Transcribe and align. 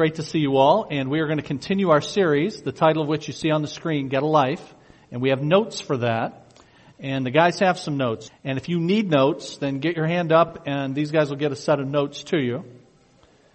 great 0.00 0.14
to 0.14 0.22
see 0.22 0.38
you 0.38 0.56
all, 0.56 0.86
and 0.90 1.10
we 1.10 1.20
are 1.20 1.26
going 1.26 1.36
to 1.36 1.44
continue 1.44 1.90
our 1.90 2.00
series, 2.00 2.62
the 2.62 2.72
title 2.72 3.02
of 3.02 3.08
which 3.10 3.26
you 3.26 3.34
see 3.34 3.50
on 3.50 3.60
the 3.60 3.68
screen, 3.68 4.08
Get 4.08 4.22
a 4.22 4.26
Life, 4.26 4.74
and 5.12 5.20
we 5.20 5.28
have 5.28 5.42
notes 5.42 5.78
for 5.78 5.98
that. 5.98 6.54
And 6.98 7.26
the 7.26 7.30
guys 7.30 7.58
have 7.58 7.78
some 7.78 7.98
notes. 7.98 8.30
And 8.42 8.56
if 8.56 8.70
you 8.70 8.80
need 8.80 9.10
notes, 9.10 9.58
then 9.58 9.78
get 9.78 9.96
your 9.96 10.06
hand 10.06 10.32
up 10.32 10.62
and 10.64 10.94
these 10.94 11.10
guys 11.10 11.28
will 11.28 11.36
get 11.36 11.52
a 11.52 11.54
set 11.54 11.80
of 11.80 11.86
notes 11.86 12.22
to 12.22 12.38
you. 12.38 12.64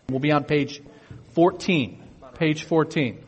We'll 0.07 0.19
be 0.19 0.31
on 0.31 0.43
page 0.43 0.83
14. 1.33 2.03
Page 2.35 2.65
14. 2.65 3.25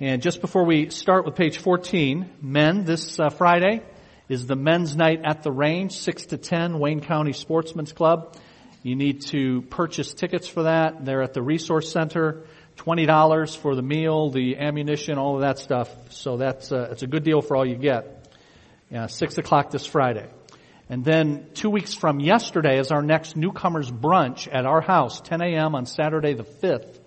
And 0.00 0.22
just 0.22 0.40
before 0.40 0.64
we 0.64 0.90
start 0.90 1.26
with 1.26 1.36
page 1.36 1.58
14, 1.58 2.28
men, 2.42 2.84
this 2.84 3.20
uh, 3.20 3.30
Friday 3.30 3.84
is 4.28 4.48
the 4.48 4.56
men's 4.56 4.96
night 4.96 5.20
at 5.22 5.44
the 5.44 5.52
range, 5.52 5.92
6 5.92 6.26
to 6.26 6.38
10, 6.38 6.80
Wayne 6.80 7.00
County 7.00 7.32
Sportsman's 7.32 7.92
Club. 7.92 8.36
You 8.82 8.96
need 8.96 9.22
to 9.26 9.60
purchase 9.62 10.14
tickets 10.14 10.48
for 10.48 10.62
that. 10.62 11.04
They're 11.04 11.22
at 11.22 11.34
the 11.34 11.42
Resource 11.42 11.92
Center. 11.92 12.44
$20 12.78 13.56
for 13.58 13.74
the 13.74 13.82
meal, 13.82 14.30
the 14.30 14.56
ammunition, 14.56 15.18
all 15.18 15.34
of 15.34 15.42
that 15.42 15.58
stuff. 15.58 15.90
So 16.12 16.38
that's, 16.38 16.72
uh, 16.72 16.88
it's 16.90 17.02
a 17.02 17.06
good 17.06 17.24
deal 17.24 17.42
for 17.42 17.56
all 17.56 17.66
you 17.66 17.76
get. 17.76 18.26
Yeah, 18.90 19.06
6 19.06 19.36
o'clock 19.36 19.70
this 19.70 19.84
Friday. 19.84 20.26
And 20.88 21.04
then 21.04 21.48
two 21.52 21.68
weeks 21.68 21.92
from 21.92 22.20
yesterday 22.20 22.78
is 22.78 22.90
our 22.90 23.02
next 23.02 23.36
newcomers 23.36 23.90
brunch 23.90 24.48
at 24.50 24.64
our 24.64 24.80
house, 24.80 25.20
10 25.20 25.42
a.m. 25.42 25.74
on 25.74 25.84
Saturday 25.84 26.32
the 26.32 26.44
5th. 26.44 26.98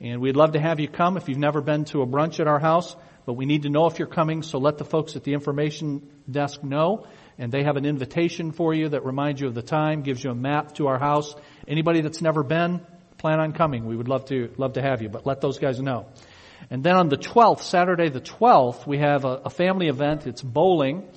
And 0.00 0.20
we'd 0.20 0.36
love 0.36 0.52
to 0.52 0.60
have 0.60 0.78
you 0.78 0.88
come 0.88 1.16
if 1.16 1.28
you've 1.28 1.38
never 1.38 1.60
been 1.60 1.86
to 1.86 2.02
a 2.02 2.06
brunch 2.06 2.38
at 2.38 2.46
our 2.46 2.60
house, 2.60 2.94
but 3.24 3.32
we 3.32 3.46
need 3.46 3.62
to 3.62 3.68
know 3.68 3.86
if 3.86 3.98
you're 3.98 4.06
coming, 4.06 4.42
so 4.42 4.58
let 4.58 4.78
the 4.78 4.84
folks 4.84 5.16
at 5.16 5.24
the 5.24 5.34
information 5.34 6.08
desk 6.30 6.62
know 6.62 7.06
and 7.38 7.52
they 7.52 7.64
have 7.64 7.76
an 7.76 7.84
invitation 7.84 8.52
for 8.52 8.72
you 8.72 8.88
that 8.90 9.04
reminds 9.04 9.40
you 9.40 9.46
of 9.48 9.54
the 9.54 9.62
time, 9.62 10.02
gives 10.02 10.22
you 10.22 10.30
a 10.30 10.34
map 10.34 10.74
to 10.76 10.86
our 10.86 10.98
house. 10.98 11.34
Anybody 11.68 12.00
that's 12.00 12.22
never 12.22 12.42
been, 12.42 12.80
plan 13.18 13.40
on 13.40 13.52
coming. 13.52 13.86
We 13.86 13.96
would 13.96 14.08
love 14.08 14.26
to, 14.26 14.52
love 14.56 14.74
to 14.74 14.82
have 14.82 15.02
you, 15.02 15.08
but 15.08 15.26
let 15.26 15.40
those 15.40 15.58
guys 15.58 15.80
know. 15.80 16.06
And 16.70 16.82
then 16.82 16.96
on 16.96 17.08
the 17.08 17.18
12th, 17.18 17.62
Saturday 17.62 18.08
the 18.08 18.20
12th, 18.20 18.86
we 18.86 18.98
have 18.98 19.24
a, 19.24 19.42
a 19.44 19.50
family 19.50 19.88
event. 19.88 20.26
It's 20.26 20.42
bowling. 20.42 21.08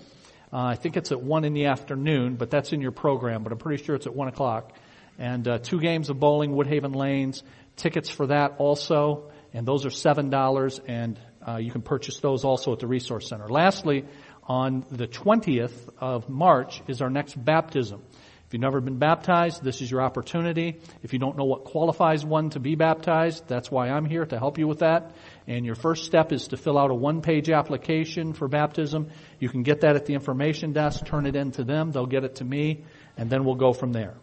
Uh, 0.51 0.57
I 0.57 0.75
think 0.75 0.97
it's 0.97 1.11
at 1.11 1.21
1 1.21 1.45
in 1.45 1.53
the 1.53 1.65
afternoon, 1.65 2.35
but 2.35 2.49
that's 2.49 2.73
in 2.73 2.81
your 2.81 2.91
program, 2.91 3.43
but 3.43 3.51
I'm 3.51 3.59
pretty 3.59 3.83
sure 3.83 3.95
it's 3.95 4.07
at 4.07 4.15
1 4.15 4.27
o'clock. 4.27 4.73
And 5.17 5.47
uh, 5.47 5.59
two 5.59 5.79
games 5.79 6.09
of 6.09 6.19
bowling, 6.19 6.51
Woodhaven 6.51 6.95
Lanes. 6.95 7.43
Tickets 7.75 8.09
for 8.09 8.27
that 8.27 8.55
also, 8.57 9.31
and 9.53 9.65
those 9.65 9.85
are 9.85 9.89
$7, 9.89 10.79
and 10.87 11.19
uh, 11.47 11.57
you 11.57 11.71
can 11.71 11.81
purchase 11.81 12.19
those 12.19 12.43
also 12.43 12.73
at 12.73 12.79
the 12.79 12.87
Resource 12.87 13.29
Center. 13.29 13.47
Lastly, 13.47 14.05
on 14.49 14.83
the 14.89 15.07
20th 15.07 15.89
of 15.99 16.27
March 16.27 16.81
is 16.87 17.01
our 17.03 17.09
next 17.09 17.35
baptism. 17.35 18.01
If 18.47 18.53
you've 18.53 18.61
never 18.61 18.81
been 18.81 18.97
baptized, 18.97 19.63
this 19.63 19.79
is 19.79 19.91
your 19.91 20.01
opportunity. 20.01 20.79
If 21.03 21.13
you 21.13 21.19
don't 21.19 21.37
know 21.37 21.45
what 21.45 21.65
qualifies 21.65 22.25
one 22.25 22.49
to 22.49 22.59
be 22.59 22.73
baptized, 22.73 23.47
that's 23.47 23.69
why 23.69 23.89
I'm 23.89 24.05
here 24.05 24.25
to 24.25 24.39
help 24.39 24.57
you 24.57 24.67
with 24.67 24.79
that. 24.79 25.11
And 25.45 25.67
your 25.67 25.75
first 25.75 26.05
step 26.05 26.31
is 26.31 26.47
to 26.47 26.57
fill 26.57 26.79
out 26.79 26.89
a 26.89 26.95
one-page 26.95 27.51
application 27.51 28.33
for 28.33 28.47
baptism. 28.47 29.11
You 29.39 29.49
can 29.49 29.61
get 29.61 29.81
that 29.81 29.95
at 29.95 30.07
the 30.07 30.15
information 30.15 30.73
desk, 30.73 31.05
turn 31.05 31.27
it 31.27 31.35
in 31.35 31.51
to 31.51 31.63
them, 31.63 31.91
they'll 31.91 32.07
get 32.07 32.23
it 32.23 32.37
to 32.37 32.43
me, 32.43 32.85
and 33.17 33.29
then 33.29 33.45
we'll 33.45 33.53
go 33.53 33.71
from 33.71 33.91
there. 33.91 34.15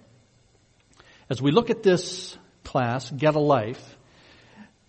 As 1.31 1.41
we 1.41 1.53
look 1.53 1.71
at 1.71 1.85
this 1.85 2.37
class, 2.65 3.09
Get 3.13 3.37
a 3.37 3.41
Life, 3.41 3.97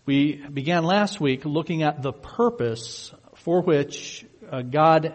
we 0.08 0.38
began 0.52 0.84
last 0.84 1.22
week 1.22 1.46
looking 1.46 1.84
at 1.84 2.02
the 2.02 2.12
purpose 2.12 3.14
for 3.36 3.62
which 3.62 4.26
uh, 4.52 4.64
God 4.64 5.14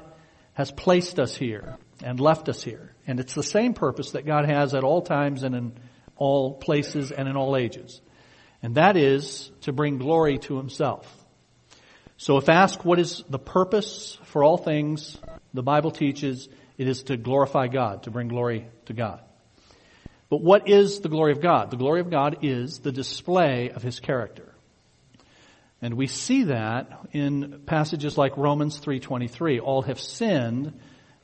has 0.63 0.71
placed 0.71 1.19
us 1.19 1.35
here 1.35 1.77
and 2.05 2.21
left 2.21 2.49
us 2.49 2.63
here. 2.63 2.95
And 3.05 3.19
it's 3.19 3.35
the 3.35 3.43
same 3.43 3.75
purpose 3.75 4.13
that 4.13 4.25
God 4.25 4.49
has 4.49 4.75
at 4.75 4.85
all 4.85 5.03
times 5.03 5.43
and 5.43 5.57
in 5.57 5.73
all 6.17 6.55
places 6.55 7.11
and 7.11 7.29
in 7.29 7.37
all 7.37 7.57
ages. 7.57 8.01
And 8.63 8.77
that 8.77 8.97
is 8.97 9.51
to 9.63 9.73
bring 9.73 9.99
glory 9.99 10.39
to 10.39 10.57
himself. 10.57 11.13
So 12.17 12.37
if 12.37 12.49
asked 12.49 12.85
what 12.85 13.01
is 13.01 13.25
the 13.29 13.41
purpose 13.41 14.17
for 14.27 14.45
all 14.45 14.57
things, 14.57 15.19
the 15.53 15.65
Bible 15.65 15.91
teaches 15.91 16.49
it 16.79 16.87
is 16.87 17.03
to 17.05 17.17
glorify 17.17 17.67
God, 17.67 18.05
to 18.05 18.13
bring 18.13 18.29
glory 18.29 18.69
to 18.87 18.93
God. 18.93 19.21
But 20.31 20.43
what 20.43 20.69
is 20.69 21.01
the 21.01 21.09
glory 21.09 21.33
of 21.33 21.41
God? 21.41 21.73
The 21.73 21.77
glory 21.77 22.01
of 22.01 22.09
God 22.09 22.39
is 22.43 22.79
the 22.79 22.93
display 22.93 23.71
of 23.71 23.83
His 23.83 23.99
character. 23.99 24.52
And 25.83 25.95
we 25.95 26.07
see 26.07 26.45
that 26.45 27.07
in 27.13 27.63
passages 27.67 28.17
like 28.17 28.37
Romans 28.37 28.79
3:23. 28.79 29.59
All 29.61 29.83
have 29.83 30.01
sinned 30.01 30.73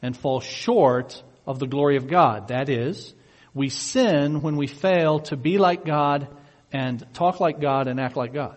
and 0.03 0.17
fall 0.17 0.41
short 0.41 1.23
of 1.47 1.59
the 1.59 1.67
glory 1.67 1.97
of 1.97 2.09
God. 2.09 2.49
That 2.49 2.69
is, 2.69 3.15
we 3.55 3.69
sin 3.69 4.43
when 4.43 4.57
we 4.57 4.67
fail 4.67 5.21
to 5.21 5.37
be 5.37 5.59
like 5.59 5.85
God 5.85 6.29
and 6.73 7.07
talk 7.15 7.41
like 7.41 7.61
God 7.61 7.89
and 7.89 7.99
act 7.99 8.17
like 8.17 8.35
God. 8.35 8.57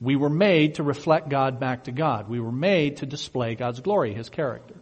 We 0.00 0.16
were 0.16 0.30
made 0.30 0.74
to 0.74 0.82
reflect 0.82 1.28
God 1.28 1.60
back 1.60 1.84
to 1.84 1.92
God. 1.92 2.28
We 2.28 2.40
were 2.40 2.52
made 2.52 2.98
to 2.98 3.06
display 3.06 3.54
God's 3.54 3.80
glory, 3.80 4.12
His 4.14 4.28
character. 4.28 4.74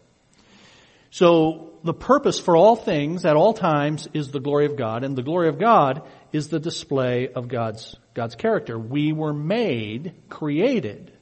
So 1.10 1.75
the 1.84 1.94
purpose 1.94 2.41
for 2.41 2.56
all 2.56 2.75
things 2.75 3.25
at 3.25 3.36
all 3.36 3.52
times 3.52 4.08
is 4.12 4.32
the 4.32 4.41
glory 4.41 4.66
of 4.66 4.76
God, 4.76 5.04
and 5.04 5.14
the 5.14 5.22
glory 5.22 5.48
of 5.48 5.60
God 5.60 6.02
is 6.32 6.48
the 6.48 6.58
display 6.58 7.28
of 7.28 7.46
God's, 7.46 7.94
God's 8.14 8.36
character. 8.36 8.78
We 8.78 9.12
were 9.12 9.34
made, 9.34 10.14
created 10.28 11.12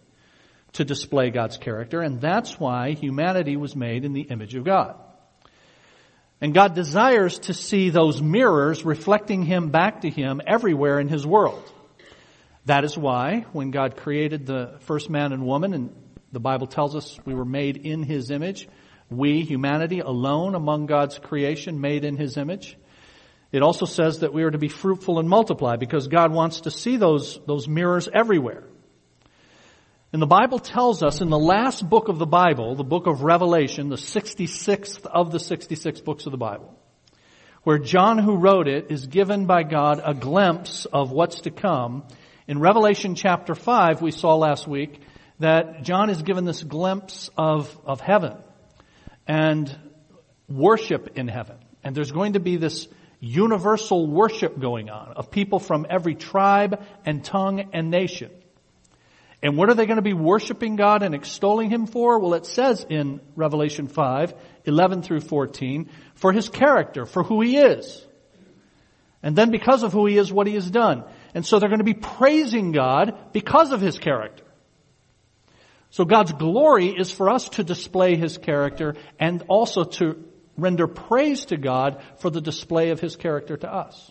to 0.75 0.85
display 0.85 1.31
God's 1.31 1.57
character, 1.57 2.01
and 2.01 2.21
that's 2.21 2.59
why 2.59 2.93
humanity 2.93 3.57
was 3.57 3.75
made 3.75 4.05
in 4.05 4.13
the 4.13 4.23
image 4.23 4.55
of 4.55 4.65
God. 4.65 4.97
And 6.41 6.53
God 6.53 6.75
desires 6.75 7.39
to 7.41 7.55
see 7.55 7.91
those 7.91 8.21
mirrors 8.21 8.85
reflecting 8.85 9.43
Him 9.43 9.71
back 9.71 10.01
to 10.01 10.11
Him 10.11 10.41
everywhere 10.47 10.99
in 10.99 11.09
His 11.09 11.27
world. 11.27 11.63
That 12.67 12.85
is 12.85 12.97
why 12.97 13.47
when 13.53 13.71
God 13.71 13.97
created 13.97 14.47
the 14.47 14.79
first 14.81 15.09
man 15.09 15.33
and 15.33 15.47
woman, 15.47 15.73
and 15.73 15.95
the 16.33 16.41
Bible 16.41 16.67
tells 16.67 16.97
us 16.97 17.19
we 17.25 17.35
were 17.35 17.45
made 17.45 17.77
in 17.77 18.03
His 18.03 18.31
image, 18.31 18.69
we, 19.11 19.43
humanity, 19.43 20.01
alone 20.01 20.55
among 20.55 20.87
God's 20.87 21.19
creation, 21.19 21.81
made 21.81 22.05
in 22.05 22.17
His 22.17 22.37
image, 22.37 22.77
it 23.53 23.63
also 23.63 23.85
says 23.85 24.21
that 24.21 24.33
we 24.33 24.43
are 24.45 24.51
to 24.51 24.59
be 24.59 24.69
fruitful 24.69 25.19
and 25.19 25.29
multiply 25.29 25.77
because 25.77 26.09
God 26.09 26.33
wants 26.33 26.63
to 26.63 26.71
see 26.71 26.97
those, 26.97 27.39
those 27.47 27.69
mirrors 27.69 28.09
everywhere. 28.13 28.65
And 30.13 30.21
the 30.21 30.27
Bible 30.27 30.59
tells 30.59 31.03
us 31.03 31.21
in 31.21 31.29
the 31.29 31.39
last 31.39 31.89
book 31.89 32.09
of 32.09 32.19
the 32.19 32.27
Bible, 32.27 32.75
the 32.75 32.85
book 32.85 33.07
of 33.07 33.23
Revelation, 33.23 33.91
the 33.91 33.97
66th 33.97 35.07
of 35.07 35.33
the 35.33 35.39
66 35.39 36.01
books 36.01 36.27
of 36.27 36.33
the 36.33 36.39
Bible, 36.39 36.79
where 37.63 37.79
John 37.79 38.19
who 38.19 38.37
wrote 38.37 38.69
it 38.69 38.91
is 38.91 39.07
given 39.07 39.47
by 39.47 39.63
God 39.63 40.01
a 40.05 40.15
glimpse 40.15 40.87
of 40.87 41.13
what's 41.13 41.43
to 41.43 41.51
come. 41.51 42.05
In 42.49 42.59
Revelation 42.59 43.15
chapter 43.15 43.55
5, 43.55 44.03
we 44.03 44.11
saw 44.11 44.35
last 44.35 44.67
week 44.67 45.01
that 45.39 45.83
John 45.83 46.09
is 46.09 46.23
given 46.23 46.45
this 46.45 46.63
glimpse 46.63 47.31
of, 47.37 47.75
of 47.85 48.01
heaven 48.01 48.37
and 49.27 49.75
worship 50.49 51.17
in 51.17 51.29
heaven. 51.29 51.57
And 51.85 51.95
there's 51.95 52.13
going 52.13 52.35
to 52.35 52.41
be 52.41 52.57
this 52.57 52.87
universal 53.23 54.09
worship 54.09 54.59
going 54.59 54.91
on 54.91 55.13
of 55.15 55.31
people 55.31 55.61
from 55.61 55.87
every 55.89 56.17
tribe 56.17 56.85
and 57.07 57.25
tongue 57.25 57.71
and 57.73 57.89
nation. 57.89 58.31
And 59.41 59.57
what 59.57 59.69
are 59.71 59.75
they 59.75 59.87
going 59.87 59.97
to 59.97 60.03
be 60.03 60.13
worshiping 60.13 60.75
God 60.75 61.05
and 61.05 61.15
extolling 61.15 61.71
Him 61.71 61.87
for? 61.87 62.19
Well, 62.19 62.35
it 62.35 62.47
says 62.47 62.85
in 62.89 63.21
Revelation 63.37 63.87
5, 63.87 64.35
11 64.65 65.03
through 65.03 65.21
14, 65.21 65.89
for 66.17 66.33
His 66.33 66.49
character, 66.49 67.07
for 67.07 67.23
who 67.23 67.41
He 67.41 67.57
is. 67.57 68.05
And 69.23 69.37
then 69.37 69.51
because 69.51 69.85
of 69.85 69.93
who 69.93 70.07
He 70.07 70.19
is, 70.19 70.33
what 70.33 70.49
He 70.49 70.55
has 70.55 70.69
done. 70.69 71.05
And 71.33 71.47
so 71.47 71.61
they're 71.61 71.69
going 71.69 71.79
to 71.79 71.85
be 71.85 71.95
praising 71.95 72.73
God 72.73 73.33
because 73.33 73.71
of 73.71 73.81
His 73.81 73.99
character. 73.99 74.45
So 75.91 76.05
God's 76.05 76.33
glory 76.33 76.89
is 76.89 77.13
for 77.13 77.31
us 77.31 77.49
to 77.51 77.63
display 77.63 78.17
His 78.17 78.37
character 78.37 78.97
and 79.21 79.45
also 79.47 79.85
to 79.85 80.25
render 80.57 80.87
praise 80.87 81.47
to 81.47 81.57
God 81.57 82.03
for 82.19 82.31
the 82.31 82.41
display 82.41 82.91
of 82.91 83.01
His 83.01 83.17
character 83.17 83.57
to 83.57 83.73
us. 83.73 84.11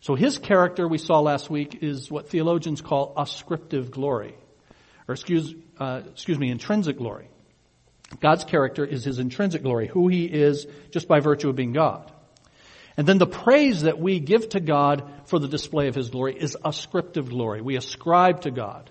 So 0.00 0.14
His 0.14 0.38
character, 0.38 0.88
we 0.88 0.98
saw 0.98 1.20
last 1.20 1.50
week, 1.50 1.82
is 1.82 2.10
what 2.10 2.28
theologians 2.28 2.80
call 2.80 3.14
ascriptive 3.16 3.90
glory. 3.90 4.34
Or 5.08 5.12
excuse, 5.12 5.54
uh, 5.78 6.02
excuse 6.10 6.38
me, 6.38 6.50
intrinsic 6.50 6.96
glory. 6.96 7.28
God's 8.20 8.44
character 8.44 8.84
is 8.84 9.04
His 9.04 9.18
intrinsic 9.18 9.62
glory, 9.62 9.88
who 9.88 10.08
He 10.08 10.24
is 10.24 10.66
just 10.90 11.06
by 11.06 11.20
virtue 11.20 11.48
of 11.50 11.56
being 11.56 11.72
God. 11.72 12.10
And 12.96 13.06
then 13.06 13.18
the 13.18 13.26
praise 13.26 13.82
that 13.82 13.98
we 13.98 14.20
give 14.20 14.48
to 14.50 14.60
God 14.60 15.10
for 15.26 15.38
the 15.38 15.48
display 15.48 15.88
of 15.88 15.94
His 15.94 16.10
glory 16.10 16.36
is 16.36 16.56
ascriptive 16.64 17.28
glory. 17.28 17.60
We 17.60 17.76
ascribe 17.76 18.42
to 18.42 18.50
God 18.50 18.90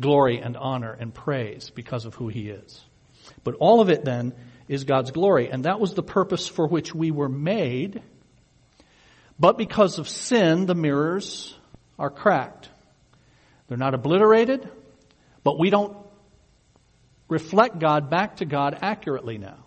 glory 0.00 0.38
and 0.38 0.56
honor 0.56 0.92
and 0.92 1.14
praise 1.14 1.70
because 1.70 2.04
of 2.04 2.14
who 2.14 2.28
He 2.28 2.48
is. 2.48 2.80
But 3.44 3.54
all 3.56 3.80
of 3.80 3.90
it 3.90 4.04
then 4.04 4.34
is 4.68 4.84
God's 4.84 5.10
glory. 5.10 5.50
And 5.50 5.64
that 5.64 5.80
was 5.80 5.94
the 5.94 6.02
purpose 6.02 6.46
for 6.46 6.66
which 6.66 6.94
we 6.94 7.10
were 7.10 7.28
made. 7.28 8.02
But 9.38 9.56
because 9.56 9.98
of 9.98 10.08
sin, 10.08 10.66
the 10.66 10.74
mirrors 10.74 11.56
are 11.98 12.10
cracked. 12.10 12.68
They're 13.68 13.78
not 13.78 13.94
obliterated, 13.94 14.68
but 15.42 15.58
we 15.58 15.70
don't 15.70 15.96
reflect 17.28 17.78
God 17.78 18.10
back 18.10 18.36
to 18.36 18.44
God 18.44 18.78
accurately 18.80 19.38
now. 19.38 19.64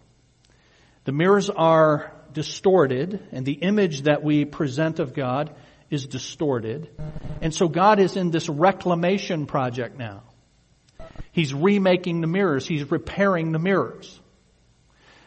The 1.03 1.11
mirrors 1.11 1.49
are 1.49 2.13
distorted 2.33 3.27
and 3.31 3.45
the 3.45 3.53
image 3.53 4.03
that 4.03 4.23
we 4.23 4.45
present 4.45 4.99
of 4.99 5.13
God 5.13 5.53
is 5.89 6.07
distorted. 6.07 6.89
And 7.41 7.53
so 7.53 7.67
God 7.67 7.99
is 7.99 8.15
in 8.15 8.31
this 8.31 8.47
reclamation 8.47 9.45
project 9.45 9.97
now. 9.97 10.23
He's 11.31 11.53
remaking 11.53 12.21
the 12.21 12.27
mirrors. 12.27 12.65
He's 12.65 12.89
repairing 12.89 13.51
the 13.51 13.59
mirrors. 13.59 14.20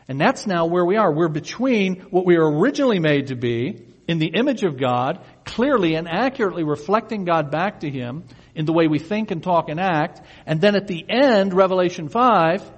And 0.09 0.21
that's 0.21 0.47
now 0.47 0.67
where 0.67 0.85
we 0.85 0.97
are. 0.97 1.13
We're 1.13 1.29
between 1.29 2.01
what 2.11 2.27
we 2.27 2.37
were 2.37 2.51
originally 2.51 2.99
made 2.99 3.29
to 3.29 3.37
be 3.37 3.87
in 4.07 4.19
the 4.19 4.27
image 4.35 4.63
of 4.63 4.77
God, 4.77 5.25
clearly 5.45 5.95
and 5.95 6.07
accurately 6.07 6.63
reflecting 6.63 7.25
God 7.25 7.51
back 7.51 7.81
to 7.81 7.91
Him 7.91 8.25
in 8.55 8.67
the 8.67 8.73
way 8.73 8.87
we 8.87 8.99
think 8.99 9.31
and 9.31 9.43
talk 9.43 9.69
and 9.69 9.81
act. 9.81 10.21
And 10.47 10.61
then 10.61 10.77
at 10.77 10.87
the 10.87 11.05
end, 11.09 11.55
Revelation 11.55 12.09
5, 12.09 12.71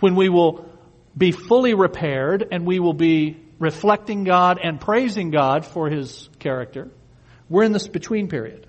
when 0.00 0.14
we 0.14 0.28
will 0.28 0.68
be 1.16 1.32
fully 1.32 1.74
repaired 1.74 2.46
and 2.52 2.66
we 2.66 2.80
will 2.80 2.92
be 2.92 3.38
reflecting 3.58 4.24
God 4.24 4.58
and 4.62 4.80
praising 4.80 5.30
God 5.30 5.64
for 5.64 5.88
His 5.88 6.28
character, 6.38 6.90
we're 7.48 7.64
in 7.64 7.72
this 7.72 7.88
between 7.88 8.28
period 8.28 8.66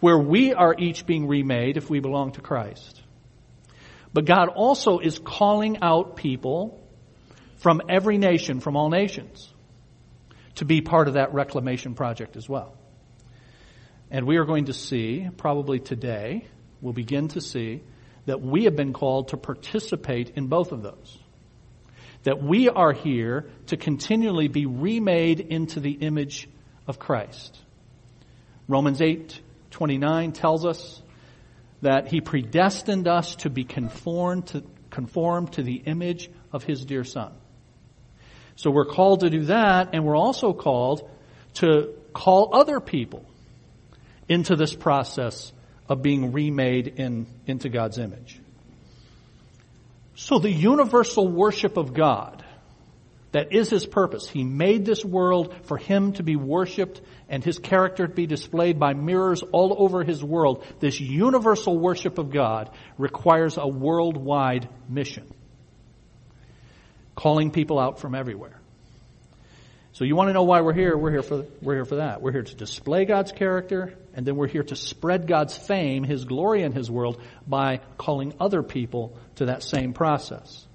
where 0.00 0.18
we 0.18 0.52
are 0.52 0.74
each 0.78 1.06
being 1.06 1.26
remade 1.26 1.76
if 1.76 1.88
we 1.88 1.98
belong 1.98 2.32
to 2.32 2.40
Christ. 2.40 3.00
But 4.12 4.26
God 4.26 4.48
also 4.48 4.98
is 4.98 5.18
calling 5.18 5.78
out 5.82 6.16
people 6.16 6.83
from 7.64 7.80
every 7.88 8.18
nation, 8.18 8.60
from 8.60 8.76
all 8.76 8.90
nations, 8.90 9.50
to 10.56 10.66
be 10.66 10.82
part 10.82 11.08
of 11.08 11.14
that 11.14 11.32
reclamation 11.32 11.94
project 11.94 12.36
as 12.36 12.46
well. 12.46 12.76
And 14.10 14.26
we 14.26 14.36
are 14.36 14.44
going 14.44 14.66
to 14.66 14.74
see, 14.74 15.30
probably 15.38 15.78
today, 15.78 16.46
we'll 16.82 16.92
begin 16.92 17.28
to 17.28 17.40
see 17.40 17.80
that 18.26 18.42
we 18.42 18.64
have 18.64 18.76
been 18.76 18.92
called 18.92 19.28
to 19.28 19.38
participate 19.38 20.34
in 20.36 20.48
both 20.48 20.72
of 20.72 20.82
those. 20.82 21.18
That 22.24 22.42
we 22.42 22.68
are 22.68 22.92
here 22.92 23.48
to 23.68 23.78
continually 23.78 24.48
be 24.48 24.66
remade 24.66 25.40
into 25.40 25.80
the 25.80 25.92
image 25.92 26.46
of 26.86 26.98
Christ. 26.98 27.58
Romans 28.68 29.00
8, 29.00 29.40
29 29.70 30.32
tells 30.32 30.66
us 30.66 31.00
that 31.80 32.08
he 32.08 32.20
predestined 32.20 33.08
us 33.08 33.36
to 33.36 33.48
be 33.48 33.64
conformed 33.64 34.48
to, 34.48 34.62
conformed 34.90 35.54
to 35.54 35.62
the 35.62 35.76
image 35.76 36.30
of 36.52 36.62
his 36.62 36.84
dear 36.84 37.04
son. 37.04 37.32
So 38.56 38.70
we're 38.70 38.86
called 38.86 39.20
to 39.20 39.30
do 39.30 39.44
that, 39.44 39.90
and 39.92 40.04
we're 40.04 40.16
also 40.16 40.52
called 40.52 41.08
to 41.54 41.94
call 42.12 42.50
other 42.54 42.80
people 42.80 43.24
into 44.28 44.56
this 44.56 44.74
process 44.74 45.52
of 45.88 46.02
being 46.02 46.32
remade 46.32 46.86
in, 46.86 47.26
into 47.46 47.68
God's 47.68 47.98
image. 47.98 48.40
So 50.16 50.38
the 50.38 50.50
universal 50.50 51.28
worship 51.28 51.76
of 51.76 51.92
God 51.92 52.44
that 53.34 53.52
is 53.52 53.68
his 53.68 53.84
purpose. 53.84 54.28
He 54.28 54.44
made 54.44 54.86
this 54.86 55.04
world 55.04 55.52
for 55.64 55.76
him 55.76 56.12
to 56.12 56.22
be 56.22 56.36
worshiped 56.36 57.00
and 57.28 57.42
his 57.42 57.58
character 57.58 58.06
to 58.06 58.14
be 58.14 58.28
displayed 58.28 58.78
by 58.78 58.94
mirrors 58.94 59.42
all 59.42 59.74
over 59.76 60.04
his 60.04 60.22
world. 60.22 60.64
This 60.78 61.00
universal 61.00 61.76
worship 61.76 62.18
of 62.18 62.30
God 62.30 62.70
requires 62.96 63.58
a 63.58 63.66
worldwide 63.66 64.68
mission. 64.88 65.26
Calling 67.14 67.50
people 67.50 67.78
out 67.78 68.00
from 68.00 68.14
everywhere. 68.14 68.60
So 69.92 70.04
you 70.04 70.16
want 70.16 70.28
to 70.28 70.32
know 70.32 70.42
why 70.42 70.60
we're 70.60 70.72
here? 70.72 70.96
We're 70.96 71.12
here 71.12 71.22
for, 71.22 71.44
we're 71.62 71.74
here 71.74 71.84
for 71.84 71.96
that. 71.96 72.20
We're 72.20 72.32
here 72.32 72.42
to 72.42 72.54
display 72.56 73.04
God's 73.04 73.30
character, 73.30 73.94
and 74.12 74.26
then 74.26 74.34
we're 74.34 74.48
here 74.48 74.64
to 74.64 74.74
spread 74.74 75.28
God's 75.28 75.56
fame, 75.56 76.02
His 76.02 76.24
glory 76.24 76.62
in 76.64 76.72
His 76.72 76.90
world 76.90 77.22
by 77.46 77.80
calling 77.96 78.34
other 78.40 78.64
people 78.64 79.16
to 79.36 79.46
that 79.46 79.62
same 79.62 79.92
process. 79.92 80.66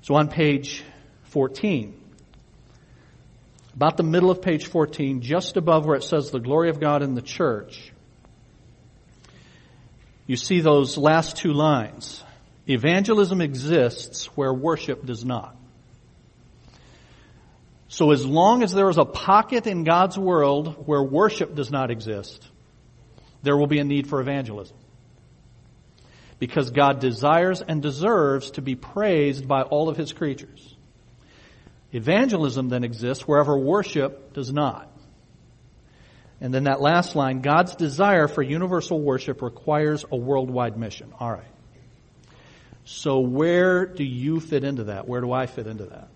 So 0.00 0.16
on 0.16 0.26
page 0.28 0.82
14. 1.26 1.98
About 3.74 3.96
the 3.96 4.02
middle 4.02 4.30
of 4.30 4.42
page 4.42 4.66
14, 4.66 5.22
just 5.22 5.56
above 5.56 5.86
where 5.86 5.96
it 5.96 6.02
says 6.02 6.30
the 6.30 6.40
glory 6.40 6.68
of 6.68 6.78
God 6.78 7.02
in 7.02 7.14
the 7.14 7.22
church, 7.22 7.92
you 10.26 10.36
see 10.36 10.60
those 10.60 10.98
last 10.98 11.36
two 11.36 11.52
lines. 11.52 12.22
Evangelism 12.68 13.40
exists 13.40 14.26
where 14.36 14.52
worship 14.52 15.04
does 15.04 15.24
not. 15.24 15.56
So 17.88 18.10
as 18.12 18.24
long 18.24 18.62
as 18.62 18.72
there 18.72 18.88
is 18.88 18.98
a 18.98 19.04
pocket 19.04 19.66
in 19.66 19.84
God's 19.84 20.16
world 20.16 20.86
where 20.86 21.02
worship 21.02 21.54
does 21.54 21.70
not 21.70 21.90
exist, 21.90 22.42
there 23.42 23.56
will 23.56 23.66
be 23.66 23.80
a 23.80 23.84
need 23.84 24.06
for 24.06 24.20
evangelism. 24.20 24.76
Because 26.38 26.70
God 26.70 27.00
desires 27.00 27.60
and 27.60 27.82
deserves 27.82 28.52
to 28.52 28.62
be 28.62 28.76
praised 28.76 29.46
by 29.46 29.62
all 29.62 29.88
of 29.88 29.96
His 29.96 30.12
creatures. 30.12 30.74
Evangelism 31.92 32.68
then 32.68 32.82
exists 32.82 33.28
wherever 33.28 33.58
worship 33.58 34.32
does 34.32 34.52
not. 34.52 34.90
And 36.40 36.52
then 36.52 36.64
that 36.64 36.80
last 36.80 37.14
line, 37.14 37.40
God's 37.40 37.76
desire 37.76 38.26
for 38.26 38.42
universal 38.42 39.00
worship 39.00 39.42
requires 39.42 40.04
a 40.10 40.16
worldwide 40.16 40.76
mission. 40.76 41.12
All 41.20 41.30
right. 41.30 41.51
So 42.84 43.20
where 43.20 43.86
do 43.86 44.04
you 44.04 44.40
fit 44.40 44.64
into 44.64 44.84
that? 44.84 45.06
Where 45.06 45.20
do 45.20 45.32
I 45.32 45.46
fit 45.46 45.66
into 45.66 45.84
that? 45.84 46.08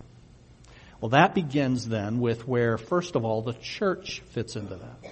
Well, 0.99 1.09
that 1.09 1.35
begins 1.35 1.87
then 1.87 2.19
with 2.19 2.47
where, 2.47 2.77
first 2.77 3.15
of 3.15 3.23
all, 3.23 3.41
the 3.41 3.53
church 3.53 4.21
fits 4.31 4.55
into 4.55 4.75
that. 4.75 5.11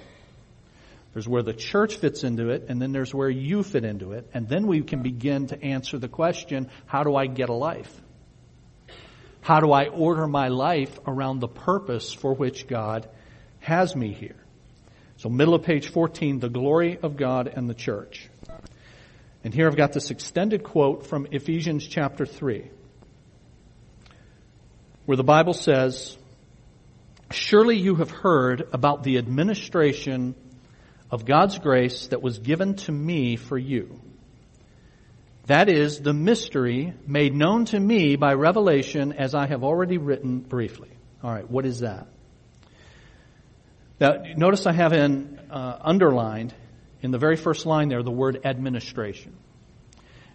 There's 1.13 1.27
where 1.27 1.43
the 1.43 1.53
church 1.53 1.97
fits 1.97 2.23
into 2.23 2.49
it, 2.49 2.65
and 2.67 2.81
then 2.81 2.91
there's 2.91 3.13
where 3.13 3.29
you 3.29 3.63
fit 3.63 3.85
into 3.85 4.11
it, 4.11 4.29
and 4.33 4.49
then 4.49 4.67
we 4.67 4.81
can 4.81 5.01
begin 5.01 5.47
to 5.47 5.63
answer 5.63 5.97
the 5.97 6.09
question, 6.09 6.69
how 6.87 7.03
do 7.03 7.15
I 7.15 7.27
get 7.27 7.49
a 7.49 7.53
life? 7.53 7.93
How 9.39 9.59
do 9.59 9.71
I 9.71 9.85
order 9.85 10.27
my 10.27 10.49
life 10.49 10.99
around 11.07 11.39
the 11.39 11.47
purpose 11.47 12.11
for 12.11 12.33
which 12.33 12.67
God 12.67 13.07
has 13.59 13.95
me 13.95 14.11
here? 14.11 14.35
So 15.17 15.29
middle 15.29 15.53
of 15.53 15.63
page 15.63 15.87
14, 15.87 16.39
the 16.39 16.49
glory 16.49 16.97
of 17.01 17.15
God 17.15 17.47
and 17.47 17.69
the 17.69 17.75
church. 17.75 18.27
And 19.45 19.53
here 19.53 19.67
I've 19.67 19.77
got 19.77 19.93
this 19.93 20.09
extended 20.09 20.63
quote 20.63 21.05
from 21.05 21.27
Ephesians 21.29 21.85
chapter 21.85 22.25
3, 22.25 22.67
where 25.05 25.15
the 25.15 25.23
Bible 25.23 25.53
says, 25.53 26.17
Surely 27.29 27.77
you 27.77 27.93
have 27.93 28.09
heard 28.09 28.67
about 28.73 29.03
the 29.03 29.19
administration 29.19 30.33
of 31.11 31.25
God's 31.25 31.59
grace 31.59 32.07
that 32.07 32.23
was 32.23 32.39
given 32.39 32.73
to 32.77 32.91
me 32.91 33.35
for 33.35 33.55
you. 33.55 34.01
That 35.45 35.69
is 35.69 35.99
the 35.99 36.13
mystery 36.13 36.95
made 37.05 37.35
known 37.35 37.65
to 37.65 37.79
me 37.79 38.15
by 38.15 38.33
revelation 38.33 39.13
as 39.13 39.35
I 39.35 39.45
have 39.45 39.63
already 39.63 39.99
written 39.99 40.39
briefly. 40.39 40.89
Alright, 41.23 41.51
what 41.51 41.67
is 41.67 41.81
that? 41.81 42.07
Now, 43.99 44.23
notice 44.35 44.65
I 44.65 44.73
have 44.73 44.91
in, 44.91 45.39
uh, 45.51 45.77
underlined 45.81 46.55
in 47.05 47.11
the 47.11 47.19
very 47.19 47.35
first 47.37 47.67
line 47.67 47.89
there 47.89 48.01
the 48.01 48.09
word 48.09 48.41
administration. 48.43 49.37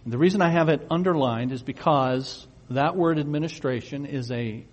And 0.05 0.13
the 0.13 0.17
reason 0.17 0.41
I 0.41 0.49
have 0.49 0.69
it 0.69 0.87
underlined 0.89 1.51
is 1.51 1.61
because 1.61 2.47
that 2.69 2.95
word 2.95 3.19
administration 3.19 4.05
is 4.05 4.31
a 4.31 4.65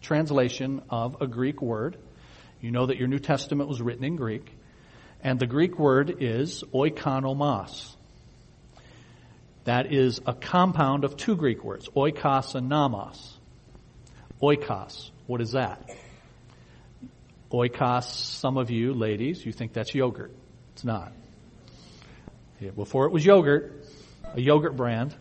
translation 0.00 0.80
of 0.88 1.20
a 1.20 1.26
Greek 1.26 1.60
word. 1.60 1.98
You 2.62 2.70
know 2.70 2.86
that 2.86 2.96
your 2.96 3.06
New 3.06 3.18
Testament 3.18 3.68
was 3.68 3.82
written 3.82 4.02
in 4.02 4.16
Greek. 4.16 4.50
And 5.22 5.38
the 5.38 5.46
Greek 5.46 5.78
word 5.78 6.22
is 6.22 6.64
oikonomos. 6.72 7.94
That 9.64 9.92
is 9.92 10.22
a 10.26 10.32
compound 10.32 11.04
of 11.04 11.18
two 11.18 11.36
Greek 11.36 11.62
words, 11.62 11.86
oikos 11.90 12.54
and 12.54 12.70
nomos. 12.70 13.36
Oikos, 14.42 15.10
what 15.26 15.42
is 15.42 15.52
that? 15.52 15.90
Oikos, 17.52 18.04
some 18.04 18.56
of 18.56 18.70
you 18.70 18.94
ladies, 18.94 19.44
you 19.44 19.52
think 19.52 19.74
that's 19.74 19.94
yogurt. 19.94 20.32
It's 20.72 20.84
not. 20.84 21.12
Before 22.58 23.04
it 23.04 23.12
was 23.12 23.24
yogurt, 23.24 23.84
a 24.34 24.40
yogurt 24.40 24.76
brand, 24.76 25.14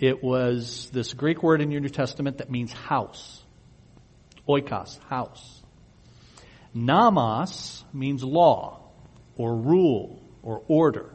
it 0.00 0.24
was 0.24 0.88
this 0.90 1.12
Greek 1.12 1.42
word 1.42 1.60
in 1.60 1.70
your 1.70 1.82
New 1.82 1.90
Testament 1.90 2.38
that 2.38 2.50
means 2.50 2.72
house. 2.72 3.42
Oikos, 4.48 4.98
house. 5.08 5.62
Nomos 6.72 7.84
means 7.92 8.24
law, 8.24 8.80
or 9.36 9.54
rule, 9.54 10.22
or 10.42 10.62
order. 10.68 11.10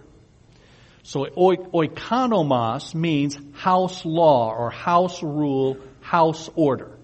So 1.01 1.25
oikonomos 1.25 2.93
means 2.93 3.39
house 3.53 4.05
law 4.05 4.53
or 4.53 4.69
house 4.69 5.23
rule, 5.23 5.77
house 6.01 6.47
order. 6.55 6.95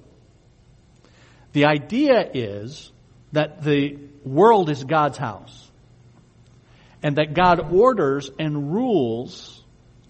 The 1.53 1.65
idea 1.65 2.29
is 2.32 2.91
that 3.32 3.63
the 3.63 3.98
world 4.24 4.70
is 4.70 4.84
God's 4.84 5.17
house. 5.17 5.72
And 7.03 7.17
that 7.17 7.33
God 7.33 7.74
orders 7.74 8.31
and 8.39 8.74
rules 8.74 9.62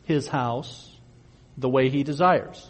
his 0.04 0.28
house 0.28 0.90
the 1.58 1.68
way 1.68 1.90
he 1.90 2.04
desires. 2.04 2.70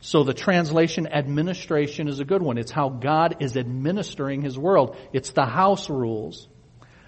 So 0.00 0.22
the 0.22 0.34
translation 0.34 1.06
administration 1.06 2.08
is 2.08 2.20
a 2.20 2.24
good 2.24 2.42
one. 2.42 2.58
It's 2.58 2.70
how 2.70 2.88
God 2.90 3.36
is 3.40 3.56
administering 3.56 4.42
his 4.42 4.58
world. 4.58 4.96
It's 5.12 5.30
the 5.30 5.46
house 5.46 5.90
rules 5.90 6.46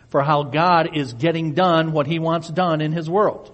for 0.08 0.22
how 0.22 0.44
God 0.44 0.96
is 0.96 1.12
getting 1.12 1.52
done 1.52 1.92
what 1.92 2.06
he 2.06 2.18
wants 2.18 2.48
done 2.48 2.80
in 2.80 2.92
his 2.92 3.08
world. 3.08 3.52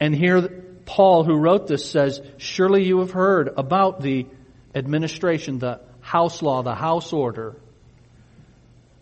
And 0.00 0.14
here 0.14 0.40
Paul 0.86 1.22
who 1.24 1.36
wrote 1.36 1.66
this 1.66 1.88
says, 1.88 2.20
surely 2.38 2.84
you 2.84 3.00
have 3.00 3.10
heard 3.10 3.50
about 3.56 4.00
the 4.00 4.26
administration, 4.74 5.58
the 5.58 5.80
house 6.00 6.42
law, 6.42 6.62
the 6.62 6.74
house 6.74 7.12
order 7.12 7.56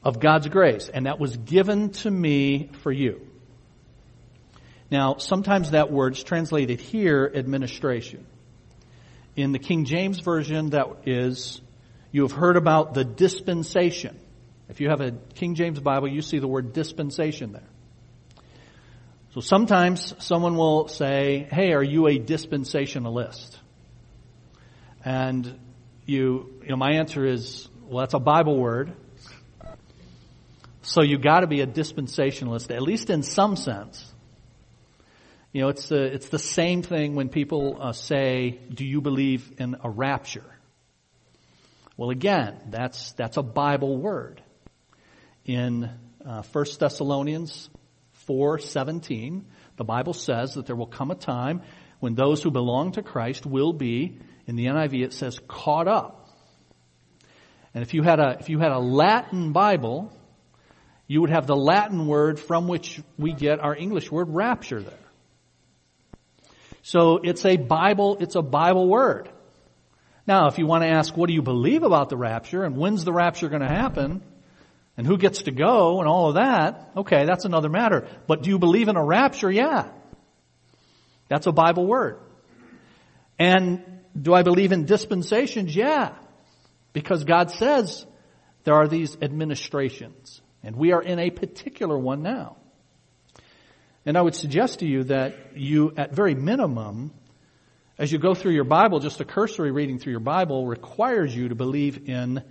of 0.03 0.21
God's 0.21 0.49
grace, 0.49 0.89
and 0.89 1.07
that 1.07 1.19
was 1.19 1.37
given 1.37 1.91
to 1.91 2.11
me 2.11 2.71
for 2.83 2.91
you. 2.91 3.27
Now, 4.91 5.19
sometimes 5.19 5.71
that 5.71 5.93
word's 5.93 6.23
translated 6.23 6.81
here 6.81 7.31
administration. 7.35 8.27
In 9.37 9.53
the 9.53 9.59
King 9.59 9.85
James 9.85 10.21
Version, 10.21 10.71
that 10.71 10.87
is, 11.07 11.61
you 12.11 12.23
have 12.23 12.33
heard 12.33 12.57
about 12.57 12.95
the 12.95 13.05
dispensation. 13.05 14.19
If 14.69 14.81
you 14.81 14.89
have 14.89 15.01
a 15.01 15.13
King 15.35 15.55
James 15.55 15.79
Bible, 15.79 16.09
you 16.09 16.23
see 16.23 16.39
the 16.39 16.49
word 16.49 16.73
dispensation 16.73 17.53
there. 17.53 17.69
So 19.35 19.41
sometimes 19.41 20.15
someone 20.19 20.57
will 20.57 20.89
say, 20.89 21.47
hey, 21.53 21.73
are 21.73 21.83
you 21.83 22.09
a 22.09 22.19
dispensationalist? 22.19 23.57
And 25.05 25.59
you, 26.05 26.53
you 26.63 26.69
know, 26.69 26.77
my 26.77 26.95
answer 26.95 27.25
is, 27.25 27.69
well, 27.85 28.01
that's 28.01 28.15
a 28.15 28.19
Bible 28.19 28.57
word. 28.59 28.93
So 30.83 31.03
you 31.03 31.19
gotta 31.19 31.47
be 31.47 31.61
a 31.61 31.67
dispensationalist, 31.67 32.75
at 32.75 32.83
least 32.83 33.11
in 33.11 33.23
some 33.23 33.57
sense. 33.57 34.13
You 35.53 35.63
know, 35.63 35.69
it's 35.69 35.89
the, 35.89 36.03
it's 36.05 36.29
the 36.29 36.39
same 36.39 36.83
thing 36.83 37.17
when 37.17 37.29
people 37.29 37.79
uh, 37.81 37.93
say, 37.93 38.61
do 38.73 38.85
you 38.85 39.01
believe 39.01 39.53
in 39.59 39.77
a 39.83 39.91
rapture? 39.91 40.45
Well, 41.97 42.11
again, 42.11 42.57
that's, 42.71 43.13
that's 43.13 43.37
a 43.37 43.43
Bible 43.43 43.99
word. 43.99 44.43
In 45.45 45.91
uh, 46.25 46.43
1 46.53 46.65
Thessalonians 46.79 47.69
4:17, 48.29 49.43
the 49.77 49.85
Bible 49.85 50.13
says 50.13 50.55
that 50.55 50.67
there 50.67 50.77
will 50.77 50.87
come 50.87 51.11
a 51.11 51.15
time 51.15 51.63
when 51.99 52.15
those 52.15 52.43
who 52.43 52.51
belong 52.51 52.93
to 52.93 53.03
Christ 53.03 53.45
will 53.45 53.73
be, 53.73 54.19
in 54.47 54.57
the 54.57 54.67
NIV 54.67 55.05
it 55.05 55.13
says, 55.13 55.39
caught 55.49 55.89
up. 55.89 56.29
And 57.75 57.83
if 57.83 57.93
you 57.93 58.03
had 58.03 58.21
a, 58.21 58.37
if 58.41 58.49
you 58.49 58.59
had 58.59 58.73
a 58.73 58.79
Latin 58.79 59.53
Bible, 59.53 60.13
you 61.11 61.21
would 61.23 61.31
have 61.31 61.49
the 61.49 61.57
Latin 61.57 62.07
word 62.07 62.39
from 62.39 62.69
which 62.69 63.01
we 63.19 63.33
get 63.33 63.59
our 63.59 63.75
English 63.75 64.13
word 64.13 64.29
rapture 64.29 64.81
there. 64.81 64.95
So 66.83 67.17
it's 67.17 67.45
a 67.45 67.57
Bible, 67.57 68.19
it's 68.21 68.37
a 68.37 68.43
Bible 68.43 68.89
word. 68.89 69.29
Now, 70.25 70.47
if 70.47 70.57
you 70.59 70.67
want 70.67 70.85
to 70.85 70.89
ask, 70.89 71.17
what 71.17 71.27
do 71.27 71.35
you 71.35 71.43
believe 71.43 71.83
about 71.83 72.11
the 72.11 72.17
rapture 72.17 72.63
and 72.63 72.77
when's 72.77 73.05
the 73.05 73.13
rapture 73.13 73.49
going 73.49 73.63
to 73.63 73.67
happen 73.67 74.23
and 74.97 75.05
who 75.05 75.19
gets 75.19 75.43
to 75.43 75.51
go 75.51 75.99
and 75.99 76.09
all 76.09 76.29
of 76.29 76.35
that, 76.37 76.93
okay, 76.99 77.25
that's 77.27 77.45
another 77.45 77.69
matter. 77.69 78.07
But 78.29 78.45
do 78.45 78.51
you 78.51 78.61
believe 78.61 78.87
in 78.87 78.95
a 78.95 79.05
rapture? 79.05 79.51
Yeah. 79.51 79.89
That's 81.27 81.49
a 81.49 81.53
Bible 81.53 81.89
word. 81.89 82.21
And 83.37 83.83
do 84.17 84.33
I 84.33 84.45
believe 84.45 84.71
in 84.71 84.85
dispensations? 84.85 85.75
Yeah. 85.75 86.15
Because 86.93 87.25
God 87.25 87.51
says 87.51 88.07
there 88.63 88.75
are 88.75 88.87
these 88.87 89.17
administrations 89.21 90.41
and 90.63 90.77
we 90.77 90.93
are 90.93 91.03
in 91.03 91.19
a 91.19 91.31
particular 91.31 91.99
one 91.99 92.23
now. 92.23 92.57
And 94.07 94.17
I 94.17 94.23
would 94.23 94.35
suggest 94.35 94.81
to 94.81 94.87
you 94.87 95.05
that 95.05 95.57
you, 95.57 95.93
at 95.97 96.13
very 96.13 96.35
minimum, 96.35 97.13
as 97.99 98.11
you 98.11 98.19
go 98.19 98.35
through 98.35 98.53
your 98.53 98.65
Bible, 98.65 98.99
just 99.01 99.21
a 99.21 99.25
cursory 99.25 99.71
reading 99.71 99.99
through 99.99 100.13
your 100.13 100.21
Bible 100.21 100.67
requires 100.67 101.37
you 101.37 101.51
to 101.51 101.55
believe 101.55 102.09
in 102.09 102.43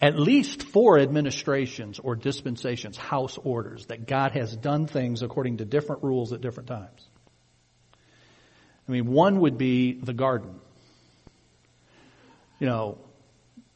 at 0.00 0.18
least 0.18 0.62
four 0.62 0.98
administrations 0.98 1.98
or 1.98 2.14
dispensations, 2.14 2.96
house 2.96 3.38
orders, 3.38 3.86
that 3.86 4.06
God 4.06 4.32
has 4.32 4.54
done 4.54 4.86
things 4.86 5.22
according 5.22 5.56
to 5.56 5.64
different 5.64 6.02
rules 6.02 6.32
at 6.32 6.40
different 6.40 6.68
times. 6.68 7.08
I 8.86 8.92
mean, 8.92 9.06
one 9.06 9.40
would 9.40 9.58
be 9.58 9.94
the 9.94 10.12
garden. 10.12 10.60
You 12.58 12.66
know, 12.66 12.98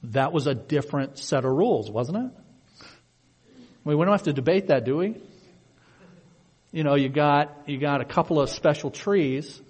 that 0.04 0.32
was 0.32 0.46
a 0.46 0.54
different 0.54 1.18
set 1.18 1.44
of 1.44 1.52
rules, 1.52 1.90
wasn't 1.90 2.18
it? 2.18 2.41
I 3.84 3.88
mean, 3.88 3.98
we 3.98 4.04
don't 4.04 4.14
have 4.14 4.22
to 4.24 4.32
debate 4.32 4.68
that, 4.68 4.84
do 4.84 4.96
we? 4.96 5.16
you 6.72 6.84
know, 6.84 6.94
you 6.94 7.10
got, 7.10 7.64
you 7.66 7.78
got 7.78 8.00
a 8.00 8.04
couple 8.04 8.40
of 8.40 8.48
special 8.48 8.90
trees, 8.90 9.60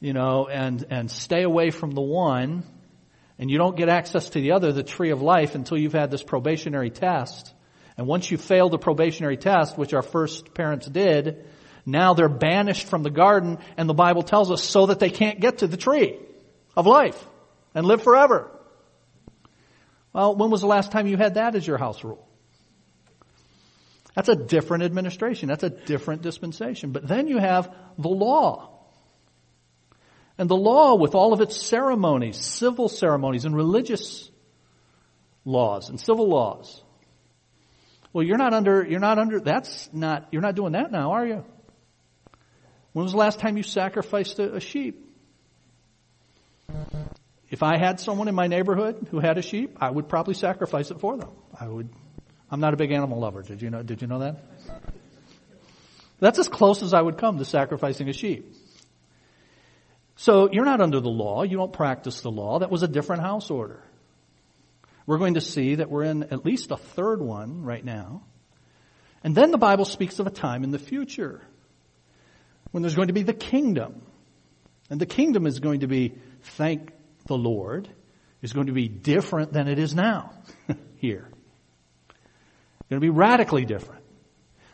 you 0.00 0.14
know, 0.14 0.48
and, 0.48 0.84
and 0.90 1.10
stay 1.10 1.42
away 1.42 1.70
from 1.70 1.90
the 1.90 2.00
one, 2.00 2.64
and 3.38 3.50
you 3.50 3.58
don't 3.58 3.76
get 3.76 3.90
access 3.90 4.30
to 4.30 4.40
the 4.40 4.52
other, 4.52 4.72
the 4.72 4.82
tree 4.82 5.10
of 5.10 5.20
life, 5.20 5.54
until 5.54 5.76
you've 5.76 5.92
had 5.92 6.10
this 6.10 6.22
probationary 6.22 6.90
test. 6.90 7.52
And 7.98 8.06
once 8.06 8.30
you 8.30 8.38
fail 8.38 8.70
the 8.70 8.78
probationary 8.78 9.36
test, 9.36 9.76
which 9.76 9.92
our 9.92 10.02
first 10.02 10.54
parents 10.54 10.86
did, 10.86 11.44
now 11.84 12.14
they're 12.14 12.28
banished 12.30 12.88
from 12.88 13.02
the 13.02 13.10
garden, 13.10 13.58
and 13.76 13.88
the 13.88 13.94
Bible 13.94 14.22
tells 14.22 14.50
us 14.50 14.64
so 14.64 14.86
that 14.86 15.00
they 15.00 15.10
can't 15.10 15.38
get 15.38 15.58
to 15.58 15.66
the 15.66 15.76
tree 15.76 16.18
of 16.74 16.86
life 16.86 17.22
and 17.74 17.84
live 17.84 18.02
forever. 18.02 18.50
Well, 20.14 20.36
when 20.36 20.50
was 20.50 20.60
the 20.60 20.68
last 20.68 20.92
time 20.92 21.06
you 21.06 21.16
had 21.16 21.34
that 21.34 21.56
as 21.56 21.66
your 21.66 21.76
house 21.76 22.02
rule? 22.04 22.26
That's 24.14 24.28
a 24.28 24.36
different 24.36 24.84
administration. 24.84 25.48
That's 25.48 25.64
a 25.64 25.70
different 25.70 26.22
dispensation. 26.22 26.92
But 26.92 27.06
then 27.06 27.26
you 27.26 27.38
have 27.38 27.74
the 27.98 28.08
law. 28.08 28.70
And 30.38 30.48
the 30.48 30.56
law 30.56 30.94
with 30.94 31.16
all 31.16 31.32
of 31.32 31.40
its 31.40 31.56
ceremonies, 31.56 32.36
civil 32.36 32.88
ceremonies 32.88 33.44
and 33.44 33.56
religious 33.56 34.30
laws 35.44 35.90
and 35.90 36.00
civil 36.00 36.28
laws. 36.28 36.80
Well, 38.12 38.24
you're 38.24 38.38
not 38.38 38.54
under, 38.54 38.86
you're 38.88 39.00
not 39.00 39.18
under, 39.18 39.40
that's 39.40 39.90
not, 39.92 40.28
you're 40.30 40.42
not 40.42 40.54
doing 40.54 40.72
that 40.72 40.92
now, 40.92 41.12
are 41.12 41.26
you? 41.26 41.44
When 42.92 43.02
was 43.02 43.12
the 43.12 43.18
last 43.18 43.40
time 43.40 43.56
you 43.56 43.64
sacrificed 43.64 44.38
a, 44.38 44.54
a 44.54 44.60
sheep? 44.60 45.13
If 47.54 47.62
I 47.62 47.78
had 47.78 48.00
someone 48.00 48.26
in 48.26 48.34
my 48.34 48.48
neighborhood 48.48 49.06
who 49.12 49.20
had 49.20 49.38
a 49.38 49.42
sheep, 49.42 49.78
I 49.80 49.88
would 49.88 50.08
probably 50.08 50.34
sacrifice 50.34 50.90
it 50.90 50.98
for 50.98 51.16
them. 51.16 51.30
I 51.58 51.68
would 51.68 51.88
I'm 52.50 52.58
not 52.58 52.74
a 52.74 52.76
big 52.76 52.90
animal 52.90 53.20
lover. 53.20 53.42
Did 53.42 53.62
you 53.62 53.70
know, 53.70 53.84
did 53.84 54.02
you 54.02 54.08
know 54.08 54.18
that? 54.18 54.42
That's 56.18 56.40
as 56.40 56.48
close 56.48 56.82
as 56.82 56.92
I 56.92 57.00
would 57.00 57.16
come 57.16 57.38
to 57.38 57.44
sacrificing 57.44 58.08
a 58.08 58.12
sheep. 58.12 58.56
So 60.16 60.48
you're 60.50 60.64
not 60.64 60.80
under 60.80 60.98
the 60.98 61.08
law. 61.08 61.44
You 61.44 61.56
don't 61.56 61.72
practice 61.72 62.22
the 62.22 62.30
law. 62.32 62.58
That 62.58 62.72
was 62.72 62.82
a 62.82 62.88
different 62.88 63.22
house 63.22 63.48
order. 63.52 63.84
We're 65.06 65.18
going 65.18 65.34
to 65.34 65.40
see 65.40 65.76
that 65.76 65.88
we're 65.88 66.02
in 66.02 66.24
at 66.24 66.44
least 66.44 66.72
a 66.72 66.76
third 66.76 67.22
one 67.22 67.62
right 67.62 67.84
now. 67.84 68.24
And 69.22 69.32
then 69.32 69.52
the 69.52 69.58
Bible 69.58 69.84
speaks 69.84 70.18
of 70.18 70.26
a 70.26 70.30
time 70.30 70.64
in 70.64 70.72
the 70.72 70.80
future 70.80 71.40
when 72.72 72.82
there's 72.82 72.96
going 72.96 73.08
to 73.08 73.14
be 73.14 73.22
the 73.22 73.32
kingdom. 73.32 74.02
And 74.90 75.00
the 75.00 75.06
kingdom 75.06 75.46
is 75.46 75.60
going 75.60 75.80
to 75.80 75.86
be, 75.86 76.14
thank 76.42 76.90
the 77.26 77.36
Lord, 77.36 77.88
is 78.42 78.52
going 78.52 78.66
to 78.66 78.72
be 78.72 78.88
different 78.88 79.52
than 79.52 79.68
it 79.68 79.78
is 79.78 79.94
now 79.94 80.32
here 80.96 81.28
It's 82.10 82.88
going 82.90 83.00
to 83.00 83.04
be 83.04 83.10
radically 83.10 83.64
different. 83.64 84.04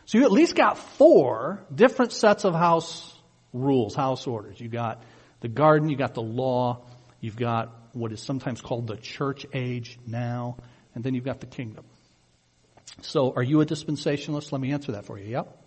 So 0.05 0.17
you 0.17 0.25
at 0.25 0.31
least 0.31 0.55
got 0.55 0.77
four 0.77 1.65
different 1.73 2.11
sets 2.11 2.43
of 2.43 2.53
house 2.53 3.17
rules, 3.53 3.95
house 3.95 4.27
orders. 4.27 4.59
You 4.59 4.67
got 4.67 5.03
the 5.39 5.47
garden, 5.47 5.89
you 5.89 5.95
got 5.95 6.13
the 6.13 6.21
law, 6.21 6.85
you've 7.21 7.37
got 7.37 7.73
what 7.93 8.11
is 8.11 8.21
sometimes 8.21 8.59
called 8.59 8.87
the 8.87 8.97
church 8.97 9.45
age 9.53 9.97
now, 10.05 10.57
and 10.93 11.03
then 11.03 11.13
you've 11.13 11.23
got 11.23 11.39
the 11.39 11.45
kingdom. 11.45 11.85
So 13.03 13.33
are 13.33 13.43
you 13.43 13.61
a 13.61 13.65
dispensationalist? 13.65 14.51
Let 14.51 14.59
me 14.59 14.73
answer 14.73 14.93
that 14.93 15.05
for 15.05 15.17
you. 15.17 15.31
Yep. 15.31 15.57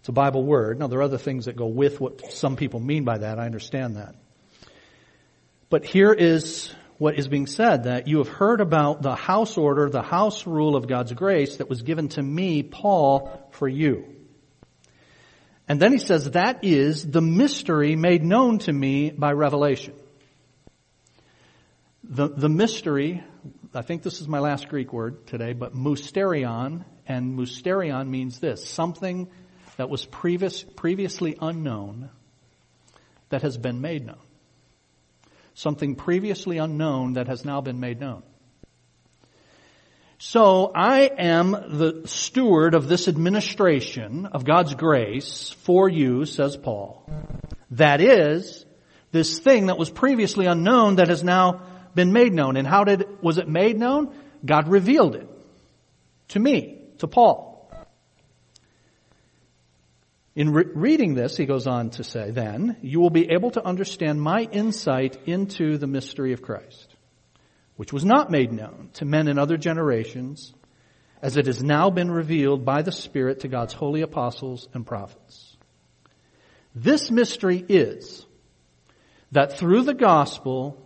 It's 0.00 0.08
a 0.08 0.12
Bible 0.12 0.44
word. 0.44 0.80
Now 0.80 0.88
there 0.88 0.98
are 0.98 1.02
other 1.02 1.18
things 1.18 1.44
that 1.44 1.54
go 1.54 1.66
with 1.66 2.00
what 2.00 2.32
some 2.32 2.56
people 2.56 2.80
mean 2.80 3.04
by 3.04 3.18
that. 3.18 3.38
I 3.38 3.46
understand 3.46 3.96
that. 3.96 4.16
But 5.72 5.86
here 5.86 6.12
is 6.12 6.70
what 6.98 7.18
is 7.18 7.28
being 7.28 7.46
said, 7.46 7.84
that 7.84 8.06
you 8.06 8.18
have 8.18 8.28
heard 8.28 8.60
about 8.60 9.00
the 9.00 9.14
house 9.14 9.56
order, 9.56 9.88
the 9.88 10.02
house 10.02 10.46
rule 10.46 10.76
of 10.76 10.86
God's 10.86 11.14
grace 11.14 11.56
that 11.56 11.70
was 11.70 11.80
given 11.80 12.10
to 12.10 12.22
me, 12.22 12.62
Paul, 12.62 13.48
for 13.52 13.66
you. 13.66 14.04
And 15.66 15.80
then 15.80 15.92
he 15.92 15.98
says, 15.98 16.32
that 16.32 16.62
is 16.62 17.10
the 17.10 17.22
mystery 17.22 17.96
made 17.96 18.22
known 18.22 18.58
to 18.58 18.72
me 18.72 19.12
by 19.12 19.32
revelation. 19.32 19.94
The, 22.04 22.28
the 22.28 22.50
mystery, 22.50 23.24
I 23.74 23.80
think 23.80 24.02
this 24.02 24.20
is 24.20 24.28
my 24.28 24.40
last 24.40 24.68
Greek 24.68 24.92
word 24.92 25.26
today, 25.26 25.54
but 25.54 25.74
mysterion, 25.74 26.84
and 27.08 27.38
mysterion 27.38 28.08
means 28.08 28.40
this, 28.40 28.68
something 28.68 29.30
that 29.78 29.88
was 29.88 30.04
previous, 30.04 30.62
previously 30.62 31.38
unknown 31.40 32.10
that 33.30 33.40
has 33.40 33.56
been 33.56 33.80
made 33.80 34.04
known 34.04 34.18
something 35.54 35.94
previously 35.94 36.58
unknown 36.58 37.14
that 37.14 37.28
has 37.28 37.44
now 37.44 37.60
been 37.60 37.80
made 37.80 38.00
known. 38.00 38.22
So 40.18 40.70
I 40.72 41.10
am 41.18 41.50
the 41.50 42.02
steward 42.04 42.74
of 42.74 42.88
this 42.88 43.08
administration 43.08 44.26
of 44.26 44.44
God's 44.44 44.74
grace 44.74 45.50
for 45.62 45.88
you, 45.88 46.26
says 46.26 46.56
Paul. 46.56 47.04
That 47.72 48.00
is, 48.00 48.64
this 49.10 49.40
thing 49.40 49.66
that 49.66 49.78
was 49.78 49.90
previously 49.90 50.46
unknown 50.46 50.96
that 50.96 51.08
has 51.08 51.24
now 51.24 51.62
been 51.94 52.12
made 52.12 52.32
known. 52.32 52.56
And 52.56 52.66
how 52.66 52.84
did, 52.84 53.06
was 53.20 53.38
it 53.38 53.48
made 53.48 53.78
known? 53.78 54.14
God 54.44 54.68
revealed 54.68 55.16
it 55.16 55.28
to 56.28 56.38
me, 56.38 56.78
to 56.98 57.08
Paul. 57.08 57.51
In 60.34 60.50
re- 60.50 60.64
reading 60.74 61.14
this, 61.14 61.36
he 61.36 61.44
goes 61.44 61.66
on 61.66 61.90
to 61.90 62.04
say, 62.04 62.30
then, 62.30 62.76
you 62.80 63.00
will 63.00 63.10
be 63.10 63.30
able 63.30 63.50
to 63.50 63.64
understand 63.64 64.20
my 64.20 64.42
insight 64.42 65.18
into 65.26 65.76
the 65.76 65.86
mystery 65.86 66.32
of 66.32 66.42
Christ, 66.42 66.94
which 67.76 67.92
was 67.92 68.04
not 68.04 68.30
made 68.30 68.52
known 68.52 68.90
to 68.94 69.04
men 69.04 69.28
in 69.28 69.38
other 69.38 69.58
generations, 69.58 70.54
as 71.20 71.36
it 71.36 71.46
has 71.46 71.62
now 71.62 71.90
been 71.90 72.10
revealed 72.10 72.64
by 72.64 72.82
the 72.82 72.92
Spirit 72.92 73.40
to 73.40 73.48
God's 73.48 73.74
holy 73.74 74.00
apostles 74.00 74.68
and 74.72 74.86
prophets. 74.86 75.56
This 76.74 77.10
mystery 77.10 77.62
is 77.68 78.24
that 79.32 79.58
through 79.58 79.82
the 79.82 79.94
gospel, 79.94 80.78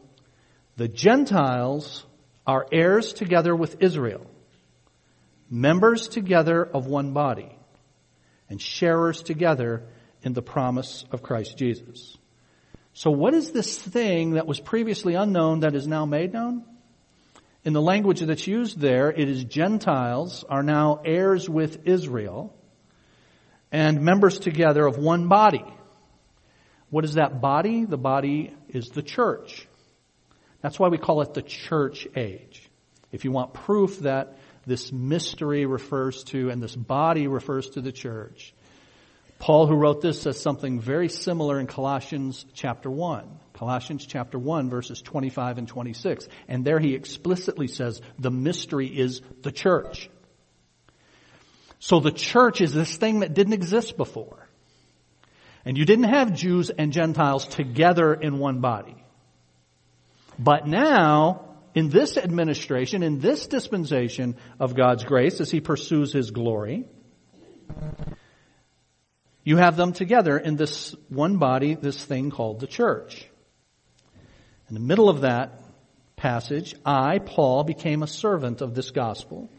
the 0.76 0.88
Gentiles 0.88 2.04
are 2.46 2.66
heirs 2.72 3.12
together 3.12 3.54
with 3.54 3.76
Israel, 3.80 4.26
members 5.48 6.08
together 6.08 6.64
of 6.64 6.86
one 6.86 7.12
body, 7.12 7.56
and 8.48 8.60
sharers 8.60 9.22
together 9.22 9.82
in 10.22 10.32
the 10.32 10.42
promise 10.42 11.04
of 11.10 11.22
Christ 11.22 11.56
Jesus. 11.58 12.16
So 12.92 13.10
what 13.10 13.34
is 13.34 13.52
this 13.52 13.76
thing 13.76 14.32
that 14.32 14.46
was 14.46 14.58
previously 14.58 15.14
unknown 15.14 15.60
that 15.60 15.74
is 15.74 15.86
now 15.86 16.06
made 16.06 16.32
known? 16.32 16.64
In 17.64 17.72
the 17.72 17.82
language 17.82 18.20
that's 18.20 18.46
used 18.46 18.78
there, 18.78 19.10
it 19.10 19.28
is 19.28 19.44
Gentiles 19.44 20.44
are 20.48 20.62
now 20.62 21.00
heirs 21.04 21.48
with 21.48 21.86
Israel 21.86 22.54
and 23.72 24.00
members 24.02 24.38
together 24.38 24.86
of 24.86 24.96
one 24.98 25.28
body. 25.28 25.64
What 26.90 27.04
is 27.04 27.14
that 27.14 27.40
body? 27.40 27.84
The 27.84 27.98
body 27.98 28.54
is 28.68 28.90
the 28.90 29.02
church. 29.02 29.66
That's 30.62 30.78
why 30.78 30.88
we 30.88 30.98
call 30.98 31.20
it 31.22 31.34
the 31.34 31.42
church 31.42 32.06
age. 32.16 32.62
If 33.12 33.24
you 33.24 33.32
want 33.32 33.52
proof 33.52 34.00
that 34.00 34.38
this 34.66 34.92
mystery 34.92 35.66
refers 35.66 36.24
to 36.24 36.50
and 36.50 36.62
this 36.62 36.74
body 36.74 37.28
refers 37.28 37.70
to 37.70 37.80
the 37.80 37.92
church, 37.92 38.52
Paul, 39.38 39.66
who 39.66 39.74
wrote 39.74 40.00
this, 40.00 40.22
says 40.22 40.40
something 40.40 40.80
very 40.80 41.08
similar 41.08 41.60
in 41.60 41.66
Colossians 41.66 42.46
chapter 42.54 42.90
1. 42.90 43.28
Colossians 43.52 44.06
chapter 44.06 44.38
1 44.38 44.70
verses 44.70 45.02
25 45.02 45.58
and 45.58 45.68
26. 45.68 46.28
And 46.48 46.64
there 46.64 46.78
he 46.78 46.94
explicitly 46.94 47.68
says 47.68 48.00
the 48.18 48.30
mystery 48.30 48.86
is 48.86 49.20
the 49.42 49.52
church. 49.52 50.08
So 51.78 52.00
the 52.00 52.10
church 52.10 52.60
is 52.60 52.72
this 52.72 52.96
thing 52.96 53.20
that 53.20 53.34
didn't 53.34 53.52
exist 53.52 53.96
before. 53.96 54.48
And 55.64 55.76
you 55.76 55.84
didn't 55.84 56.04
have 56.04 56.32
Jews 56.32 56.70
and 56.70 56.92
Gentiles 56.92 57.46
together 57.46 58.14
in 58.14 58.38
one 58.38 58.60
body. 58.60 58.96
But 60.38 60.66
now, 60.66 61.45
in 61.76 61.90
this 61.90 62.16
administration, 62.16 63.02
in 63.02 63.20
this 63.20 63.46
dispensation 63.46 64.34
of 64.58 64.74
God's 64.74 65.04
grace, 65.04 65.42
as 65.42 65.50
he 65.50 65.60
pursues 65.60 66.10
his 66.10 66.30
glory, 66.30 66.86
you 69.44 69.58
have 69.58 69.76
them 69.76 69.92
together 69.92 70.38
in 70.38 70.56
this 70.56 70.96
one 71.10 71.36
body, 71.36 71.74
this 71.74 72.02
thing 72.02 72.30
called 72.30 72.60
the 72.60 72.66
church. 72.66 73.28
In 74.68 74.74
the 74.74 74.80
middle 74.80 75.10
of 75.10 75.20
that 75.20 75.60
passage, 76.16 76.74
I, 76.84 77.18
Paul, 77.18 77.62
became 77.62 78.02
a 78.02 78.08
servant 78.08 78.62
of 78.62 78.74
this 78.74 78.90
gospel 78.90 79.50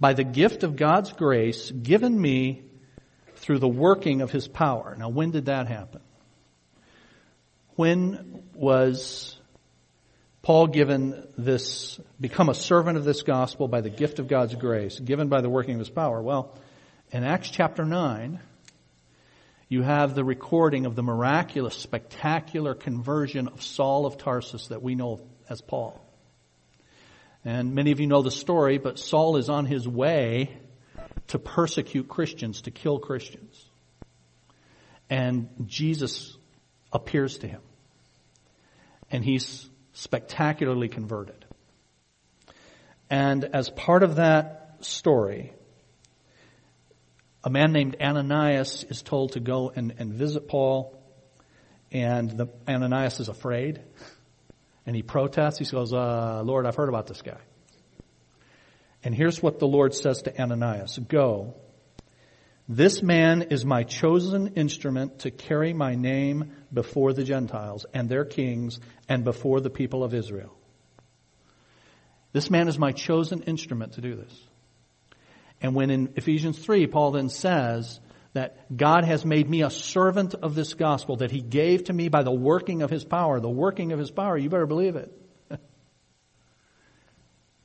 by 0.00 0.14
the 0.14 0.24
gift 0.24 0.62
of 0.62 0.74
God's 0.74 1.12
grace 1.12 1.70
given 1.70 2.18
me 2.18 2.62
through 3.36 3.58
the 3.58 3.68
working 3.68 4.22
of 4.22 4.30
his 4.30 4.48
power. 4.48 4.96
Now, 4.98 5.10
when 5.10 5.32
did 5.32 5.46
that 5.46 5.68
happen? 5.68 6.00
When 7.76 8.42
was 8.54 9.33
Paul 10.44 10.66
given 10.66 11.26
this, 11.38 11.98
become 12.20 12.50
a 12.50 12.54
servant 12.54 12.98
of 12.98 13.04
this 13.04 13.22
gospel 13.22 13.66
by 13.66 13.80
the 13.80 13.88
gift 13.88 14.18
of 14.18 14.28
God's 14.28 14.54
grace, 14.54 15.00
given 15.00 15.28
by 15.28 15.40
the 15.40 15.48
working 15.48 15.72
of 15.76 15.78
his 15.78 15.88
power? 15.88 16.20
Well, 16.20 16.54
in 17.10 17.24
Acts 17.24 17.48
chapter 17.48 17.82
9, 17.86 18.38
you 19.70 19.80
have 19.80 20.14
the 20.14 20.22
recording 20.22 20.84
of 20.84 20.96
the 20.96 21.02
miraculous, 21.02 21.74
spectacular 21.76 22.74
conversion 22.74 23.48
of 23.48 23.62
Saul 23.62 24.04
of 24.04 24.18
Tarsus 24.18 24.66
that 24.66 24.82
we 24.82 24.94
know 24.94 25.22
as 25.48 25.62
Paul. 25.62 25.98
And 27.42 27.74
many 27.74 27.92
of 27.92 27.98
you 27.98 28.06
know 28.06 28.20
the 28.20 28.30
story, 28.30 28.76
but 28.76 28.98
Saul 28.98 29.38
is 29.38 29.48
on 29.48 29.64
his 29.64 29.88
way 29.88 30.54
to 31.28 31.38
persecute 31.38 32.06
Christians, 32.06 32.60
to 32.62 32.70
kill 32.70 32.98
Christians. 32.98 33.64
And 35.08 35.48
Jesus 35.64 36.36
appears 36.92 37.38
to 37.38 37.48
him. 37.48 37.62
And 39.10 39.24
he's 39.24 39.70
spectacularly 39.94 40.88
converted. 40.88 41.44
And 43.08 43.44
as 43.44 43.70
part 43.70 44.02
of 44.02 44.16
that 44.16 44.76
story, 44.80 45.52
a 47.42 47.50
man 47.50 47.72
named 47.72 47.96
Ananias 48.00 48.84
is 48.84 49.02
told 49.02 49.32
to 49.32 49.40
go 49.40 49.72
and, 49.74 49.94
and 49.98 50.12
visit 50.12 50.48
Paul, 50.48 51.00
and 51.92 52.30
the, 52.30 52.48
Ananias 52.68 53.20
is 53.20 53.28
afraid, 53.28 53.80
and 54.86 54.96
he 54.96 55.02
protests. 55.02 55.58
He 55.58 55.64
goes, 55.64 55.92
uh, 55.92 56.42
Lord, 56.44 56.66
I've 56.66 56.76
heard 56.76 56.88
about 56.88 57.06
this 57.06 57.22
guy. 57.22 57.38
And 59.04 59.14
here's 59.14 59.42
what 59.42 59.58
the 59.58 59.66
Lord 59.66 59.94
says 59.94 60.22
to 60.22 60.40
Ananias. 60.40 60.98
Go. 60.98 61.54
This 62.68 63.02
man 63.02 63.42
is 63.50 63.64
my 63.64 63.82
chosen 63.82 64.54
instrument 64.54 65.20
to 65.20 65.30
carry 65.30 65.74
my 65.74 65.94
name 65.94 66.52
before 66.72 67.12
the 67.12 67.24
Gentiles 67.24 67.84
and 67.92 68.08
their 68.08 68.24
kings 68.24 68.80
and 69.06 69.22
before 69.22 69.60
the 69.60 69.68
people 69.68 70.02
of 70.02 70.14
Israel. 70.14 70.56
This 72.32 72.50
man 72.50 72.68
is 72.68 72.78
my 72.78 72.92
chosen 72.92 73.42
instrument 73.42 73.94
to 73.94 74.00
do 74.00 74.16
this. 74.16 74.48
And 75.60 75.74
when 75.74 75.90
in 75.90 76.14
Ephesians 76.16 76.58
3, 76.58 76.86
Paul 76.86 77.12
then 77.12 77.28
says 77.28 78.00
that 78.32 78.74
God 78.74 79.04
has 79.04 79.24
made 79.26 79.48
me 79.48 79.62
a 79.62 79.70
servant 79.70 80.34
of 80.34 80.54
this 80.54 80.74
gospel 80.74 81.16
that 81.16 81.30
he 81.30 81.40
gave 81.40 81.84
to 81.84 81.92
me 81.92 82.08
by 82.08 82.22
the 82.22 82.32
working 82.32 82.82
of 82.82 82.90
his 82.90 83.04
power, 83.04 83.40
the 83.40 83.48
working 83.48 83.92
of 83.92 83.98
his 83.98 84.10
power, 84.10 84.38
you 84.38 84.48
better 84.48 84.66
believe 84.66 84.96
it. 84.96 85.12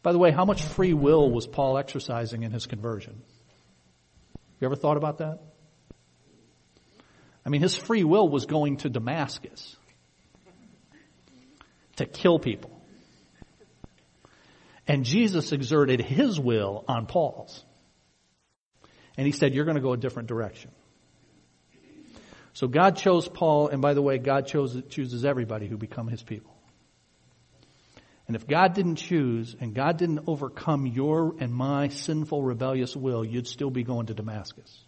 by 0.04 0.12
the 0.12 0.20
way, 0.20 0.32
how 0.32 0.46
much 0.46 0.62
free 0.62 0.94
will 0.94 1.32
was 1.32 1.48
Paul 1.48 1.78
exercising 1.78 2.44
in 2.44 2.52
his 2.52 2.68
conversion? 2.68 3.24
You 4.60 4.66
ever 4.66 4.76
thought 4.76 4.98
about 4.98 5.20
that? 5.20 5.40
I 7.46 7.50
mean, 7.50 7.62
his 7.62 7.76
free 7.76 8.04
will 8.04 8.28
was 8.28 8.46
going 8.46 8.78
to 8.78 8.90
Damascus 8.90 9.76
to 11.96 12.06
kill 12.06 12.40
people. 12.40 12.72
And 14.88 15.06
Jesus 15.06 15.52
exerted 15.52 16.02
his 16.02 16.40
will 16.40 16.84
on 16.88 17.06
Paul's. 17.06 17.64
And 19.18 19.26
he 19.26 19.32
said, 19.32 19.54
You're 19.54 19.66
going 19.66 19.76
to 19.76 19.82
go 19.82 19.94
a 19.94 19.98
different 19.98 20.28
direction. 20.28 20.72
So 22.54 22.68
God 22.68 22.98
chose 22.98 23.28
Paul, 23.28 23.70
and 23.70 23.82
by 23.82 23.94
the 23.94 24.02
way, 24.02 24.18
God 24.18 24.48
chose, 24.48 24.82
chooses 24.90 25.24
everybody 25.24 25.68
who 25.68 25.78
become 25.78 26.08
his 26.08 26.22
people. 26.22 26.59
And 28.30 28.36
if 28.36 28.46
God 28.46 28.76
didn't 28.76 28.98
choose 28.98 29.56
and 29.60 29.74
God 29.74 29.98
didn't 29.98 30.26
overcome 30.28 30.86
your 30.86 31.34
and 31.40 31.52
my 31.52 31.88
sinful, 31.88 32.44
rebellious 32.44 32.96
will, 32.96 33.26
you'd 33.26 33.48
still 33.48 33.72
be 33.72 33.82
going 33.82 34.06
to 34.06 34.14
Damascus. 34.14 34.84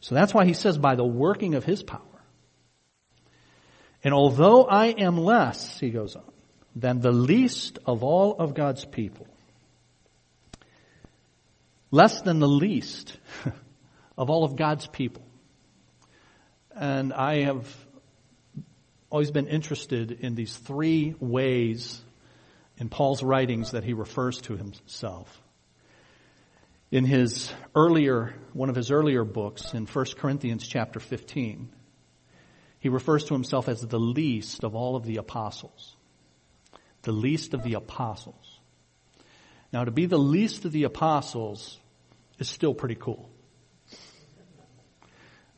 So 0.00 0.16
that's 0.16 0.34
why 0.34 0.46
he 0.46 0.52
says, 0.52 0.76
by 0.78 0.96
the 0.96 1.04
working 1.04 1.54
of 1.54 1.62
his 1.62 1.80
power. 1.80 2.00
And 4.02 4.12
although 4.12 4.64
I 4.64 4.86
am 4.86 5.16
less, 5.16 5.78
he 5.78 5.90
goes 5.90 6.16
on, 6.16 6.24
than 6.74 6.98
the 6.98 7.12
least 7.12 7.78
of 7.86 8.02
all 8.02 8.36
of 8.40 8.54
God's 8.54 8.84
people, 8.84 9.28
less 11.92 12.20
than 12.22 12.40
the 12.40 12.48
least 12.48 13.16
of 14.18 14.28
all 14.28 14.42
of 14.42 14.56
God's 14.56 14.88
people. 14.88 15.24
And 16.74 17.12
I 17.12 17.42
have 17.42 17.83
always 19.14 19.30
been 19.30 19.46
interested 19.46 20.10
in 20.10 20.34
these 20.34 20.56
three 20.56 21.14
ways 21.20 22.02
in 22.78 22.88
Paul's 22.88 23.22
writings 23.22 23.70
that 23.70 23.84
he 23.84 23.92
refers 23.92 24.40
to 24.40 24.56
himself. 24.56 25.40
In 26.90 27.04
his 27.04 27.52
earlier, 27.76 28.34
one 28.54 28.70
of 28.70 28.74
his 28.74 28.90
earlier 28.90 29.22
books 29.22 29.72
in 29.72 29.86
1 29.86 30.06
Corinthians 30.18 30.66
chapter 30.66 30.98
15, 30.98 31.70
he 32.80 32.88
refers 32.88 33.22
to 33.26 33.34
himself 33.34 33.68
as 33.68 33.82
the 33.82 34.00
least 34.00 34.64
of 34.64 34.74
all 34.74 34.96
of 34.96 35.04
the 35.04 35.18
apostles. 35.18 35.94
The 37.02 37.12
least 37.12 37.54
of 37.54 37.62
the 37.62 37.74
apostles. 37.74 38.58
Now 39.72 39.84
to 39.84 39.92
be 39.92 40.06
the 40.06 40.18
least 40.18 40.64
of 40.64 40.72
the 40.72 40.82
apostles 40.82 41.78
is 42.40 42.48
still 42.48 42.74
pretty 42.74 42.96
cool. 42.96 43.30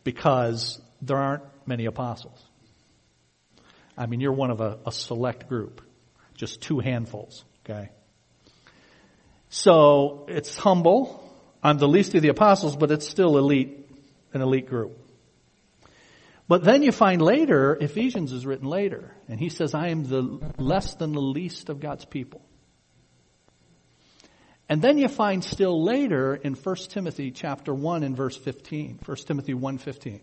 Because 0.04 0.78
there 1.00 1.16
aren't 1.16 1.44
many 1.66 1.86
apostles. 1.86 2.45
I 3.96 4.06
mean, 4.06 4.20
you're 4.20 4.32
one 4.32 4.50
of 4.50 4.60
a, 4.60 4.78
a 4.86 4.92
select 4.92 5.48
group. 5.48 5.80
Just 6.34 6.60
two 6.60 6.80
handfuls, 6.80 7.44
okay? 7.64 7.88
So, 9.48 10.26
it's 10.28 10.56
humble. 10.56 11.22
I'm 11.62 11.78
the 11.78 11.88
least 11.88 12.14
of 12.14 12.22
the 12.22 12.28
apostles, 12.28 12.76
but 12.76 12.90
it's 12.90 13.08
still 13.08 13.38
elite, 13.38 13.88
an 14.34 14.42
elite 14.42 14.68
group. 14.68 14.98
But 16.48 16.62
then 16.62 16.82
you 16.82 16.92
find 16.92 17.20
later, 17.20 17.76
Ephesians 17.80 18.32
is 18.32 18.46
written 18.46 18.68
later, 18.68 19.12
and 19.28 19.40
he 19.40 19.48
says, 19.48 19.74
I 19.74 19.88
am 19.88 20.04
the 20.04 20.40
less 20.58 20.94
than 20.94 21.12
the 21.12 21.20
least 21.20 21.70
of 21.70 21.80
God's 21.80 22.04
people. 22.04 22.42
And 24.68 24.82
then 24.82 24.98
you 24.98 25.08
find 25.08 25.44
still 25.44 25.82
later 25.82 26.34
in 26.34 26.54
1 26.54 26.76
Timothy 26.88 27.30
chapter 27.30 27.72
1 27.72 28.02
and 28.02 28.16
verse 28.16 28.36
15, 28.36 29.00
1 29.04 29.16
Timothy 29.18 29.54
1:15. 29.54 30.20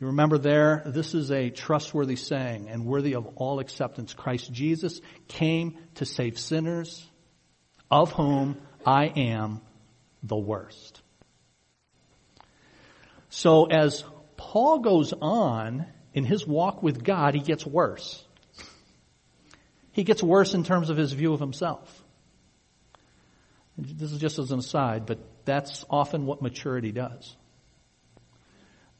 You 0.00 0.08
remember 0.08 0.38
there, 0.38 0.82
this 0.86 1.14
is 1.14 1.32
a 1.32 1.50
trustworthy 1.50 2.14
saying 2.14 2.68
and 2.68 2.84
worthy 2.84 3.14
of 3.14 3.26
all 3.34 3.58
acceptance. 3.58 4.14
Christ 4.14 4.52
Jesus 4.52 5.00
came 5.26 5.76
to 5.96 6.04
save 6.04 6.38
sinners, 6.38 7.04
of 7.90 8.12
whom 8.12 8.60
I 8.86 9.06
am 9.06 9.60
the 10.22 10.36
worst. 10.36 11.02
So 13.28 13.64
as 13.64 14.04
Paul 14.36 14.78
goes 14.78 15.12
on 15.20 15.86
in 16.14 16.24
his 16.24 16.46
walk 16.46 16.82
with 16.82 17.02
God, 17.02 17.34
he 17.34 17.40
gets 17.40 17.66
worse. 17.66 18.24
He 19.90 20.04
gets 20.04 20.22
worse 20.22 20.54
in 20.54 20.62
terms 20.62 20.90
of 20.90 20.96
his 20.96 21.12
view 21.12 21.32
of 21.32 21.40
himself. 21.40 22.04
This 23.76 24.12
is 24.12 24.20
just 24.20 24.38
as 24.38 24.52
an 24.52 24.60
aside, 24.60 25.06
but 25.06 25.18
that's 25.44 25.84
often 25.90 26.24
what 26.24 26.40
maturity 26.40 26.92
does. 26.92 27.36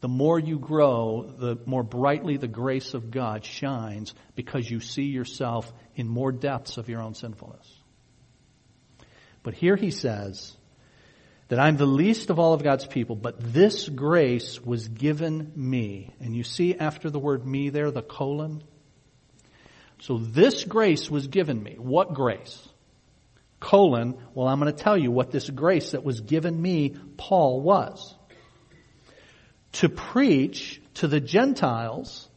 The 0.01 0.09
more 0.09 0.39
you 0.39 0.59
grow, 0.59 1.23
the 1.23 1.59
more 1.67 1.83
brightly 1.83 2.37
the 2.37 2.47
grace 2.47 2.95
of 2.95 3.11
God 3.11 3.45
shines 3.45 4.15
because 4.37 4.71
you 4.71 4.79
see 4.79 5.07
yourself 5.07 5.73
in 5.97 6.09
more 6.09 6.31
depths 6.31 6.77
of 6.77 6.89
your 6.89 7.03
own 7.03 7.15
sinfulness. 7.15 7.67
But 9.43 9.55
here 9.55 9.75
he 9.75 9.91
says 9.91 10.57
that 11.49 11.59
I'm 11.59 11.77
the 11.77 11.87
least 11.87 12.31
of 12.31 12.39
all 12.39 12.55
of 12.55 12.63
God's 12.63 12.87
people, 12.87 13.17
but 13.17 13.37
this 13.53 13.89
grace 13.89 14.61
was 14.61 14.87
given 14.87 15.53
me. 15.57 16.15
And 16.21 16.37
you 16.37 16.45
see 16.45 16.77
after 16.77 17.11
the 17.11 17.19
word 17.19 17.45
me 17.45 17.71
there, 17.71 17.91
the 17.91 18.03
colon? 18.03 18.63
So 20.01 20.19
this 20.19 20.63
grace 20.63 21.11
was 21.11 21.27
given 21.27 21.61
me. 21.61 21.75
What 21.77 22.15
grace? 22.15 22.69
Colon, 23.59 24.17
well 24.35 24.47
I'm 24.47 24.61
going 24.61 24.73
to 24.73 24.83
tell 24.83 24.97
you 24.97 25.11
what 25.11 25.33
this 25.33 25.51
grace 25.51 25.91
that 25.91 26.05
was 26.05 26.21
given 26.21 26.61
me, 26.61 26.95
Paul, 27.17 27.61
was 27.63 28.15
to 29.73 29.89
preach 29.89 30.81
to 30.95 31.09
the 31.09 31.21
Gentiles 31.21 32.29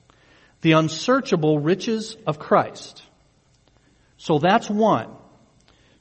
the 0.61 0.73
unsearchable 0.73 1.59
riches 1.59 2.15
of 2.27 2.39
Christ. 2.39 3.01
So 4.17 4.37
that's 4.37 4.69
one. 4.69 5.09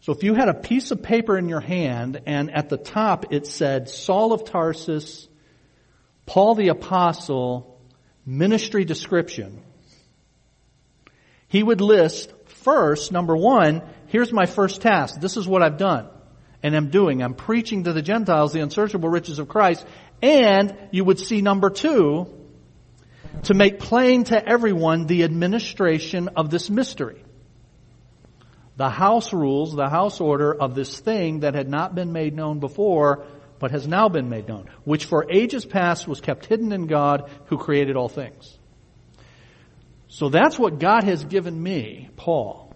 So 0.01 0.13
if 0.13 0.23
you 0.23 0.35
had 0.35 0.49
a 0.49 0.55
piece 0.55 0.91
of 0.91 1.03
paper 1.03 1.37
in 1.37 1.49
your 1.49 1.61
hand 1.61 2.23
and 2.27 2.51
at 2.51 2.69
the 2.69 2.77
top 2.77 3.33
it 3.33 3.47
said 3.47 3.89
Saul 3.89 4.33
of 4.33 4.45
Tarsus, 4.45 5.29
Paul 6.27 6.55
the 6.55 6.69
Apostle, 6.69 7.81
ministry 8.27 8.85
description, 8.85 9.63
he 11.49 11.63
would 11.63 11.81
list 11.81 12.33
first, 12.47 13.13
number 13.13 13.37
one, 13.37 13.83
here's 14.07 14.33
my 14.33 14.47
first 14.47 14.83
task. 14.83 15.21
This 15.21 15.37
is 15.37 15.49
what 15.49 15.63
I've 15.63 15.79
done 15.79 16.09
and 16.63 16.75
am 16.75 16.91
doing. 16.91 17.23
I'm 17.23 17.35
preaching 17.35 17.85
to 17.85 17.93
the 17.93 18.03
Gentiles 18.03 18.53
the 18.53 18.61
unsearchable 18.61 19.09
riches 19.09 19.39
of 19.39 19.49
Christ 19.49 19.85
and 20.23 20.77
you 20.91 21.05
would 21.05 21.19
see 21.19 21.41
number 21.41 21.71
two, 21.71 22.27
to 23.45 23.55
make 23.55 23.79
plain 23.79 24.25
to 24.25 24.49
everyone 24.49 25.07
the 25.07 25.25
administration 25.25 26.29
of 26.37 26.51
this 26.51 26.69
mystery. 26.69 27.23
The 28.77 28.91
house 28.91 29.33
rules, 29.33 29.75
the 29.75 29.89
house 29.89 30.21
order 30.21 30.55
of 30.55 30.75
this 30.75 30.99
thing 31.01 31.41
that 31.41 31.55
had 31.55 31.69
not 31.69 31.95
been 31.95 32.13
made 32.13 32.35
known 32.35 32.61
before, 32.61 33.27
but 33.59 33.71
has 33.73 33.87
now 33.87 34.09
been 34.09 34.29
made 34.29 34.49
known, 34.49 34.71
which 34.85 35.05
for 35.05 35.31
ages 35.31 35.65
past 35.65 36.09
was 36.09 36.21
kept 36.21 36.47
hidden 36.47 36.73
in 36.73 36.87
God 36.87 37.31
who 37.47 37.59
created 37.59 37.97
all 37.97 38.09
things. 38.09 38.59
So 40.09 40.29
that's 40.29 40.59
what 40.59 40.79
God 40.79 41.05
has 41.05 41.25
given 41.25 41.63
me, 41.63 42.09
Paul. 42.17 42.75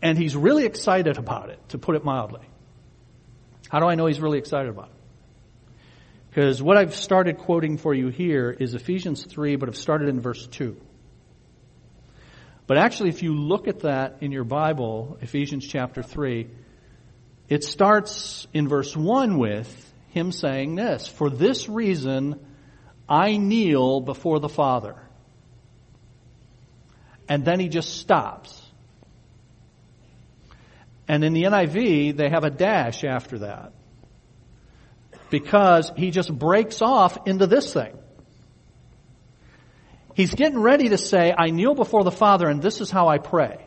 And 0.00 0.16
he's 0.16 0.34
really 0.34 0.64
excited 0.64 1.18
about 1.18 1.50
it, 1.50 1.60
to 1.70 1.78
put 1.78 1.96
it 1.96 2.04
mildly. 2.04 2.46
How 3.68 3.80
do 3.80 3.86
I 3.86 3.94
know 3.94 4.06
he's 4.06 4.20
really 4.20 4.38
excited 4.38 4.70
about 4.70 4.86
it? 4.86 5.01
Because 6.32 6.62
what 6.62 6.78
I've 6.78 6.94
started 6.94 7.36
quoting 7.36 7.76
for 7.76 7.92
you 7.92 8.08
here 8.08 8.50
is 8.50 8.72
Ephesians 8.72 9.22
3, 9.26 9.56
but 9.56 9.68
I've 9.68 9.76
started 9.76 10.08
in 10.08 10.18
verse 10.18 10.46
2. 10.46 10.78
But 12.66 12.78
actually, 12.78 13.10
if 13.10 13.22
you 13.22 13.34
look 13.34 13.68
at 13.68 13.80
that 13.80 14.22
in 14.22 14.32
your 14.32 14.44
Bible, 14.44 15.18
Ephesians 15.20 15.66
chapter 15.66 16.02
3, 16.02 16.48
it 17.50 17.64
starts 17.64 18.46
in 18.54 18.66
verse 18.66 18.96
1 18.96 19.36
with 19.36 19.92
him 20.08 20.32
saying 20.32 20.74
this, 20.74 21.06
For 21.06 21.28
this 21.28 21.68
reason 21.68 22.40
I 23.06 23.36
kneel 23.36 24.00
before 24.00 24.40
the 24.40 24.48
Father. 24.48 24.96
And 27.28 27.44
then 27.44 27.60
he 27.60 27.68
just 27.68 27.98
stops. 27.98 28.58
And 31.06 31.24
in 31.24 31.34
the 31.34 31.42
NIV, 31.42 32.16
they 32.16 32.30
have 32.30 32.44
a 32.44 32.50
dash 32.50 33.04
after 33.04 33.40
that 33.40 33.74
because 35.32 35.90
he 35.96 36.10
just 36.10 36.30
breaks 36.30 36.82
off 36.82 37.26
into 37.26 37.46
this 37.46 37.72
thing. 37.72 37.96
He's 40.14 40.34
getting 40.34 40.60
ready 40.60 40.90
to 40.90 40.98
say, 40.98 41.34
I 41.36 41.48
kneel 41.48 41.74
before 41.74 42.04
the 42.04 42.10
Father 42.10 42.48
and 42.48 42.60
this 42.60 42.82
is 42.82 42.90
how 42.90 43.08
I 43.08 43.16
pray. 43.16 43.64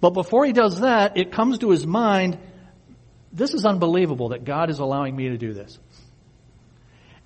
But 0.00 0.14
before 0.14 0.46
he 0.46 0.54
does 0.54 0.80
that, 0.80 1.18
it 1.18 1.32
comes 1.32 1.58
to 1.58 1.68
his 1.68 1.86
mind, 1.86 2.38
this 3.30 3.52
is 3.52 3.66
unbelievable 3.66 4.30
that 4.30 4.44
God 4.44 4.70
is 4.70 4.78
allowing 4.78 5.14
me 5.14 5.28
to 5.28 5.36
do 5.36 5.52
this. 5.52 5.78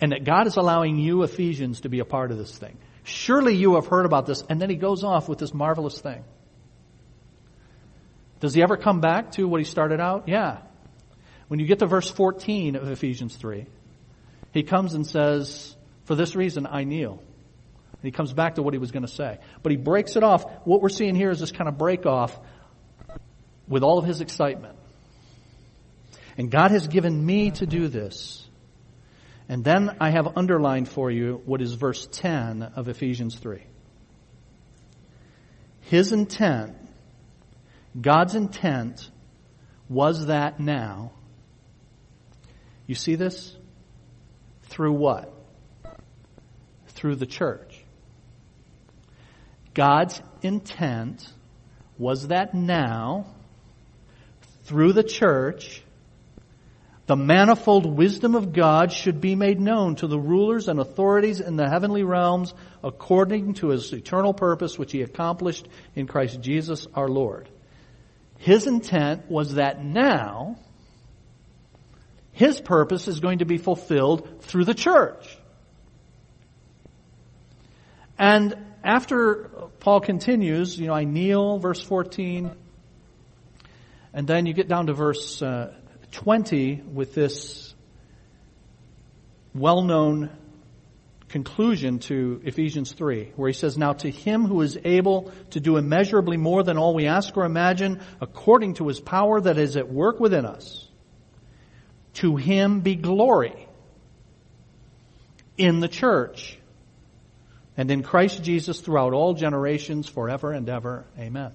And 0.01 0.11
that 0.11 0.25
God 0.25 0.49
is 0.49 0.57
allowing 0.57 0.99
you 0.99 1.23
Ephesians 1.23 1.83
to 1.83 1.89
be 1.89 2.01
a 2.01 2.05
part 2.05 2.33
of 2.33 2.39
this 2.39 2.59
thing. 2.59 2.77
Surely 3.05 3.55
you 3.55 3.77
have 3.77 3.87
heard 3.87 4.05
about 4.05 4.27
this. 4.27 4.43
And 4.51 4.61
then 4.61 4.69
he 4.69 4.77
goes 4.77 5.05
off 5.05 5.29
with 5.29 5.39
this 5.39 5.55
marvelous 5.55 6.01
thing. 6.01 6.25
Does 8.41 8.53
he 8.53 8.63
ever 8.63 8.77
come 8.77 9.01
back 9.01 9.31
to 9.33 9.47
what 9.47 9.61
he 9.61 9.65
started 9.65 10.01
out? 10.01 10.27
Yeah. 10.27 10.59
When 11.49 11.61
you 11.61 11.67
get 11.67 11.79
to 11.79 11.87
verse 11.87 12.11
14 12.11 12.77
of 12.77 12.89
Ephesians 12.91 13.37
3, 13.37 13.67
he 14.53 14.63
comes 14.63 14.95
and 14.95 15.07
says, 15.07 15.77
for 16.05 16.15
this 16.15 16.35
reason 16.35 16.67
I 16.67 16.85
kneel. 16.85 17.23
And 17.93 18.03
he 18.03 18.11
comes 18.11 18.33
back 18.33 18.57
to 18.57 18.63
what 18.63 18.75
he 18.75 18.79
was 18.79 18.91
going 18.91 19.07
to 19.07 19.13
say. 19.13 19.39
But 19.63 19.73
he 19.73 19.77
breaks 19.77 20.17
it 20.17 20.23
off. 20.23 20.45
What 20.65 20.83
we're 20.83 20.89
seeing 20.89 21.15
here 21.15 21.31
is 21.31 21.41
this 21.41 21.53
kind 21.53 21.69
of 21.69 21.79
break 21.79 22.07
off 22.07 22.39
with 23.69 23.83
all 23.83 23.99
of 23.99 24.05
his 24.05 24.21
excitement. 24.21 24.77
And 26.39 26.51
God 26.51 26.71
has 26.71 26.87
given 26.87 27.25
me 27.25 27.51
to 27.53 27.67
do 27.67 27.89
this. 27.89 28.47
And 29.49 29.65
then 29.65 29.97
I 30.01 30.11
have 30.11 30.37
underlined 30.37 30.89
for 30.89 31.11
you 31.11 31.41
what 31.45 31.63
is 31.63 31.75
verse 31.75 32.09
10 32.13 32.63
of 32.63 32.89
Ephesians 32.89 33.37
3. 33.37 33.63
His 35.83 36.13
intent, 36.13 36.77
God's 37.99 38.35
intent 38.35 39.09
was 39.89 40.27
that 40.27 40.59
now 40.59 41.13
you 42.87 42.95
see 42.95 43.17
this? 43.17 43.55
Through 44.65 44.93
what? 44.93 45.33
Through 46.89 47.17
the 47.17 47.27
church. 47.27 47.83
God's 49.75 50.21
intent 50.43 51.31
was 51.99 52.29
that 52.29 52.55
now, 52.55 53.27
through 54.65 54.93
the 54.93 55.03
church, 55.03 55.83
the 57.07 57.17
manifold 57.17 57.87
wisdom 57.87 58.35
of 58.35 58.53
God 58.53 58.91
should 58.91 59.21
be 59.21 59.37
made 59.37 59.61
known 59.61 59.95
to 59.97 60.09
the 60.09 60.19
rulers 60.19 60.67
and 60.67 60.81
authorities 60.81 61.41
in 61.41 61.57
the 61.57 61.69
heavenly 61.69 62.03
realms 62.03 62.53
according 62.83 63.55
to 63.55 63.69
his 63.69 63.93
eternal 63.93 64.35
purpose 64.35 64.79
which 64.79 64.93
he 64.93 65.03
accomplished 65.03 65.69
in 65.95 66.07
Christ 66.07 66.41
Jesus 66.41 66.87
our 66.95 67.09
Lord. 67.09 67.49
His 68.39 68.67
intent 68.67 69.31
was 69.31 69.55
that 69.55 69.85
now, 69.85 70.57
his 72.37 72.61
purpose 72.61 73.09
is 73.09 73.21
going 73.21 73.39
to 73.39 73.47
be 73.47 73.57
fulfilled 73.57 74.43
through 74.43 74.67
the 74.67 74.75
church. 74.75 75.39
And 78.19 78.55
after 78.85 79.49
Paul 79.81 80.01
continues, 80.01 80.79
you 80.79 80.87
know, 80.87 80.93
I 80.93 81.05
kneel, 81.05 81.59
verse 81.59 81.81
14, 81.81 82.51
and 84.13 84.27
then 84.27 84.45
you 84.45 84.53
get 84.53 84.69
down 84.69 84.89
to 84.89 84.93
verse 84.93 85.41
uh, 85.41 85.73
20 86.13 86.83
with 86.93 87.15
this 87.15 87.75
well-known 89.55 90.29
conclusion 91.31 92.01
to 92.01 92.43
Ephesians 92.45 92.93
3, 92.93 93.33
where 93.37 93.49
he 93.49 93.55
says, 93.55 93.79
Now 93.79 93.95
to 93.95 94.11
him 94.11 94.45
who 94.45 94.61
is 94.61 94.79
able 94.85 95.33
to 95.53 95.61
do 95.61 95.79
immeasurably 95.79 96.37
more 96.37 96.63
than 96.63 96.77
all 96.77 96.95
we 96.95 97.07
ask 97.07 97.35
or 97.35 97.47
imagine, 97.47 98.03
according 98.21 98.75
to 98.75 98.89
his 98.89 99.01
power 99.01 99.41
that 99.41 99.57
is 99.57 99.79
at 99.79 99.91
work 99.91 100.21
within 100.21 100.45
us, 100.45 100.86
to 102.17 102.37
him 102.37 102.81
be 102.81 102.95
glory 102.95 103.69
in 105.59 105.81
the 105.81 105.89
church 105.89 106.59
and 107.77 107.91
in 107.91 108.03
Christ 108.03 108.43
Jesus 108.43 108.81
throughout 108.81 109.13
all 109.13 109.35
generations 109.35 110.09
forever 110.09 110.53
and 110.53 110.69
ever. 110.69 111.05
Amen. 111.19 111.53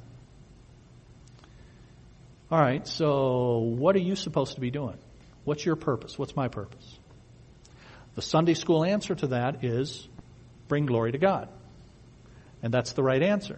All 2.52 2.60
right, 2.60 2.86
so 2.88 3.60
what 3.60 3.96
are 3.96 4.00
you 4.00 4.16
supposed 4.16 4.56
to 4.56 4.62
be 4.62 4.72
doing? 4.72 4.98
What's 5.46 5.66
your 5.66 5.76
purpose? 5.76 6.20
What's 6.20 6.36
my 6.36 6.48
purpose? 6.48 7.00
The 8.16 8.22
Sunday 8.22 8.54
school 8.54 8.84
answer 8.84 9.16
to 9.16 9.28
that 9.28 9.64
is 9.64 10.08
bring 10.68 10.86
glory 10.86 11.14
to 11.14 11.18
God. 11.18 11.48
And 12.62 12.74
that's 12.74 12.92
the 12.92 13.02
right 13.02 13.24
answer. 13.24 13.58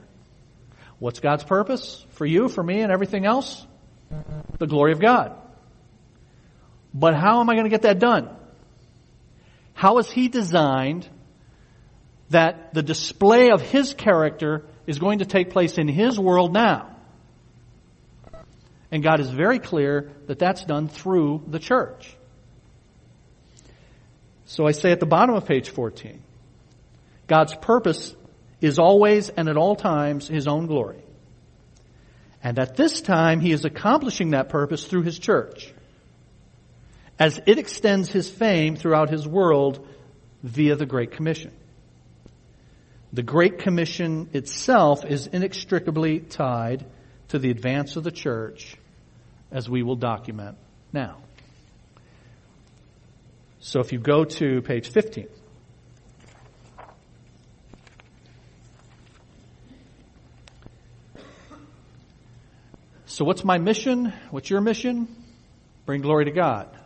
What's 0.99 1.19
God's 1.19 1.43
purpose 1.43 2.05
for 2.11 2.25
you, 2.25 2.47
for 2.47 2.63
me, 2.63 2.81
and 2.81 2.91
everything 2.91 3.25
else? 3.25 3.65
The 4.59 4.67
glory 4.67 4.93
of 4.93 5.01
God. 5.01 5.42
But 6.93 7.15
how 7.15 7.39
am 7.39 7.49
I 7.49 7.53
going 7.53 7.65
to 7.65 7.69
get 7.69 7.81
that 7.83 7.99
done? 7.99 8.29
How 9.73 9.97
is 9.97 10.09
He 10.09 10.27
designed 10.27 11.07
that 12.29 12.73
the 12.73 12.83
display 12.83 13.49
of 13.49 13.61
His 13.61 13.93
character 13.93 14.65
is 14.85 14.99
going 14.99 15.19
to 15.19 15.25
take 15.25 15.49
place 15.49 15.77
in 15.77 15.87
His 15.87 16.19
world 16.19 16.53
now? 16.53 16.95
And 18.91 19.01
God 19.01 19.19
is 19.19 19.29
very 19.29 19.57
clear 19.57 20.11
that 20.27 20.37
that's 20.37 20.63
done 20.65 20.87
through 20.87 21.43
the 21.47 21.57
church. 21.57 22.15
So 24.45 24.67
I 24.67 24.71
say 24.71 24.91
at 24.91 24.99
the 24.99 25.07
bottom 25.07 25.33
of 25.33 25.47
page 25.47 25.69
14, 25.69 26.21
God's 27.25 27.55
purpose 27.55 28.15
is 28.61 28.77
always 28.77 29.29
and 29.29 29.49
at 29.49 29.57
all 29.57 29.75
times 29.75 30.27
His 30.27 30.47
own 30.47 30.67
glory. 30.67 31.01
And 32.43 32.59
at 32.59 32.75
this 32.75 33.01
time, 33.01 33.39
He 33.39 33.51
is 33.51 33.65
accomplishing 33.65 34.31
that 34.31 34.49
purpose 34.49 34.85
through 34.85 35.03
His 35.03 35.17
church 35.17 35.72
as 37.23 37.39
it 37.45 37.57
extends 37.57 38.11
His 38.11 38.29
fame 38.29 38.75
throughout 38.75 39.09
His 39.09 39.25
world 39.25 39.87
via 40.43 40.75
the 40.75 40.85
Great 40.85 41.11
Commission. 41.11 41.53
The 43.13 43.23
Great 43.23 43.59
Commission 43.59 44.29
itself 44.33 45.05
is 45.05 45.27
inextricably 45.27 46.19
tied 46.19 46.85
to 47.29 47.39
the 47.39 47.49
advance 47.49 47.95
of 47.95 48.03
the 48.03 48.11
church 48.11 48.75
as 49.51 49.69
we 49.69 49.83
will 49.83 49.95
document 49.95 50.57
now. 50.91 51.19
So 53.61 53.79
if 53.79 53.93
you 53.93 53.99
go 53.99 54.25
to 54.25 54.61
page 54.61 54.89
15. 54.89 55.29
So 63.05 63.23
what's 63.23 63.45
my 63.45 63.59
mission? 63.59 64.11
What's 64.29 64.49
your 64.49 64.59
mission? 64.59 65.07
Bring 65.85 66.01
glory 66.01 66.25
to 66.25 66.31
God. 66.31 66.82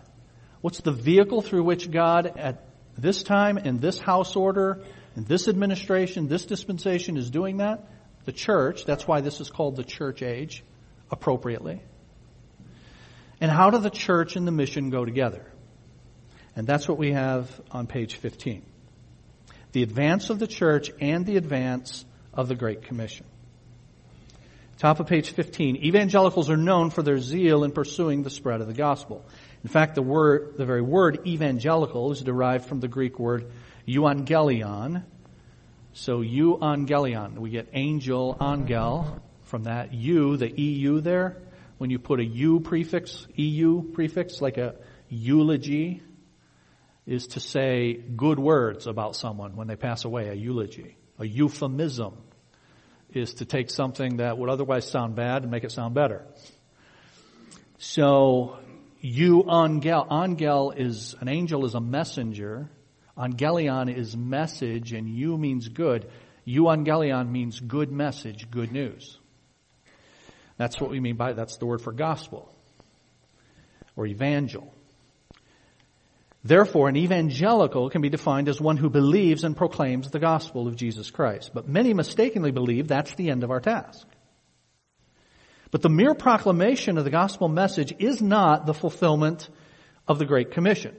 What's 0.67 0.81
the 0.81 0.91
vehicle 0.91 1.41
through 1.41 1.63
which 1.63 1.89
God 1.89 2.25
at 2.35 2.65
this 2.97 3.23
time 3.23 3.57
in 3.57 3.79
this 3.79 3.99
house 3.99 4.35
order, 4.35 4.83
in 5.15 5.23
this 5.23 5.47
administration, 5.47 6.27
this 6.27 6.43
dispensation 6.43 7.15
is 7.15 7.29
doing 7.29 7.59
that? 7.59 7.87
The 8.25 8.33
church. 8.33 8.83
That's 8.83 9.07
why 9.07 9.21
this 9.21 9.39
is 9.39 9.49
called 9.49 9.77
the 9.77 9.85
church 9.85 10.21
age 10.21 10.65
appropriately. 11.09 11.81
And 13.39 13.49
how 13.49 13.69
do 13.69 13.77
the 13.77 13.89
church 13.89 14.35
and 14.35 14.45
the 14.45 14.51
mission 14.51 14.89
go 14.89 15.05
together? 15.05 15.45
And 16.53 16.67
that's 16.67 16.85
what 16.85 16.97
we 16.97 17.13
have 17.13 17.49
on 17.71 17.87
page 17.87 18.15
15. 18.15 18.61
The 19.71 19.83
advance 19.83 20.29
of 20.29 20.37
the 20.37 20.47
church 20.47 20.91
and 20.99 21.25
the 21.25 21.37
advance 21.37 22.03
of 22.33 22.49
the 22.49 22.55
Great 22.55 22.83
Commission. 22.83 23.25
Top 24.79 24.99
of 24.99 25.07
page 25.07 25.31
15. 25.31 25.77
Evangelicals 25.77 26.49
are 26.49 26.57
known 26.57 26.89
for 26.89 27.03
their 27.03 27.19
zeal 27.19 27.63
in 27.63 27.71
pursuing 27.71 28.21
the 28.21 28.29
spread 28.29 28.59
of 28.59 28.67
the 28.67 28.73
gospel. 28.73 29.25
In 29.67 29.73
fact, 29.73 29.95
the 29.95 30.01
word, 30.01 30.53
the 30.55 30.65
very 30.65 30.81
word 30.81 31.27
evangelical 31.27 32.13
is 32.13 32.21
derived 32.21 32.67
from 32.67 32.79
the 32.79 32.87
Greek 32.87 33.19
word 33.19 33.51
euangelion. 33.85 35.03
So 35.91 36.19
euangelion. 36.19 37.37
We 37.37 37.49
get 37.49 37.67
angel, 37.73 38.37
angel, 38.39 39.21
from 39.43 39.63
that 39.63 39.91
U, 39.91 40.37
the 40.37 40.49
EU 40.49 41.01
there 41.01 41.41
when 41.79 41.89
you 41.89 41.99
put 41.99 42.21
a 42.21 42.23
U 42.23 42.61
prefix, 42.61 43.27
EU 43.35 43.91
prefix, 43.91 44.41
like 44.41 44.57
a 44.57 44.75
eulogy, 45.09 46.01
is 47.05 47.27
to 47.27 47.41
say 47.41 47.91
good 47.91 48.39
words 48.39 48.87
about 48.87 49.17
someone 49.17 49.57
when 49.57 49.67
they 49.67 49.75
pass 49.75 50.05
away, 50.05 50.29
a 50.29 50.33
eulogy. 50.33 50.95
A 51.19 51.27
euphemism 51.27 52.13
is 53.13 53.33
to 53.33 53.45
take 53.45 53.69
something 53.69 54.15
that 54.17 54.37
would 54.37 54.49
otherwise 54.49 54.89
sound 54.89 55.17
bad 55.17 55.41
and 55.41 55.51
make 55.51 55.65
it 55.65 55.73
sound 55.73 55.93
better. 55.93 56.25
So, 57.79 58.59
euangel, 59.03 60.07
angel 60.11 60.71
is, 60.71 61.15
an 61.19 61.27
angel 61.27 61.65
is 61.65 61.75
a 61.75 61.81
messenger. 61.81 62.69
Angelion 63.17 63.95
is 63.95 64.15
message 64.15 64.93
and 64.93 65.07
you 65.09 65.37
means 65.37 65.67
good. 65.69 66.09
Euangelion 66.47 67.29
means 67.29 67.59
good 67.59 67.91
message, 67.91 68.49
good 68.49 68.71
news. 68.71 69.17
That's 70.57 70.79
what 70.79 70.89
we 70.89 70.99
mean 70.99 71.15
by, 71.15 71.33
that's 71.33 71.57
the 71.57 71.65
word 71.65 71.81
for 71.81 71.91
gospel. 71.91 72.53
Or 73.95 74.05
evangel. 74.05 74.73
Therefore, 76.43 76.87
an 76.87 76.95
evangelical 76.95 77.89
can 77.89 78.01
be 78.01 78.09
defined 78.09 78.47
as 78.47 78.61
one 78.61 78.77
who 78.77 78.89
believes 78.89 79.43
and 79.43 79.57
proclaims 79.57 80.09
the 80.09 80.19
gospel 80.19 80.67
of 80.67 80.75
Jesus 80.75 81.11
Christ. 81.11 81.51
But 81.53 81.67
many 81.67 81.93
mistakenly 81.93 82.51
believe 82.51 82.87
that's 82.87 83.13
the 83.15 83.29
end 83.29 83.43
of 83.43 83.51
our 83.51 83.59
task. 83.59 84.07
But 85.77 85.83
the 85.83 85.89
mere 85.89 86.15
proclamation 86.15 86.97
of 86.97 87.03
the 87.03 87.11
gospel 87.11 87.47
message 87.47 87.93
is 87.99 88.19
not 88.19 88.65
the 88.65 88.73
fulfillment 88.73 89.47
of 90.07 90.17
the 90.17 90.25
Great 90.25 90.49
Commission. 90.49 90.95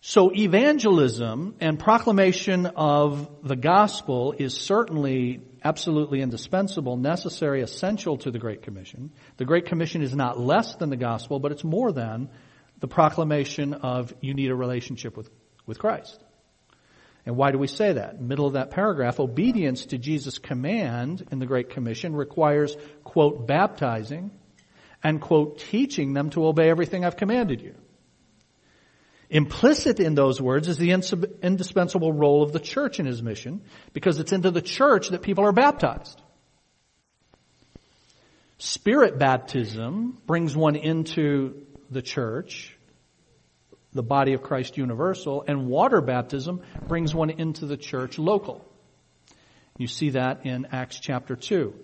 So 0.00 0.32
evangelism 0.32 1.56
and 1.58 1.80
proclamation 1.80 2.66
of 2.66 3.28
the 3.42 3.56
gospel 3.56 4.36
is 4.38 4.54
certainly 4.56 5.40
absolutely 5.64 6.20
indispensable, 6.20 6.96
necessary, 6.96 7.60
essential 7.60 8.18
to 8.18 8.30
the 8.30 8.38
Great 8.38 8.62
Commission. 8.62 9.10
The 9.36 9.46
Great 9.46 9.66
Commission 9.66 10.00
is 10.00 10.14
not 10.14 10.38
less 10.38 10.76
than 10.76 10.88
the 10.88 10.96
gospel, 10.96 11.40
but 11.40 11.50
it's 11.50 11.64
more 11.64 11.90
than 11.90 12.30
the 12.78 12.86
proclamation 12.86 13.74
of 13.74 14.14
you 14.20 14.32
need 14.32 14.52
a 14.52 14.54
relationship 14.54 15.16
with, 15.16 15.28
with 15.66 15.80
Christ. 15.80 16.22
And 17.26 17.36
why 17.36 17.50
do 17.50 17.58
we 17.58 17.66
say 17.66 17.92
that? 17.94 18.20
Middle 18.20 18.46
of 18.46 18.52
that 18.52 18.70
paragraph, 18.70 19.18
obedience 19.18 19.86
to 19.86 19.98
Jesus' 19.98 20.38
command 20.38 21.26
in 21.32 21.40
the 21.40 21.46
Great 21.46 21.70
Commission 21.70 22.14
requires, 22.14 22.76
quote, 23.02 23.48
baptizing 23.48 24.30
and, 25.02 25.20
quote, 25.20 25.58
teaching 25.58 26.14
them 26.14 26.30
to 26.30 26.46
obey 26.46 26.70
everything 26.70 27.04
I've 27.04 27.16
commanded 27.16 27.60
you. 27.60 27.74
Implicit 29.28 29.98
in 29.98 30.14
those 30.14 30.40
words 30.40 30.68
is 30.68 30.78
the 30.78 30.92
indispensable 30.92 32.12
role 32.12 32.44
of 32.44 32.52
the 32.52 32.60
church 32.60 33.00
in 33.00 33.06
his 33.06 33.20
mission 33.20 33.62
because 33.92 34.20
it's 34.20 34.32
into 34.32 34.52
the 34.52 34.62
church 34.62 35.08
that 35.08 35.22
people 35.22 35.44
are 35.44 35.52
baptized. 35.52 36.22
Spirit 38.58 39.18
baptism 39.18 40.16
brings 40.26 40.56
one 40.56 40.76
into 40.76 41.66
the 41.90 42.02
church, 42.02 42.75
the 43.96 44.02
body 44.02 44.34
of 44.34 44.42
Christ 44.42 44.76
universal, 44.76 45.44
and 45.46 45.66
water 45.66 46.00
baptism 46.00 46.62
brings 46.86 47.14
one 47.14 47.30
into 47.30 47.66
the 47.66 47.76
church 47.76 48.18
local. 48.18 48.64
You 49.78 49.86
see 49.88 50.10
that 50.10 50.46
in 50.46 50.68
Acts 50.72 51.00
chapter 51.00 51.36
2. 51.36 51.74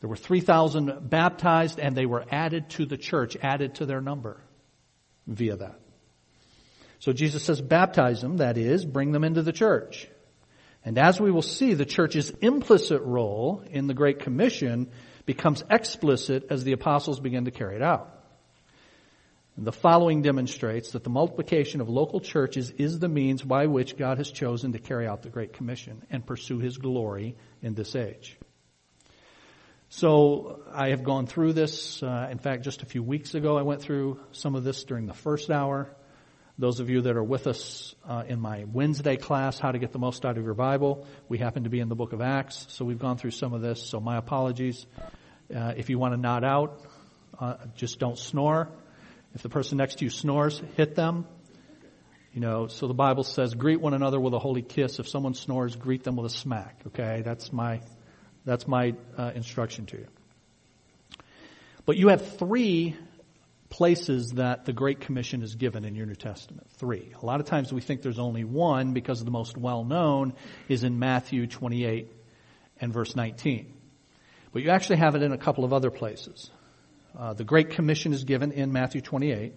There 0.00 0.08
were 0.08 0.16
3,000 0.16 1.08
baptized 1.08 1.78
and 1.78 1.96
they 1.96 2.06
were 2.06 2.24
added 2.30 2.70
to 2.70 2.86
the 2.86 2.96
church, 2.96 3.36
added 3.42 3.76
to 3.76 3.86
their 3.86 4.00
number 4.00 4.40
via 5.26 5.56
that. 5.56 5.80
So 6.98 7.12
Jesus 7.12 7.42
says, 7.42 7.60
baptize 7.60 8.20
them, 8.20 8.38
that 8.38 8.56
is, 8.56 8.84
bring 8.84 9.12
them 9.12 9.24
into 9.24 9.42
the 9.42 9.52
church. 9.52 10.08
And 10.84 10.98
as 10.98 11.20
we 11.20 11.30
will 11.30 11.42
see, 11.42 11.74
the 11.74 11.84
church's 11.84 12.30
implicit 12.30 13.02
role 13.02 13.62
in 13.68 13.86
the 13.86 13.94
Great 13.94 14.20
Commission 14.20 14.90
becomes 15.24 15.64
explicit 15.68 16.46
as 16.50 16.62
the 16.64 16.72
apostles 16.72 17.20
begin 17.20 17.46
to 17.46 17.50
carry 17.50 17.76
it 17.76 17.82
out. 17.82 18.15
The 19.58 19.72
following 19.72 20.20
demonstrates 20.20 20.90
that 20.90 21.02
the 21.02 21.08
multiplication 21.08 21.80
of 21.80 21.88
local 21.88 22.20
churches 22.20 22.70
is 22.72 22.98
the 22.98 23.08
means 23.08 23.40
by 23.40 23.68
which 23.68 23.96
God 23.96 24.18
has 24.18 24.30
chosen 24.30 24.72
to 24.72 24.78
carry 24.78 25.06
out 25.06 25.22
the 25.22 25.30
Great 25.30 25.54
Commission 25.54 26.02
and 26.10 26.26
pursue 26.26 26.58
His 26.58 26.76
glory 26.76 27.36
in 27.62 27.72
this 27.72 27.96
age. 27.96 28.36
So 29.88 30.60
I 30.70 30.90
have 30.90 31.04
gone 31.04 31.26
through 31.26 31.54
this. 31.54 32.02
Uh, 32.02 32.28
in 32.30 32.36
fact, 32.36 32.64
just 32.64 32.82
a 32.82 32.86
few 32.86 33.02
weeks 33.02 33.34
ago, 33.34 33.56
I 33.56 33.62
went 33.62 33.80
through 33.80 34.20
some 34.32 34.56
of 34.56 34.62
this 34.62 34.84
during 34.84 35.06
the 35.06 35.14
first 35.14 35.50
hour. 35.50 35.88
Those 36.58 36.80
of 36.80 36.90
you 36.90 37.00
that 37.02 37.16
are 37.16 37.24
with 37.24 37.46
us 37.46 37.94
uh, 38.06 38.24
in 38.28 38.38
my 38.40 38.64
Wednesday 38.64 39.16
class, 39.16 39.58
How 39.58 39.72
to 39.72 39.78
Get 39.78 39.90
the 39.90 39.98
Most 39.98 40.26
Out 40.26 40.36
of 40.36 40.44
Your 40.44 40.54
Bible, 40.54 41.06
we 41.30 41.38
happen 41.38 41.64
to 41.64 41.70
be 41.70 41.80
in 41.80 41.88
the 41.88 41.94
book 41.94 42.12
of 42.12 42.20
Acts, 42.20 42.66
so 42.68 42.84
we've 42.84 42.98
gone 42.98 43.16
through 43.16 43.30
some 43.30 43.54
of 43.54 43.62
this, 43.62 43.82
so 43.82 44.00
my 44.00 44.18
apologies. 44.18 44.84
Uh, 45.54 45.72
if 45.78 45.88
you 45.88 45.98
want 45.98 46.12
to 46.12 46.20
nod 46.20 46.44
out, 46.44 46.82
uh, 47.38 47.56
just 47.74 47.98
don't 47.98 48.18
snore. 48.18 48.70
If 49.36 49.42
the 49.42 49.50
person 49.50 49.76
next 49.76 49.98
to 49.98 50.04
you 50.06 50.10
snores, 50.10 50.62
hit 50.78 50.94
them. 50.94 51.26
You 52.32 52.40
know, 52.40 52.68
so 52.68 52.88
the 52.88 52.94
Bible 52.94 53.22
says, 53.22 53.52
greet 53.52 53.82
one 53.82 53.92
another 53.92 54.18
with 54.18 54.32
a 54.32 54.38
holy 54.38 54.62
kiss. 54.62 54.98
If 54.98 55.08
someone 55.08 55.34
snores, 55.34 55.76
greet 55.76 56.04
them 56.04 56.16
with 56.16 56.32
a 56.32 56.34
smack. 56.34 56.80
Okay, 56.86 57.20
that's 57.22 57.52
my, 57.52 57.82
that's 58.46 58.66
my 58.66 58.94
uh, 59.18 59.32
instruction 59.34 59.84
to 59.86 59.98
you. 59.98 60.06
But 61.84 61.98
you 61.98 62.08
have 62.08 62.38
three 62.38 62.96
places 63.68 64.32
that 64.36 64.64
the 64.64 64.72
Great 64.72 65.00
Commission 65.00 65.42
is 65.42 65.54
given 65.54 65.84
in 65.84 65.94
your 65.94 66.06
New 66.06 66.14
Testament. 66.14 66.70
Three. 66.78 67.12
A 67.20 67.26
lot 67.26 67.40
of 67.40 67.46
times 67.46 67.70
we 67.70 67.82
think 67.82 68.00
there's 68.00 68.18
only 68.18 68.44
one 68.44 68.94
because 68.94 69.22
the 69.22 69.30
most 69.30 69.58
well 69.58 69.84
known 69.84 70.32
is 70.66 70.82
in 70.82 70.98
Matthew 70.98 71.46
28 71.46 72.10
and 72.80 72.90
verse 72.90 73.14
19. 73.14 73.70
But 74.54 74.62
you 74.62 74.70
actually 74.70 74.96
have 74.96 75.14
it 75.14 75.22
in 75.22 75.32
a 75.32 75.38
couple 75.38 75.66
of 75.66 75.74
other 75.74 75.90
places. 75.90 76.50
Uh, 77.18 77.32
the 77.32 77.44
Great 77.44 77.70
Commission 77.70 78.12
is 78.12 78.24
given 78.24 78.52
in 78.52 78.72
Matthew 78.72 79.00
28. 79.00 79.54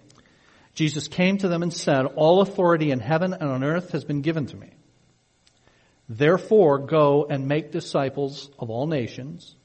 Jesus 0.75 1.07
came 1.07 1.37
to 1.39 1.47
them 1.47 1.63
and 1.63 1.73
said, 1.73 2.05
All 2.05 2.41
authority 2.41 2.91
in 2.91 2.99
heaven 2.99 3.33
and 3.33 3.49
on 3.49 3.63
earth 3.63 3.91
has 3.91 4.03
been 4.05 4.21
given 4.21 4.45
to 4.45 4.55
me. 4.55 4.69
Therefore, 6.07 6.79
go 6.79 7.25
and 7.29 7.47
make 7.47 7.71
disciples 7.71 8.49
of 8.57 8.69
all 8.69 8.87
nations 8.87 9.55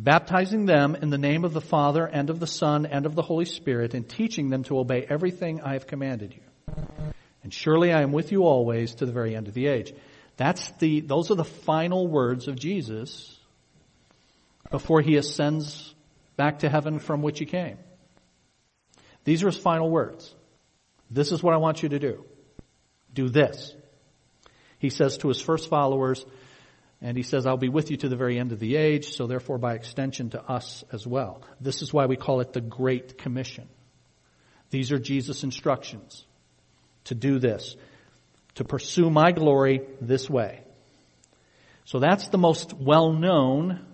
baptizing 0.00 0.64
them 0.64 0.94
in 0.94 1.10
the 1.10 1.18
name 1.18 1.44
of 1.44 1.52
the 1.52 1.60
Father 1.60 2.06
and 2.06 2.30
of 2.30 2.40
the 2.40 2.46
Son 2.46 2.86
and 2.86 3.04
of 3.04 3.14
the 3.14 3.22
Holy 3.22 3.44
Spirit, 3.44 3.92
and 3.92 4.08
teaching 4.08 4.48
them 4.48 4.64
to 4.64 4.78
obey 4.78 5.04
everything 5.08 5.60
I 5.60 5.74
have 5.74 5.86
commanded 5.86 6.34
you. 6.34 6.74
And 7.42 7.52
surely 7.52 7.92
I 7.92 8.00
am 8.02 8.12
with 8.12 8.32
you 8.32 8.44
always 8.44 8.94
to 8.96 9.06
the 9.06 9.12
very 9.12 9.36
end 9.36 9.46
of 9.46 9.54
the 9.54 9.66
age. 9.66 9.92
That's 10.36 10.70
the, 10.78 11.00
those 11.00 11.30
are 11.30 11.34
the 11.34 11.44
final 11.44 12.06
words 12.06 12.48
of 12.48 12.56
Jesus 12.56 13.38
before 14.70 15.02
he 15.02 15.16
ascends 15.16 15.94
back 16.40 16.60
to 16.60 16.70
heaven 16.70 16.98
from 16.98 17.20
which 17.20 17.38
he 17.38 17.44
came. 17.44 17.76
These 19.24 19.42
are 19.42 19.48
his 19.48 19.58
final 19.58 19.90
words. 19.90 20.34
This 21.10 21.32
is 21.32 21.42
what 21.42 21.52
I 21.52 21.58
want 21.58 21.82
you 21.82 21.90
to 21.90 21.98
do. 21.98 22.24
Do 23.12 23.28
this. 23.28 23.74
He 24.78 24.88
says 24.88 25.18
to 25.18 25.28
his 25.28 25.42
first 25.42 25.68
followers, 25.68 26.24
and 27.02 27.14
he 27.14 27.22
says, 27.22 27.44
I'll 27.44 27.58
be 27.58 27.68
with 27.68 27.90
you 27.90 27.98
to 27.98 28.08
the 28.08 28.16
very 28.16 28.38
end 28.38 28.52
of 28.52 28.58
the 28.58 28.76
age, 28.76 29.14
so 29.16 29.26
therefore 29.26 29.58
by 29.58 29.74
extension 29.74 30.30
to 30.30 30.42
us 30.42 30.82
as 30.90 31.06
well. 31.06 31.42
This 31.60 31.82
is 31.82 31.92
why 31.92 32.06
we 32.06 32.16
call 32.16 32.40
it 32.40 32.54
the 32.54 32.62
Great 32.62 33.18
Commission. 33.18 33.68
These 34.70 34.92
are 34.92 34.98
Jesus' 34.98 35.44
instructions 35.44 36.24
to 37.04 37.14
do 37.14 37.38
this, 37.38 37.76
to 38.54 38.64
pursue 38.64 39.10
my 39.10 39.32
glory 39.32 39.82
this 40.00 40.30
way. 40.30 40.62
So 41.84 41.98
that's 41.98 42.28
the 42.28 42.38
most 42.38 42.72
well-known 42.72 43.84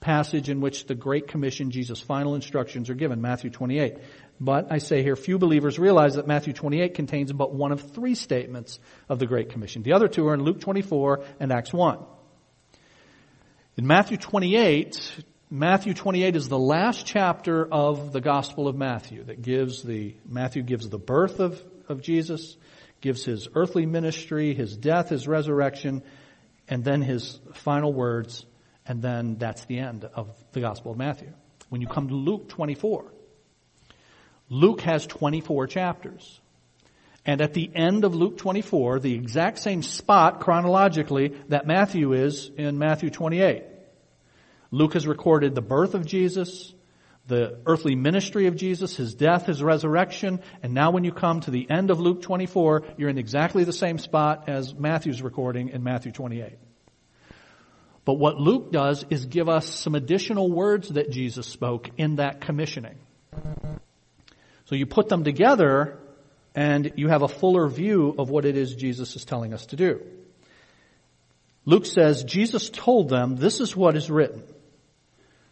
passage 0.00 0.48
in 0.48 0.60
which 0.60 0.86
the 0.86 0.94
Great 0.94 1.28
Commission, 1.28 1.70
Jesus' 1.70 2.00
final 2.00 2.34
instructions 2.34 2.88
are 2.90 2.94
given, 2.94 3.20
Matthew 3.20 3.50
28. 3.50 3.98
But 4.40 4.72
I 4.72 4.78
say 4.78 5.02
here, 5.02 5.14
few 5.14 5.38
believers 5.38 5.78
realize 5.78 6.14
that 6.14 6.26
Matthew 6.26 6.54
28 6.54 6.94
contains 6.94 7.32
but 7.32 7.54
one 7.54 7.72
of 7.72 7.92
three 7.92 8.14
statements 8.14 8.78
of 9.08 9.18
the 9.18 9.26
Great 9.26 9.50
Commission. 9.50 9.82
The 9.82 9.92
other 9.92 10.08
two 10.08 10.26
are 10.28 10.34
in 10.34 10.42
Luke 10.42 10.60
24 10.60 11.24
and 11.38 11.52
Acts 11.52 11.72
1. 11.72 11.98
In 13.76 13.86
Matthew 13.86 14.16
28, 14.16 15.24
Matthew 15.50 15.92
28 15.92 16.36
is 16.36 16.48
the 16.48 16.58
last 16.58 17.04
chapter 17.04 17.66
of 17.66 18.12
the 18.12 18.20
Gospel 18.20 18.68
of 18.68 18.76
Matthew 18.76 19.24
that 19.24 19.42
gives 19.42 19.82
the, 19.82 20.14
Matthew 20.26 20.62
gives 20.62 20.88
the 20.88 20.98
birth 20.98 21.40
of, 21.40 21.62
of 21.88 22.00
Jesus, 22.00 22.56
gives 23.00 23.24
his 23.24 23.48
earthly 23.54 23.84
ministry, 23.84 24.54
his 24.54 24.76
death, 24.76 25.10
his 25.10 25.28
resurrection, 25.28 26.02
and 26.68 26.84
then 26.84 27.02
his 27.02 27.38
final 27.54 27.92
words, 27.92 28.46
and 28.86 29.02
then 29.02 29.36
that's 29.36 29.64
the 29.66 29.78
end 29.78 30.04
of 30.04 30.28
the 30.52 30.60
Gospel 30.60 30.92
of 30.92 30.98
Matthew. 30.98 31.32
When 31.68 31.80
you 31.80 31.86
come 31.86 32.08
to 32.08 32.14
Luke 32.14 32.48
24, 32.48 33.12
Luke 34.48 34.80
has 34.80 35.06
24 35.06 35.68
chapters. 35.68 36.40
And 37.24 37.40
at 37.40 37.54
the 37.54 37.70
end 37.74 38.04
of 38.04 38.14
Luke 38.14 38.38
24, 38.38 38.98
the 39.00 39.14
exact 39.14 39.58
same 39.58 39.82
spot 39.82 40.40
chronologically 40.40 41.34
that 41.48 41.66
Matthew 41.66 42.12
is 42.12 42.50
in 42.56 42.78
Matthew 42.78 43.10
28. 43.10 43.64
Luke 44.72 44.94
has 44.94 45.06
recorded 45.06 45.54
the 45.54 45.62
birth 45.62 45.94
of 45.94 46.06
Jesus, 46.06 46.72
the 47.26 47.60
earthly 47.66 47.94
ministry 47.94 48.46
of 48.46 48.56
Jesus, 48.56 48.96
his 48.96 49.14
death, 49.14 49.46
his 49.46 49.62
resurrection, 49.62 50.40
and 50.62 50.74
now 50.74 50.90
when 50.90 51.04
you 51.04 51.12
come 51.12 51.40
to 51.40 51.50
the 51.50 51.70
end 51.70 51.90
of 51.90 52.00
Luke 52.00 52.22
24, 52.22 52.82
you're 52.96 53.08
in 53.08 53.18
exactly 53.18 53.64
the 53.64 53.72
same 53.72 53.98
spot 53.98 54.48
as 54.48 54.74
Matthew's 54.74 55.22
recording 55.22 55.68
in 55.68 55.84
Matthew 55.84 56.12
28. 56.12 56.58
But 58.04 58.14
what 58.14 58.40
Luke 58.40 58.72
does 58.72 59.04
is 59.10 59.26
give 59.26 59.48
us 59.48 59.68
some 59.68 59.94
additional 59.94 60.50
words 60.50 60.88
that 60.90 61.10
Jesus 61.10 61.46
spoke 61.46 61.90
in 61.96 62.16
that 62.16 62.40
commissioning. 62.40 62.98
So 64.64 64.74
you 64.74 64.86
put 64.86 65.08
them 65.08 65.24
together 65.24 65.98
and 66.54 66.92
you 66.96 67.08
have 67.08 67.22
a 67.22 67.28
fuller 67.28 67.68
view 67.68 68.14
of 68.18 68.30
what 68.30 68.44
it 68.44 68.56
is 68.56 68.74
Jesus 68.74 69.16
is 69.16 69.24
telling 69.24 69.52
us 69.52 69.66
to 69.66 69.76
do. 69.76 70.00
Luke 71.64 71.86
says, 71.86 72.24
Jesus 72.24 72.70
told 72.70 73.08
them, 73.08 73.36
this 73.36 73.60
is 73.60 73.76
what 73.76 73.96
is 73.96 74.10
written. 74.10 74.42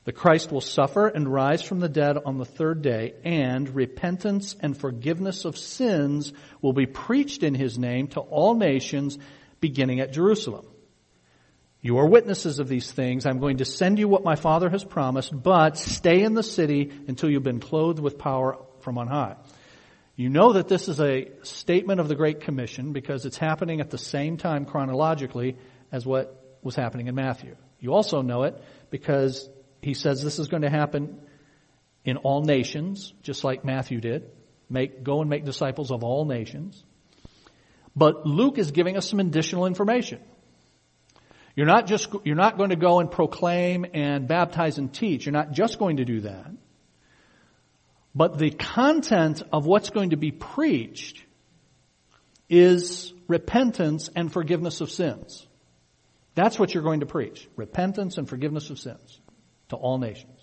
The 0.05 0.13
Christ 0.13 0.51
will 0.51 0.63
suffer 0.63 1.07
and 1.07 1.31
rise 1.31 1.61
from 1.61 1.81
the 1.81 1.89
dead 1.89 2.17
on 2.25 2.39
the 2.39 2.47
third 2.47 2.81
day, 2.81 3.13
and 3.25 3.69
repentance 3.69 4.57
and 4.59 4.75
forgiveness 4.75 5.45
of 5.45 5.59
sins 5.59 6.33
will 6.63 6.73
be 6.73 6.87
preached 6.87 7.43
in 7.43 7.55
his 7.55 7.79
name 7.79 8.07
to 8.09 8.21
all 8.21 8.55
nations, 8.55 9.19
beginning 9.61 10.01
at 10.01 10.15
Jerusalem. 10.15 10.67
You 11.81 11.99
are 11.99 12.07
witnesses 12.07 12.59
of 12.59 12.69
these 12.69 12.91
things. 12.91 13.25
I'm 13.25 13.39
going 13.39 13.59
to 13.59 13.65
send 13.65 13.99
you 13.99 14.09
what 14.09 14.25
my 14.25 14.35
Father 14.35 14.69
has 14.69 14.83
promised, 14.83 15.31
but 15.33 15.79
stay 15.79 16.23
in 16.23 16.35
the 16.35 16.43
city 16.43 16.91
until 17.07 17.31
you've 17.31 17.45
been 17.45 17.61
clothed 17.61 18.01
with 18.01 18.19
power 18.19 18.59
from 18.81 18.99
on 18.99 19.07
high. 19.07 19.37
You 20.17 20.29
know 20.29 20.55
that 20.55 20.67
this 20.67 20.89
is 20.89 21.01
a 21.01 21.31
statement 21.43 22.01
of 22.01 22.09
the 22.09 22.17
Great 22.17 22.41
Commission 22.41 22.93
because 22.93 23.25
it's 23.25 23.37
happening 23.37 23.81
at 23.81 23.91
the 23.91 23.99
same 23.99 24.37
time 24.37 24.65
chronologically 24.65 25.57
as 25.93 26.05
what 26.05 26.59
was 26.63 26.75
happening 26.75 27.07
in 27.07 27.15
Matthew. 27.15 27.55
You 27.79 27.95
also 27.95 28.23
know 28.23 28.43
it 28.43 28.61
because 28.91 29.49
he 29.81 29.95
says 29.95 30.21
this 30.21 30.41
is 30.41 30.49
going 30.49 30.63
to 30.63 30.71
happen 30.71 31.21
in 32.05 32.17
all 32.17 32.43
nations, 32.43 33.13
just 33.23 33.45
like 33.45 33.65
Matthew 33.65 34.01
did. 34.01 34.29
Make, 34.69 35.05
go 35.05 35.21
and 35.21 35.31
make 35.31 35.45
disciples 35.45 35.93
of 35.93 36.03
all 36.03 36.25
nations. 36.25 36.83
But 37.95 38.27
Luke 38.27 38.59
is 38.59 38.73
giving 38.73 38.97
us 38.97 39.09
some 39.09 39.21
additional 39.21 39.67
information. 39.67 40.21
You're 41.59 41.67
not 41.67 41.89
just, 41.89 42.15
you're 42.23 42.37
not 42.37 42.57
going 42.57 42.71
to 42.71 42.77
go 42.77 43.01
and 43.01 43.11
proclaim 43.11 43.85
and 43.93 44.29
baptize 44.29 44.79
and 44.79 44.95
teach. 44.95 45.27
You're 45.27 45.33
not 45.33 45.51
just 45.51 45.81
going 45.81 45.97
to 45.97 46.05
do 46.05 46.21
that. 46.21 46.53
But 48.15 48.39
the 48.39 48.51
content 48.51 49.43
of 49.53 49.67
what's 49.67 49.91
going 49.91 50.11
to 50.11 50.17
be 50.17 50.31
preached 50.31 51.21
is 52.49 53.13
repentance 53.27 54.09
and 54.15 54.33
forgiveness 54.33 54.81
of 54.81 54.89
sins. 54.89 55.49
That's 56.37 56.61
what 56.61 56.73
you're 56.73 56.85
going 56.85 57.01
to 57.01 57.07
preach. 57.07 57.49
Repentance 57.57 58.19
and 58.19 58.29
forgiveness 58.29 58.71
of 58.71 58.79
sins 58.79 59.21
to 59.71 59.75
all 59.75 59.99
nations. 59.99 60.39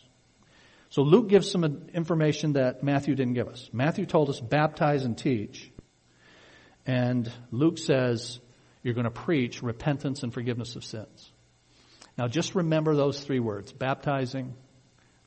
So 0.90 1.04
Luke 1.04 1.30
gives 1.30 1.50
some 1.50 1.88
information 1.94 2.54
that 2.54 2.84
Matthew 2.84 3.16
didn't 3.16 3.36
give 3.36 3.48
us. 3.48 3.70
Matthew 3.72 4.06
told 4.06 4.30
us 4.30 4.42
baptize 4.42 5.06
and 5.06 5.18
teach. 5.18 5.72
And 6.86 7.32
Luke 7.52 7.78
says 7.78 8.42
you're 8.86 8.94
going 8.94 9.06
to 9.06 9.10
preach 9.10 9.64
repentance 9.64 10.22
and 10.22 10.32
forgiveness 10.32 10.76
of 10.76 10.86
sins. 10.86 11.32
Now 12.20 12.28
just 12.28 12.54
remember 12.54 12.96
those 12.96 13.20
three 13.20 13.40
words, 13.40 13.74
baptizing, 13.74 14.54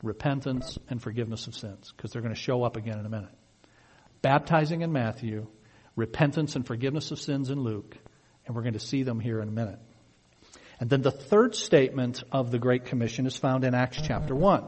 repentance, 0.01 0.79
and 0.89 1.03
forgiveness 1.03 1.49
of 1.49 1.57
sins, 1.57 1.93
because 1.95 2.13
they're 2.13 2.23
going 2.23 2.33
to 2.33 2.41
show 2.41 2.63
up 2.63 2.77
again 2.77 3.01
in 3.01 3.05
a 3.05 3.09
minute. 3.09 3.35
Baptizing 4.23 4.83
in 4.83 4.93
Matthew, 4.93 5.49
repentance 5.97 6.55
and 6.55 6.65
forgiveness 6.65 7.11
of 7.11 7.19
sins 7.19 7.51
in 7.51 7.61
Luke, 7.61 7.97
and 8.47 8.55
we're 8.55 8.63
going 8.63 8.75
to 8.75 8.79
see 8.79 9.03
them 9.03 9.19
here 9.19 9.41
in 9.41 9.49
a 9.49 9.53
minute. 9.53 9.81
And 10.79 10.89
then 10.89 11.03
the 11.03 11.11
third 11.11 11.57
statement 11.57 12.23
of 12.31 12.53
the 12.53 12.61
Great 12.61 12.85
Commission 12.85 13.27
is 13.27 13.37
found 13.37 13.65
in 13.65 13.75
Acts 13.75 14.01
chapter 14.01 14.37
1. 14.37 14.63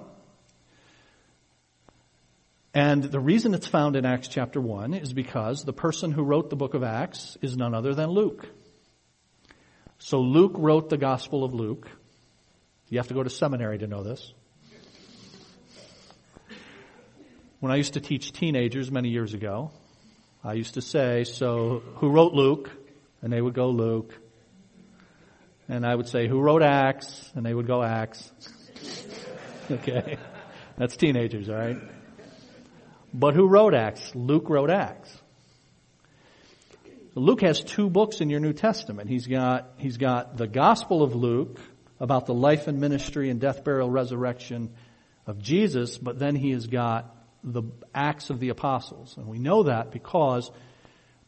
And 2.75 3.05
the 3.05 3.21
reason 3.21 3.55
it's 3.55 3.69
found 3.69 3.95
in 3.95 4.05
Acts 4.05 4.27
chapter 4.27 4.61
1 4.61 4.95
is 4.95 5.13
because 5.13 5.65
the 5.65 5.73
person 5.73 6.11
who 6.11 6.25
wrote 6.25 6.51
the 6.51 6.57
book 6.57 6.75
of 6.75 6.83
Acts 6.83 7.39
is 7.41 7.57
none 7.57 7.73
other 7.73 7.95
than 7.95 8.11
Luke. 8.11 8.49
So 10.03 10.21
Luke 10.21 10.55
wrote 10.57 10.89
the 10.89 10.97
Gospel 10.97 11.45
of 11.45 11.53
Luke. 11.53 11.87
You 12.89 12.99
have 12.99 13.09
to 13.09 13.15
go 13.15 13.23
to 13.23 13.29
seminary 13.29 13.79
to 13.79 13.87
know 13.87 14.03
this. 14.03 14.33
When 17.61 17.71
I 17.71 17.77
used 17.77 17.93
to 17.93 18.01
teach 18.01 18.33
teenagers 18.33 18.91
many 18.91 19.11
years 19.11 19.35
ago, 19.35 19.71
I 20.43 20.55
used 20.55 20.75
to 20.75 20.81
say, 20.81 21.25
so 21.25 21.83
who 21.97 22.09
wrote 22.09 22.33
Luke? 22.33 22.71
And 23.21 23.31
they 23.31 23.43
would 23.43 23.53
go 23.53 23.69
Luke. 23.69 24.15
And 25.69 25.85
I 25.85 25.95
would 25.95 26.09
say, 26.09 26.27
who 26.27 26.41
wrote 26.41 26.63
Acts? 26.63 27.31
And 27.35 27.45
they 27.45 27.53
would 27.53 27.67
go 27.67 27.83
Acts. 27.83 28.33
okay. 29.71 30.17
That's 30.79 30.97
teenagers, 30.97 31.51
alright? 31.51 31.77
But 33.13 33.35
who 33.35 33.47
wrote 33.47 33.75
Acts? 33.75 34.15
Luke 34.15 34.49
wrote 34.49 34.71
Acts. 34.71 35.20
Luke 37.21 37.43
has 37.43 37.61
two 37.61 37.91
books 37.91 38.23
in 38.23 38.31
your 38.31 38.41
New 38.41 38.55
Testament. 38.55 39.11
He's 39.11 39.27
got, 39.27 39.75
he's 39.77 39.99
got 39.99 40.39
the 40.39 40.47
Gospel 40.47 41.03
of 41.03 41.15
Luke 41.15 41.61
about 42.01 42.25
the 42.25 42.33
life 42.33 42.67
and 42.67 42.81
ministry 42.81 43.29
and 43.29 43.39
death, 43.39 43.63
burial, 43.63 43.91
resurrection 43.91 44.73
of 45.27 45.39
Jesus, 45.39 45.99
but 45.99 46.19
then 46.19 46.35
he 46.35 46.53
has 46.53 46.67
got 46.67 47.15
the 47.45 47.63
Acts 47.95 48.31
of 48.31 48.41
the 48.41 48.49
Apostles. 48.49 49.19
And 49.19 49.27
we 49.27 49.39
know 49.39 49.65
that 49.65 49.91
because 49.91 50.51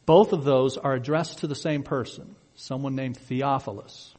both 0.06 0.32
of 0.32 0.44
those 0.44 0.78
are 0.78 0.94
addressed 0.94 1.40
to 1.40 1.46
the 1.46 1.54
same 1.54 1.82
person, 1.82 2.36
someone 2.54 2.94
named 2.94 3.18
Theophilus. 3.18 4.14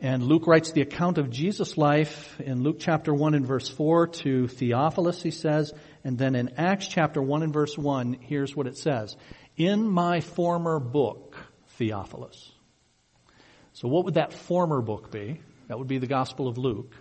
And 0.00 0.22
Luke 0.22 0.46
writes 0.46 0.70
the 0.70 0.82
account 0.82 1.18
of 1.18 1.28
Jesus' 1.28 1.76
life 1.76 2.40
in 2.40 2.62
Luke 2.62 2.76
chapter 2.78 3.12
1 3.12 3.34
and 3.34 3.44
verse 3.44 3.68
4 3.68 4.06
to 4.06 4.46
Theophilus, 4.46 5.20
he 5.24 5.32
says. 5.32 5.72
And 6.04 6.16
then 6.16 6.36
in 6.36 6.50
Acts 6.56 6.86
chapter 6.86 7.20
1 7.20 7.42
and 7.42 7.52
verse 7.52 7.76
1, 7.76 8.18
here's 8.20 8.54
what 8.54 8.68
it 8.68 8.78
says. 8.78 9.16
In 9.58 9.88
my 9.88 10.20
former 10.20 10.78
book, 10.78 11.36
Theophilus. 11.76 12.52
So 13.72 13.88
what 13.88 14.04
would 14.04 14.14
that 14.14 14.32
former 14.32 14.80
book 14.80 15.10
be? 15.10 15.40
That 15.66 15.78
would 15.78 15.88
be 15.88 15.98
the 15.98 16.06
Gospel 16.06 16.46
of 16.46 16.58
Luke. 16.58 16.94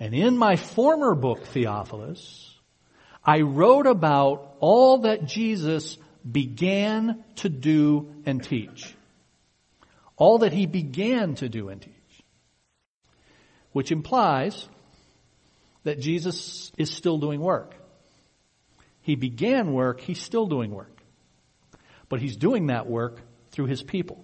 And 0.00 0.14
in 0.14 0.36
my 0.36 0.56
former 0.56 1.14
book, 1.14 1.44
Theophilus, 1.44 2.58
I 3.24 3.42
wrote 3.42 3.86
about 3.86 4.56
all 4.60 5.02
that 5.02 5.26
Jesus 5.26 5.98
began 6.30 7.22
to 7.36 7.50
do 7.50 8.12
and 8.24 8.42
teach. 8.42 8.94
All 10.16 10.38
that 10.38 10.54
he 10.54 10.66
began 10.66 11.34
to 11.36 11.50
do 11.50 11.68
and 11.68 11.82
teach. 11.82 11.92
Which 13.72 13.92
implies 13.92 14.66
that 15.84 16.00
Jesus 16.00 16.72
is 16.78 16.90
still 16.90 17.18
doing 17.18 17.40
work. 17.40 17.74
He 19.02 19.16
began 19.16 19.72
work, 19.74 20.00
he's 20.00 20.20
still 20.20 20.46
doing 20.46 20.70
work. 20.70 21.01
But 22.12 22.20
he's 22.20 22.36
doing 22.36 22.66
that 22.66 22.86
work 22.86 23.22
through 23.52 23.64
his 23.64 23.82
people. 23.82 24.22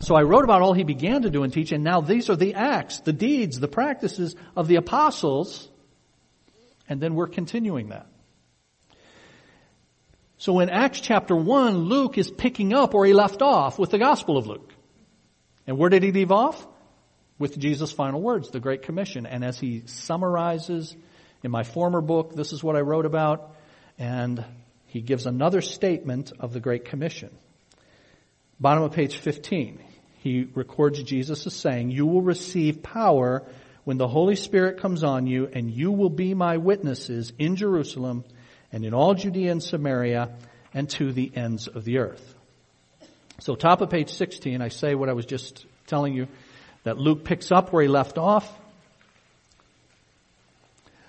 So 0.00 0.14
I 0.14 0.22
wrote 0.22 0.44
about 0.44 0.62
all 0.62 0.72
he 0.72 0.84
began 0.84 1.20
to 1.20 1.28
do 1.28 1.42
and 1.42 1.52
teach, 1.52 1.70
and 1.70 1.84
now 1.84 2.00
these 2.00 2.30
are 2.30 2.36
the 2.36 2.54
acts, 2.54 3.00
the 3.00 3.12
deeds, 3.12 3.60
the 3.60 3.68
practices 3.68 4.34
of 4.56 4.66
the 4.66 4.76
apostles, 4.76 5.68
and 6.88 6.98
then 6.98 7.14
we're 7.14 7.26
continuing 7.26 7.90
that. 7.90 8.06
So 10.38 10.60
in 10.60 10.70
Acts 10.70 10.98
chapter 11.00 11.36
1, 11.36 11.76
Luke 11.76 12.16
is 12.16 12.30
picking 12.30 12.72
up 12.72 12.94
where 12.94 13.04
he 13.04 13.12
left 13.12 13.42
off 13.42 13.78
with 13.78 13.90
the 13.90 13.98
Gospel 13.98 14.38
of 14.38 14.46
Luke. 14.46 14.72
And 15.66 15.76
where 15.76 15.90
did 15.90 16.02
he 16.02 16.10
leave 16.10 16.32
off? 16.32 16.66
With 17.38 17.58
Jesus' 17.58 17.92
final 17.92 18.22
words, 18.22 18.48
the 18.48 18.60
Great 18.60 18.80
Commission. 18.80 19.26
And 19.26 19.44
as 19.44 19.60
he 19.60 19.82
summarizes 19.84 20.96
in 21.42 21.50
my 21.50 21.64
former 21.64 22.00
book, 22.00 22.34
this 22.34 22.54
is 22.54 22.64
what 22.64 22.76
I 22.76 22.80
wrote 22.80 23.04
about, 23.04 23.54
and 23.98 24.42
he 24.96 25.02
gives 25.02 25.26
another 25.26 25.60
statement 25.60 26.32
of 26.40 26.54
the 26.54 26.58
Great 26.58 26.86
Commission. 26.86 27.28
Bottom 28.58 28.82
of 28.82 28.92
page 28.92 29.18
15, 29.18 29.78
he 30.20 30.48
records 30.54 31.02
Jesus 31.02 31.46
as 31.46 31.54
saying, 31.54 31.90
You 31.90 32.06
will 32.06 32.22
receive 32.22 32.82
power 32.82 33.42
when 33.84 33.98
the 33.98 34.08
Holy 34.08 34.36
Spirit 34.36 34.80
comes 34.80 35.04
on 35.04 35.26
you, 35.26 35.50
and 35.52 35.70
you 35.70 35.92
will 35.92 36.08
be 36.08 36.32
my 36.32 36.56
witnesses 36.56 37.30
in 37.38 37.56
Jerusalem 37.56 38.24
and 38.72 38.86
in 38.86 38.94
all 38.94 39.12
Judea 39.12 39.52
and 39.52 39.62
Samaria 39.62 40.30
and 40.72 40.88
to 40.92 41.12
the 41.12 41.30
ends 41.36 41.68
of 41.68 41.84
the 41.84 41.98
earth. 41.98 42.34
So 43.40 43.54
top 43.54 43.82
of 43.82 43.90
page 43.90 44.08
16, 44.08 44.62
I 44.62 44.68
say 44.68 44.94
what 44.94 45.10
I 45.10 45.12
was 45.12 45.26
just 45.26 45.66
telling 45.86 46.14
you, 46.14 46.26
that 46.84 46.96
Luke 46.96 47.22
picks 47.22 47.52
up 47.52 47.70
where 47.70 47.82
he 47.82 47.88
left 47.88 48.16
off, 48.16 48.50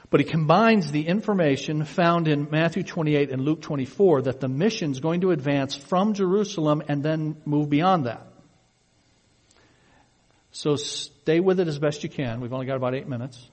but 0.10 0.20
he 0.20 0.26
combines 0.26 0.92
the 0.92 1.08
information 1.08 1.84
found 1.84 2.28
in 2.28 2.50
Matthew 2.50 2.84
28 2.84 3.30
and 3.30 3.42
Luke 3.42 3.62
24 3.62 4.24
that 4.24 4.40
the 4.40 4.48
mission 4.48 4.92
is 4.92 5.00
going 5.00 5.22
to 5.22 5.32
advance 5.32 5.76
from 5.76 6.14
Jerusalem 6.14 6.82
and 6.88 7.04
then 7.04 7.42
move 7.46 7.70
beyond 7.70 8.06
that. 8.06 8.28
So 10.52 10.76
stay 10.76 11.40
with 11.40 11.60
it 11.60 11.68
as 11.68 11.78
best 11.78 12.04
you 12.04 12.10
can. 12.10 12.40
We've 12.40 12.54
only 12.54 12.66
got 12.66 12.78
about 12.78 12.96
eight 12.96 13.08
minutes. 13.08 13.50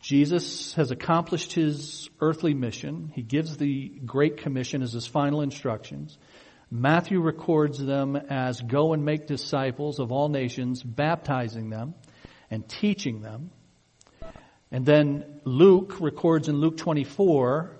Jesus 0.00 0.74
has 0.74 0.90
accomplished 0.90 1.54
his 1.54 2.10
earthly 2.20 2.52
mission. 2.52 3.10
He 3.14 3.22
gives 3.22 3.56
the 3.56 3.88
Great 4.04 4.36
Commission 4.36 4.82
as 4.82 4.92
his 4.92 5.06
final 5.06 5.40
instructions. 5.40 6.18
Matthew 6.70 7.20
records 7.20 7.78
them 7.82 8.14
as 8.14 8.60
go 8.60 8.92
and 8.92 9.04
make 9.04 9.26
disciples 9.26 10.00
of 10.00 10.12
all 10.12 10.28
nations, 10.28 10.82
baptizing 10.82 11.70
them 11.70 11.94
and 12.50 12.68
teaching 12.68 13.22
them. 13.22 13.50
And 14.74 14.84
then 14.84 15.24
Luke 15.44 16.00
records 16.00 16.48
in 16.48 16.56
Luke 16.56 16.76
24 16.76 17.76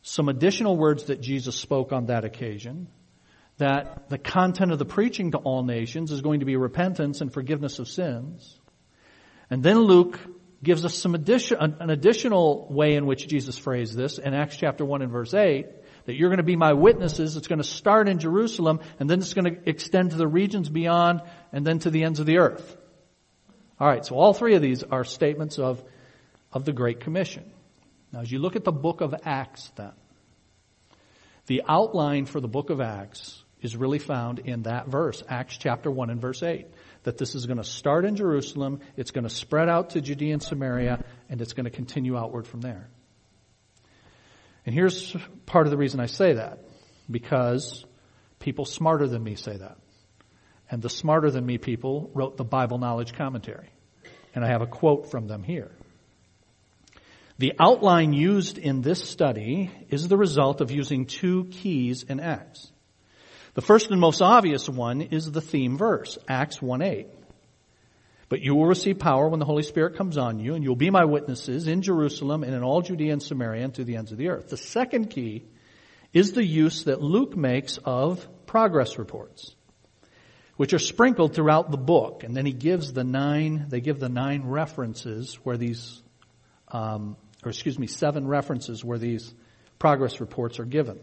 some 0.00 0.30
additional 0.30 0.74
words 0.74 1.04
that 1.04 1.20
Jesus 1.20 1.54
spoke 1.54 1.92
on 1.92 2.06
that 2.06 2.24
occasion. 2.24 2.88
That 3.58 4.08
the 4.08 4.16
content 4.16 4.72
of 4.72 4.78
the 4.78 4.86
preaching 4.86 5.32
to 5.32 5.36
all 5.36 5.64
nations 5.64 6.10
is 6.10 6.22
going 6.22 6.40
to 6.40 6.46
be 6.46 6.56
repentance 6.56 7.20
and 7.20 7.30
forgiveness 7.30 7.78
of 7.78 7.88
sins. 7.88 8.58
And 9.50 9.62
then 9.62 9.80
Luke 9.80 10.18
gives 10.62 10.86
us 10.86 10.94
some 10.94 11.14
addition, 11.14 11.58
an 11.60 11.90
additional 11.90 12.68
way 12.70 12.94
in 12.94 13.04
which 13.04 13.28
Jesus 13.28 13.58
phrased 13.58 13.94
this 13.94 14.16
in 14.16 14.32
Acts 14.32 14.56
chapter 14.56 14.82
1 14.82 15.02
and 15.02 15.12
verse 15.12 15.34
8, 15.34 15.66
that 16.06 16.14
you're 16.14 16.30
going 16.30 16.38
to 16.38 16.42
be 16.42 16.56
my 16.56 16.72
witnesses. 16.72 17.36
It's 17.36 17.48
going 17.48 17.60
to 17.60 17.68
start 17.68 18.08
in 18.08 18.18
Jerusalem 18.18 18.80
and 18.98 19.10
then 19.10 19.18
it's 19.18 19.34
going 19.34 19.56
to 19.56 19.68
extend 19.68 20.12
to 20.12 20.16
the 20.16 20.26
regions 20.26 20.70
beyond 20.70 21.20
and 21.52 21.66
then 21.66 21.80
to 21.80 21.90
the 21.90 22.02
ends 22.02 22.18
of 22.18 22.24
the 22.24 22.38
earth. 22.38 22.78
Alright, 23.78 24.06
so 24.06 24.14
all 24.14 24.32
three 24.32 24.54
of 24.54 24.62
these 24.62 24.84
are 24.84 25.04
statements 25.04 25.58
of, 25.58 25.84
of 26.54 26.64
the 26.64 26.72
Great 26.72 27.00
Commission. 27.00 27.44
Now 28.12 28.20
as 28.20 28.32
you 28.32 28.38
look 28.38 28.56
at 28.56 28.64
the 28.64 28.72
book 28.72 29.02
of 29.02 29.14
Acts 29.24 29.70
then, 29.76 29.92
the 31.46 31.62
outline 31.68 32.24
for 32.24 32.40
the 32.40 32.48
book 32.48 32.70
of 32.70 32.80
Acts 32.80 33.42
is 33.60 33.76
really 33.76 33.98
found 33.98 34.38
in 34.38 34.62
that 34.62 34.88
verse, 34.88 35.22
Acts 35.28 35.58
chapter 35.58 35.90
1 35.90 36.08
and 36.08 36.20
verse 36.20 36.42
8 36.42 36.66
that 37.02 37.18
this 37.18 37.34
is 37.34 37.46
going 37.46 37.58
to 37.58 37.64
start 37.64 38.04
in 38.04 38.16
Jerusalem, 38.16 38.80
it's 38.96 39.10
going 39.10 39.24
to 39.24 39.30
spread 39.30 39.68
out 39.68 39.90
to 39.90 40.00
Judea 40.00 40.32
and 40.32 40.42
Samaria, 40.42 41.04
and 41.28 41.40
it's 41.40 41.52
going 41.52 41.64
to 41.64 41.70
continue 41.70 42.16
outward 42.16 42.46
from 42.46 42.62
there. 42.62 42.88
And 44.66 44.74
here's 44.74 45.14
part 45.46 45.66
of 45.66 45.70
the 45.70 45.76
reason 45.76 46.00
I 46.00 46.06
say 46.06 46.34
that. 46.34 46.60
Because 47.10 47.84
people 48.38 48.64
smarter 48.64 49.06
than 49.06 49.22
me 49.22 49.34
say 49.34 49.56
that. 49.56 49.76
And 50.70 50.80
the 50.80 50.88
smarter 50.88 51.30
than 51.30 51.44
me 51.44 51.58
people 51.58 52.10
wrote 52.14 52.38
the 52.38 52.44
Bible 52.44 52.78
knowledge 52.78 53.12
commentary. 53.12 53.68
And 54.34 54.42
I 54.42 54.48
have 54.48 54.62
a 54.62 54.66
quote 54.66 55.10
from 55.10 55.26
them 55.26 55.42
here. 55.42 55.70
The 57.38 57.54
outline 57.58 58.12
used 58.12 58.58
in 58.58 58.80
this 58.80 59.02
study 59.02 59.70
is 59.88 60.06
the 60.06 60.16
result 60.16 60.60
of 60.60 60.70
using 60.70 61.06
two 61.06 61.46
keys 61.46 62.04
in 62.04 62.20
Acts. 62.20 62.70
The 63.54 63.62
first 63.62 63.90
and 63.90 64.00
most 64.00 64.22
obvious 64.22 64.68
one 64.68 65.00
is 65.00 65.30
the 65.30 65.40
theme 65.40 65.76
verse, 65.76 66.16
Acts 66.28 66.58
1-8. 66.58 67.06
But 68.28 68.40
you 68.40 68.54
will 68.54 68.66
receive 68.66 68.98
power 68.98 69.28
when 69.28 69.38
the 69.38 69.46
Holy 69.46 69.62
Spirit 69.62 69.96
comes 69.96 70.16
on 70.16 70.38
you, 70.38 70.54
and 70.54 70.64
you'll 70.64 70.76
be 70.76 70.90
my 70.90 71.04
witnesses 71.04 71.68
in 71.68 71.82
Jerusalem 71.82 72.42
and 72.42 72.54
in 72.54 72.62
all 72.62 72.82
Judea 72.82 73.12
and 73.12 73.22
Samaria 73.22 73.64
and 73.64 73.74
to 73.74 73.84
the 73.84 73.96
ends 73.96 74.12
of 74.12 74.18
the 74.18 74.28
earth. 74.28 74.48
The 74.48 74.56
second 74.56 75.10
key 75.10 75.44
is 76.12 76.32
the 76.32 76.44
use 76.44 76.84
that 76.84 77.02
Luke 77.02 77.36
makes 77.36 77.78
of 77.84 78.26
progress 78.46 78.98
reports, 78.98 79.54
which 80.56 80.72
are 80.72 80.78
sprinkled 80.78 81.34
throughout 81.34 81.70
the 81.70 81.76
book. 81.76 82.22
And 82.24 82.36
then 82.36 82.46
he 82.46 82.52
gives 82.52 82.92
the 82.92 83.04
nine, 83.04 83.66
they 83.68 83.80
give 83.80 84.00
the 84.00 84.08
nine 84.08 84.44
references 84.44 85.34
where 85.44 85.56
these, 85.56 86.00
um, 86.68 87.16
or 87.46 87.50
excuse 87.50 87.78
me, 87.78 87.86
seven 87.86 88.26
references 88.26 88.84
where 88.84 88.98
these 88.98 89.34
progress 89.78 90.20
reports 90.20 90.58
are 90.58 90.64
given. 90.64 90.98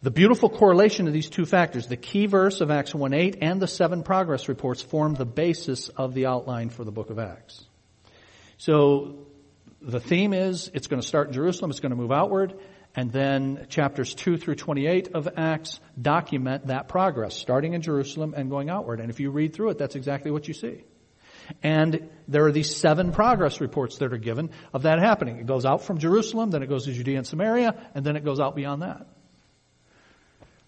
The 0.00 0.12
beautiful 0.12 0.48
correlation 0.48 1.08
of 1.08 1.12
these 1.12 1.28
two 1.28 1.44
factors, 1.44 1.88
the 1.88 1.96
key 1.96 2.26
verse 2.26 2.60
of 2.60 2.70
Acts 2.70 2.92
1.8 2.92 3.38
and 3.42 3.60
the 3.60 3.66
seven 3.66 4.04
progress 4.04 4.48
reports 4.48 4.80
form 4.80 5.14
the 5.14 5.26
basis 5.26 5.88
of 5.88 6.14
the 6.14 6.26
outline 6.26 6.70
for 6.70 6.84
the 6.84 6.92
book 6.92 7.10
of 7.10 7.18
Acts. 7.18 7.64
So 8.58 9.26
the 9.82 9.98
theme 9.98 10.32
is 10.32 10.70
it's 10.72 10.86
going 10.86 11.02
to 11.02 11.06
start 11.06 11.28
in 11.28 11.34
Jerusalem, 11.34 11.72
it's 11.72 11.80
going 11.80 11.90
to 11.90 11.96
move 11.96 12.12
outward, 12.12 12.54
and 12.94 13.10
then 13.10 13.66
chapters 13.70 14.14
2 14.14 14.36
through 14.36 14.54
28 14.54 15.14
of 15.14 15.28
Acts 15.36 15.80
document 16.00 16.68
that 16.68 16.86
progress, 16.86 17.36
starting 17.36 17.74
in 17.74 17.82
Jerusalem 17.82 18.34
and 18.36 18.50
going 18.50 18.70
outward. 18.70 19.00
And 19.00 19.10
if 19.10 19.18
you 19.18 19.32
read 19.32 19.52
through 19.52 19.70
it, 19.70 19.78
that's 19.78 19.96
exactly 19.96 20.30
what 20.30 20.46
you 20.46 20.54
see. 20.54 20.84
And 21.62 22.08
there 22.26 22.46
are 22.46 22.52
these 22.52 22.76
seven 22.76 23.12
progress 23.12 23.60
reports 23.60 23.98
that 23.98 24.12
are 24.12 24.18
given 24.18 24.50
of 24.72 24.82
that 24.82 24.98
happening. 25.00 25.38
It 25.38 25.46
goes 25.46 25.64
out 25.64 25.82
from 25.82 25.98
Jerusalem, 25.98 26.50
then 26.50 26.62
it 26.62 26.68
goes 26.68 26.84
to 26.84 26.92
Judea 26.92 27.18
and 27.18 27.26
Samaria, 27.26 27.90
and 27.94 28.04
then 28.04 28.16
it 28.16 28.24
goes 28.24 28.40
out 28.40 28.54
beyond 28.54 28.82
that. 28.82 29.06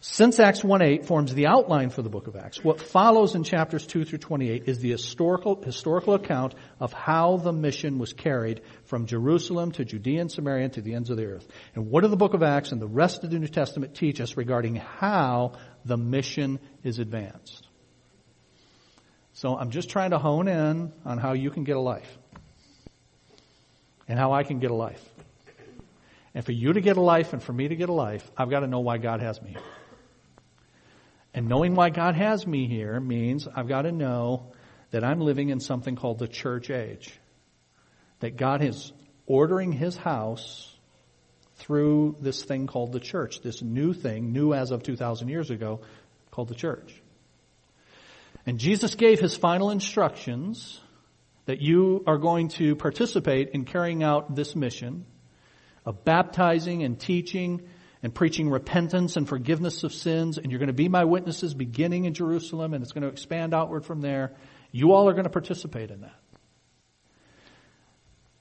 Since 0.03 0.41
Acts 0.41 0.63
1-8 0.63 1.05
forms 1.05 1.35
the 1.35 1.47
outline 1.47 1.91
for 1.91 2.01
the 2.01 2.09
book 2.09 2.27
of 2.27 2.35
Acts, 2.35 2.65
what 2.65 2.81
follows 2.81 3.35
in 3.35 3.45
chapters 3.45 3.87
2 3.87 4.07
through 4.07 4.21
28 4.21 4.63
is 4.67 4.79
the 4.79 4.93
historical, 4.93 5.63
historical 5.63 6.15
account 6.15 6.55
of 6.81 6.91
how 6.95 7.37
the 7.37 7.53
mission 7.53 7.99
was 7.99 8.15
carried 8.15 8.63
from 8.85 9.05
Jerusalem 9.05 9.73
to 9.73 9.85
Judea 9.85 10.23
and 10.23 10.33
Samaria 10.33 10.71
to 10.71 10.81
the 10.81 10.95
ends 10.95 11.11
of 11.11 11.19
the 11.19 11.27
earth. 11.27 11.47
And 11.75 11.91
what 11.91 12.01
do 12.01 12.09
the 12.09 12.17
book 12.17 12.33
of 12.33 12.43
Acts 12.43 12.73
and 12.73 12.81
the 12.81 12.89
rest 12.89 13.25
of 13.25 13.31
the 13.31 13.39
New 13.39 13.47
Testament 13.47 13.95
teach 13.95 14.23
us 14.23 14.39
regarding 14.39 14.77
how 14.77 15.53
the 15.85 15.99
mission 15.99 16.61
is 16.83 16.99
advanced? 16.99 17.69
So 19.41 19.57
I'm 19.57 19.71
just 19.71 19.89
trying 19.89 20.11
to 20.11 20.19
hone 20.19 20.49
in 20.49 20.93
on 21.07 21.17
how 21.17 21.33
you 21.33 21.51
can 21.51 21.65
get 21.65 21.75
a 21.75 21.81
life. 21.81 22.19
And 24.07 24.19
how 24.19 24.33
I 24.35 24.43
can 24.43 24.59
get 24.59 24.71
a 24.71 24.75
life. 24.75 25.03
And 26.35 26.45
for 26.45 26.53
you 26.53 26.75
to 26.75 26.83
get 26.83 26.99
a 26.99 27.01
life 27.01 27.33
and 27.33 27.43
for 27.43 27.55
me 27.55 27.67
to 27.67 27.75
get 27.75 27.89
a 27.89 27.93
life, 27.95 28.31
I've 28.37 28.51
got 28.51 28.61
to 28.61 28.67
know 28.67 28.81
why 28.81 28.99
God 28.99 29.23
has 29.23 29.41
me. 29.41 29.57
And 31.33 31.49
knowing 31.49 31.75
why 31.75 31.89
God 31.89 32.17
has 32.17 32.47
me 32.47 32.67
here 32.67 33.01
means 33.01 33.49
I've 33.49 33.67
got 33.67 33.83
to 33.83 33.93
know 33.93 34.53
that 34.91 35.05
I'm 35.05 35.23
living 35.23 35.49
in 35.49 35.59
something 35.59 35.97
called 35.97 36.19
the 36.19 36.29
church 36.29 36.69
age. 36.69 37.11
That 38.19 38.37
God 38.37 38.63
is 38.63 38.93
ordering 39.25 39.73
His 39.73 39.97
house 39.97 40.71
through 41.55 42.17
this 42.21 42.45
thing 42.45 42.67
called 42.67 42.93
the 42.93 43.01
church, 43.01 43.41
this 43.41 43.63
new 43.63 43.95
thing, 43.95 44.35
new 44.35 44.53
as 44.53 44.71
of 44.71 44.83
2,000 44.83 45.29
years 45.29 45.51
ago, 45.51 45.81
called 46.31 46.49
the 46.49 46.55
church. 46.55 46.93
And 48.47 48.59
Jesus 48.59 48.95
gave 48.95 49.21
His 49.21 49.37
final 49.37 49.71
instructions 49.71 50.81
that 51.47 51.61
you 51.61 52.05
are 52.07 52.19
going 52.19 52.49
to 52.49 52.77
participate 52.77 53.51
in 53.51 53.65
carrying 53.65 54.03
out 54.03 54.35
this 54.35 54.55
mission 54.55 55.05
of 55.85 56.05
baptizing 56.05 56.83
and 56.83 56.99
teaching 56.99 57.63
and 58.03 58.15
preaching 58.15 58.49
repentance 58.49 59.17
and 59.17 59.29
forgiveness 59.29 59.85
of 59.85 59.93
sins, 59.93 60.39
and 60.39 60.51
you're 60.51 60.59
going 60.59 60.69
to 60.69 60.73
be 60.73 60.89
my 60.89 61.05
witnesses 61.05 61.53
beginning 61.53 62.07
in 62.07 62.15
Jerusalem, 62.15 62.73
and 62.73 62.83
it's 62.83 62.93
going 62.93 63.03
to 63.03 63.09
expand 63.09 63.53
outward 63.53 63.85
from 63.85 64.01
there. 64.01 64.33
You 64.73 64.93
all 64.93 65.09
are 65.09 65.13
going 65.13 65.25
to 65.25 65.31
participate 65.31 65.91
in 65.91 66.01
that. 66.01 66.19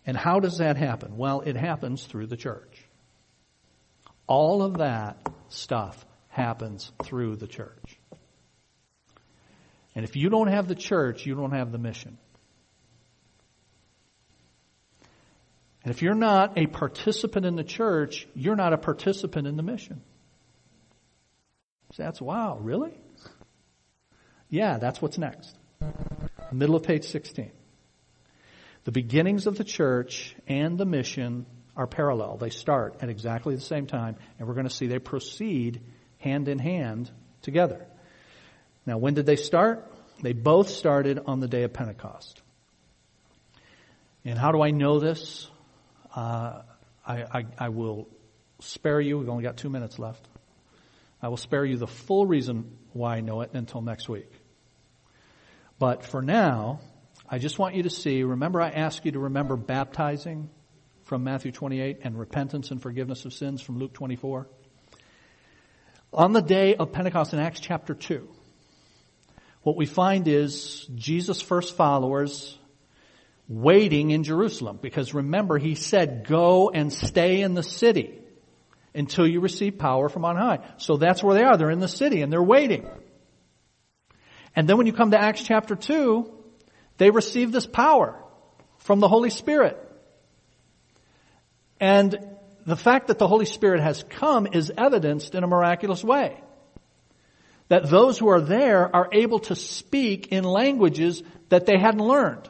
And 0.06 0.16
how 0.16 0.40
does 0.40 0.60
that 0.60 0.78
happen? 0.78 1.18
Well, 1.18 1.42
it 1.42 1.56
happens 1.56 2.06
through 2.06 2.28
the 2.28 2.38
church. 2.38 2.86
All 4.28 4.64
of 4.64 4.78
that 4.78 5.28
stuff 5.50 6.06
happens 6.30 6.92
through 7.04 7.36
the 7.36 7.48
church. 7.48 7.99
And 10.00 10.08
if 10.08 10.16
you 10.16 10.30
don't 10.30 10.48
have 10.48 10.70
the 10.70 10.76
church, 10.76 11.26
you 11.26 11.36
don't 11.36 11.52
have 11.52 11.74
the 11.74 11.78
mission. 11.78 12.18
And 15.84 15.94
if 15.94 16.02
you're 16.02 16.16
not 16.16 16.58
a 16.58 16.68
participant 16.68 17.46
in 17.46 17.58
the 17.58 17.66
church, 17.66 18.26
you're 18.34 18.56
not 18.56 18.72
a 18.72 18.78
participant 18.78 19.46
in 19.46 19.58
the 19.58 19.62
mission. 19.62 20.02
So 21.92 22.04
that's 22.04 22.22
wow, 22.22 22.60
really? 22.62 22.94
Yeah, 24.48 24.78
that's 24.78 25.02
what's 25.02 25.18
next. 25.18 25.54
Middle 26.54 26.78
of 26.78 26.84
page 26.84 27.04
16. 27.04 27.52
The 28.86 28.94
beginnings 28.94 29.48
of 29.48 29.58
the 29.58 29.66
church 29.66 30.34
and 30.48 30.78
the 30.78 30.86
mission 30.86 31.46
are 31.76 31.88
parallel. 31.88 32.38
They 32.38 32.52
start 32.52 33.00
at 33.02 33.10
exactly 33.10 33.54
the 33.54 33.60
same 33.60 33.86
time, 33.86 34.16
and 34.38 34.48
we're 34.48 34.54
going 34.54 34.66
to 34.66 34.74
see 34.74 34.88
they 34.88 35.00
proceed 35.00 35.82
hand 36.20 36.48
in 36.48 36.58
hand 36.58 37.12
together. 37.42 37.86
Now, 38.90 38.98
when 38.98 39.14
did 39.14 39.28
they 39.28 39.36
start? 39.36 39.86
They 40.24 40.34
both 40.34 40.68
started 40.72 41.20
on 41.28 41.42
the 41.42 41.48
day 41.48 41.62
of 41.62 41.72
Pentecost. 41.72 42.42
And 44.26 44.36
how 44.36 44.52
do 44.52 44.64
I 44.64 44.72
know 44.72 45.00
this? 45.00 45.48
Uh, 46.16 46.64
I, 47.06 47.22
I, 47.22 47.46
I 47.60 47.70
will 47.70 48.08
spare 48.62 49.00
you. 49.00 49.20
We've 49.20 49.30
only 49.30 49.44
got 49.44 49.58
two 49.58 49.70
minutes 49.70 50.00
left. 50.00 50.28
I 51.22 51.28
will 51.28 51.38
spare 51.38 51.64
you 51.64 51.78
the 51.78 51.86
full 51.86 52.26
reason 52.26 52.80
why 52.94 53.18
I 53.18 53.22
know 53.22 53.42
it 53.42 53.52
until 53.54 53.84
next 53.84 54.10
week. 54.10 54.32
But 55.78 56.04
for 56.04 56.24
now, 56.24 56.80
I 57.30 57.38
just 57.38 57.60
want 57.60 57.76
you 57.76 57.84
to 57.84 57.92
see, 57.92 58.24
remember 58.24 58.60
I 58.60 58.70
asked 58.70 59.06
you 59.06 59.12
to 59.12 59.20
remember 59.20 59.56
baptizing 59.56 60.50
from 61.04 61.24
Matthew 61.24 61.52
28 61.52 62.00
and 62.02 62.18
repentance 62.18 62.72
and 62.72 62.82
forgiveness 62.82 63.24
of 63.26 63.34
sins 63.34 63.62
from 63.62 63.78
Luke 63.78 63.94
24? 63.94 64.48
On 66.12 66.34
the 66.34 66.42
day 66.42 66.74
of 66.74 66.92
Pentecost 66.92 67.34
in 67.34 67.40
Acts 67.40 67.60
chapter 67.60 67.94
2, 67.94 68.28
what 69.62 69.76
we 69.76 69.86
find 69.86 70.28
is 70.28 70.88
Jesus' 70.96 71.42
first 71.42 71.76
followers 71.76 72.58
waiting 73.48 74.12
in 74.12 74.24
Jerusalem. 74.24 74.80
Because 74.82 75.14
remember, 75.14 75.58
he 75.58 75.76
said, 75.76 76.26
go 76.28 76.70
and 76.70 76.94
stay 76.94 77.42
in 77.42 77.56
the 77.56 77.64
city 77.64 78.20
until 78.94 79.28
you 79.28 79.42
receive 79.42 79.78
power 79.78 80.08
from 80.08 80.24
on 80.24 80.38
high. 80.38 80.60
So 80.78 80.98
that's 80.98 81.22
where 81.24 81.36
they 81.36 81.44
are. 81.44 81.58
They're 81.58 81.72
in 81.72 81.80
the 81.80 81.88
city 81.88 82.22
and 82.22 82.32
they're 82.32 82.42
waiting. 82.42 82.88
And 84.56 84.68
then 84.68 84.78
when 84.78 84.88
you 84.88 84.94
come 84.94 85.12
to 85.12 85.22
Acts 85.22 85.44
chapter 85.44 85.76
2, 85.76 86.32
they 86.98 87.10
receive 87.12 87.52
this 87.52 87.66
power 87.66 88.22
from 88.80 89.00
the 89.00 89.08
Holy 89.08 89.30
Spirit. 89.30 89.78
And 91.80 92.18
the 92.66 92.76
fact 92.76 93.08
that 93.08 93.20
the 93.20 93.28
Holy 93.28 93.46
Spirit 93.46 93.82
has 93.82 94.04
come 94.10 94.48
is 94.52 94.72
evidenced 94.76 95.34
in 95.36 95.44
a 95.44 95.48
miraculous 95.48 96.04
way. 96.04 96.42
That 97.70 97.90
those 97.90 98.18
who 98.18 98.30
are 98.30 98.42
there 98.42 98.94
are 98.96 99.10
able 99.12 99.40
to 99.40 99.56
speak 99.56 100.28
in 100.28 100.44
languages 100.44 101.24
that 101.50 101.66
they 101.66 101.78
hadn't 101.80 102.06
learned. 102.06 102.50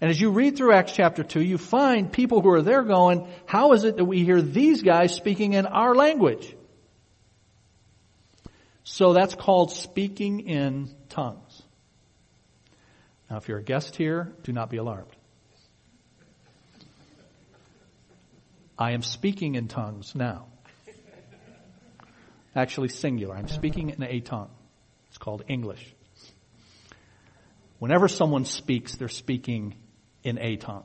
And 0.00 0.10
as 0.10 0.20
you 0.20 0.30
read 0.30 0.56
through 0.56 0.72
Acts 0.72 0.92
chapter 0.92 1.22
2, 1.22 1.42
you 1.42 1.58
find 1.58 2.10
people 2.10 2.40
who 2.40 2.50
are 2.50 2.62
there 2.62 2.82
going, 2.82 3.28
how 3.44 3.72
is 3.72 3.84
it 3.84 3.96
that 3.96 4.04
we 4.04 4.24
hear 4.24 4.40
these 4.40 4.82
guys 4.82 5.14
speaking 5.14 5.52
in 5.52 5.66
our 5.66 5.94
language? 5.94 6.56
So 8.82 9.12
that's 9.12 9.34
called 9.34 9.72
speaking 9.72 10.40
in 10.40 10.90
tongues. 11.10 11.62
Now, 13.30 13.36
if 13.36 13.48
you're 13.48 13.58
a 13.58 13.62
guest 13.62 13.94
here, 13.94 14.32
do 14.42 14.52
not 14.52 14.70
be 14.70 14.78
alarmed. 14.78 15.14
I 18.78 18.92
am 18.92 19.02
speaking 19.02 19.54
in 19.54 19.68
tongues 19.68 20.14
now. 20.14 20.46
Actually, 22.54 22.88
singular. 22.88 23.36
I'm 23.36 23.48
speaking 23.48 23.90
in 23.90 24.02
a 24.02 24.20
tongue. 24.20 24.50
It's 25.08 25.18
called 25.18 25.44
English. 25.48 25.94
Whenever 27.78 28.08
someone 28.08 28.44
speaks, 28.44 28.96
they're 28.96 29.08
speaking 29.08 29.76
in 30.22 30.38
a 30.38 30.56
tongue. 30.56 30.84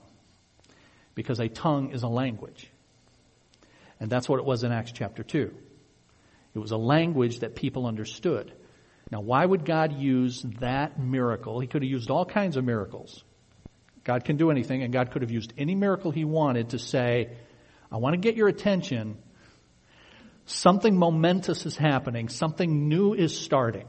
Because 1.13 1.39
a 1.39 1.49
tongue 1.49 1.91
is 1.91 2.03
a 2.03 2.07
language. 2.07 2.69
And 3.99 4.09
that's 4.09 4.29
what 4.29 4.39
it 4.39 4.45
was 4.45 4.63
in 4.63 4.71
Acts 4.71 4.91
chapter 4.91 5.23
2. 5.23 5.53
It 6.53 6.59
was 6.59 6.71
a 6.71 6.77
language 6.77 7.39
that 7.39 7.55
people 7.55 7.85
understood. 7.85 8.53
Now, 9.11 9.21
why 9.21 9.45
would 9.45 9.65
God 9.65 9.93
use 9.93 10.41
that 10.59 10.99
miracle? 10.99 11.59
He 11.59 11.67
could 11.67 11.83
have 11.83 11.91
used 11.91 12.09
all 12.09 12.25
kinds 12.25 12.57
of 12.57 12.63
miracles. 12.63 13.23
God 14.03 14.23
can 14.23 14.37
do 14.37 14.51
anything, 14.51 14.83
and 14.83 14.93
God 14.93 15.11
could 15.11 15.21
have 15.21 15.31
used 15.31 15.53
any 15.57 15.75
miracle 15.75 16.11
He 16.11 16.25
wanted 16.25 16.69
to 16.69 16.79
say, 16.79 17.35
I 17.91 17.97
want 17.97 18.13
to 18.13 18.17
get 18.19 18.35
your 18.35 18.47
attention. 18.47 19.17
Something 20.45 20.97
momentous 20.97 21.65
is 21.65 21.75
happening. 21.75 22.29
Something 22.29 22.87
new 22.87 23.13
is 23.13 23.37
starting. 23.37 23.87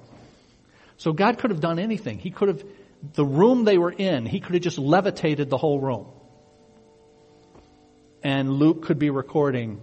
So 0.97 1.13
God 1.13 1.39
could 1.39 1.51
have 1.51 1.61
done 1.61 1.79
anything. 1.79 2.19
He 2.19 2.31
could 2.31 2.49
have, 2.49 2.65
the 3.15 3.27
room 3.27 3.65
they 3.65 3.77
were 3.77 3.93
in, 3.93 4.25
He 4.27 4.41
could 4.41 4.55
have 4.55 4.63
just 4.63 4.79
levitated 4.79 5.51
the 5.51 5.59
whole 5.59 5.81
room. 5.81 6.07
And 8.23 8.51
Luke 8.51 8.85
could 8.85 8.99
be 8.99 9.11
recording. 9.11 9.83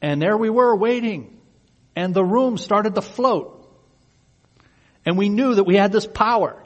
And 0.00 0.20
there 0.20 0.36
we 0.36 0.50
were 0.50 0.76
waiting 0.76 1.38
and 1.94 2.14
the 2.14 2.24
room 2.24 2.56
started 2.56 2.94
to 2.94 3.02
float. 3.02 3.58
And 5.04 5.18
we 5.18 5.28
knew 5.28 5.54
that 5.54 5.64
we 5.64 5.76
had 5.76 5.92
this 5.92 6.06
power. 6.06 6.62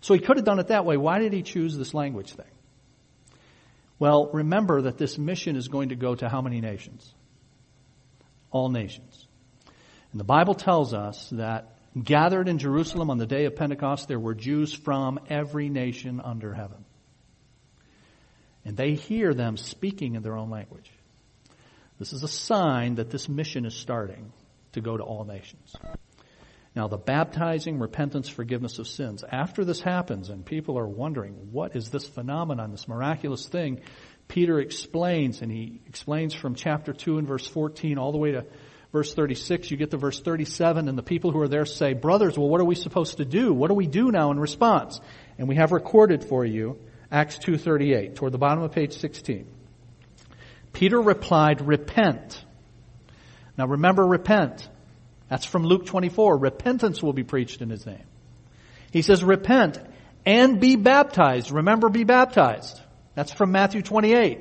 So 0.00 0.14
he 0.14 0.20
could 0.20 0.36
have 0.36 0.44
done 0.44 0.58
it 0.58 0.68
that 0.68 0.84
way. 0.84 0.96
Why 0.96 1.18
did 1.18 1.32
he 1.32 1.42
choose 1.42 1.76
this 1.76 1.94
language 1.94 2.32
thing? 2.32 2.46
Well, 3.98 4.30
remember 4.32 4.82
that 4.82 4.98
this 4.98 5.18
mission 5.18 5.56
is 5.56 5.68
going 5.68 5.90
to 5.90 5.94
go 5.94 6.14
to 6.14 6.28
how 6.28 6.40
many 6.40 6.60
nations? 6.60 7.14
All 8.50 8.68
nations. 8.68 9.26
And 10.12 10.20
the 10.20 10.24
Bible 10.24 10.54
tells 10.54 10.92
us 10.92 11.28
that 11.32 11.76
gathered 12.00 12.48
in 12.48 12.58
Jerusalem 12.58 13.10
on 13.10 13.18
the 13.18 13.26
day 13.26 13.44
of 13.44 13.56
Pentecost, 13.56 14.08
there 14.08 14.18
were 14.18 14.34
Jews 14.34 14.72
from 14.72 15.20
every 15.28 15.68
nation 15.68 16.20
under 16.20 16.52
heaven. 16.52 16.84
And 18.64 18.76
they 18.76 18.94
hear 18.94 19.34
them 19.34 19.56
speaking 19.56 20.14
in 20.14 20.22
their 20.22 20.36
own 20.36 20.50
language. 20.50 20.90
This 21.98 22.12
is 22.12 22.22
a 22.22 22.28
sign 22.28 22.96
that 22.96 23.10
this 23.10 23.28
mission 23.28 23.64
is 23.66 23.74
starting 23.74 24.32
to 24.72 24.80
go 24.80 24.96
to 24.96 25.02
all 25.02 25.24
nations. 25.24 25.74
Now, 26.74 26.86
the 26.86 26.96
baptizing, 26.96 27.80
repentance, 27.80 28.28
forgiveness 28.28 28.78
of 28.78 28.86
sins. 28.86 29.24
After 29.28 29.64
this 29.64 29.80
happens, 29.80 30.30
and 30.30 30.46
people 30.46 30.78
are 30.78 30.86
wondering, 30.86 31.48
what 31.50 31.74
is 31.74 31.90
this 31.90 32.06
phenomenon, 32.06 32.70
this 32.70 32.86
miraculous 32.86 33.48
thing? 33.48 33.80
Peter 34.30 34.60
explains, 34.60 35.42
and 35.42 35.50
he 35.50 35.80
explains 35.86 36.32
from 36.32 36.54
chapter 36.54 36.92
2 36.92 37.18
and 37.18 37.26
verse 37.26 37.46
14 37.46 37.98
all 37.98 38.12
the 38.12 38.18
way 38.18 38.30
to 38.30 38.46
verse 38.92 39.12
36. 39.12 39.70
You 39.70 39.76
get 39.76 39.90
to 39.90 39.96
verse 39.96 40.20
37, 40.20 40.88
and 40.88 40.96
the 40.96 41.02
people 41.02 41.32
who 41.32 41.40
are 41.40 41.48
there 41.48 41.66
say, 41.66 41.94
Brothers, 41.94 42.38
well, 42.38 42.48
what 42.48 42.60
are 42.60 42.64
we 42.64 42.76
supposed 42.76 43.16
to 43.16 43.24
do? 43.24 43.52
What 43.52 43.68
do 43.68 43.74
we 43.74 43.88
do 43.88 44.12
now 44.12 44.30
in 44.30 44.38
response? 44.38 45.00
And 45.36 45.48
we 45.48 45.56
have 45.56 45.72
recorded 45.72 46.24
for 46.24 46.44
you 46.44 46.78
Acts 47.10 47.38
2.38, 47.38 48.14
toward 48.14 48.30
the 48.30 48.38
bottom 48.38 48.62
of 48.62 48.70
page 48.70 48.92
16. 48.98 49.46
Peter 50.72 51.00
replied, 51.00 51.60
repent. 51.60 52.44
Now 53.58 53.66
remember, 53.66 54.06
repent. 54.06 54.68
That's 55.28 55.44
from 55.44 55.64
Luke 55.64 55.86
24. 55.86 56.38
Repentance 56.38 57.02
will 57.02 57.12
be 57.12 57.24
preached 57.24 57.62
in 57.62 57.68
his 57.68 57.84
name. 57.84 58.04
He 58.92 59.02
says, 59.02 59.24
repent 59.24 59.80
and 60.24 60.60
be 60.60 60.76
baptized. 60.76 61.50
Remember, 61.50 61.88
be 61.88 62.04
baptized. 62.04 62.80
That's 63.14 63.32
from 63.32 63.52
Matthew 63.52 63.82
28. 63.82 64.40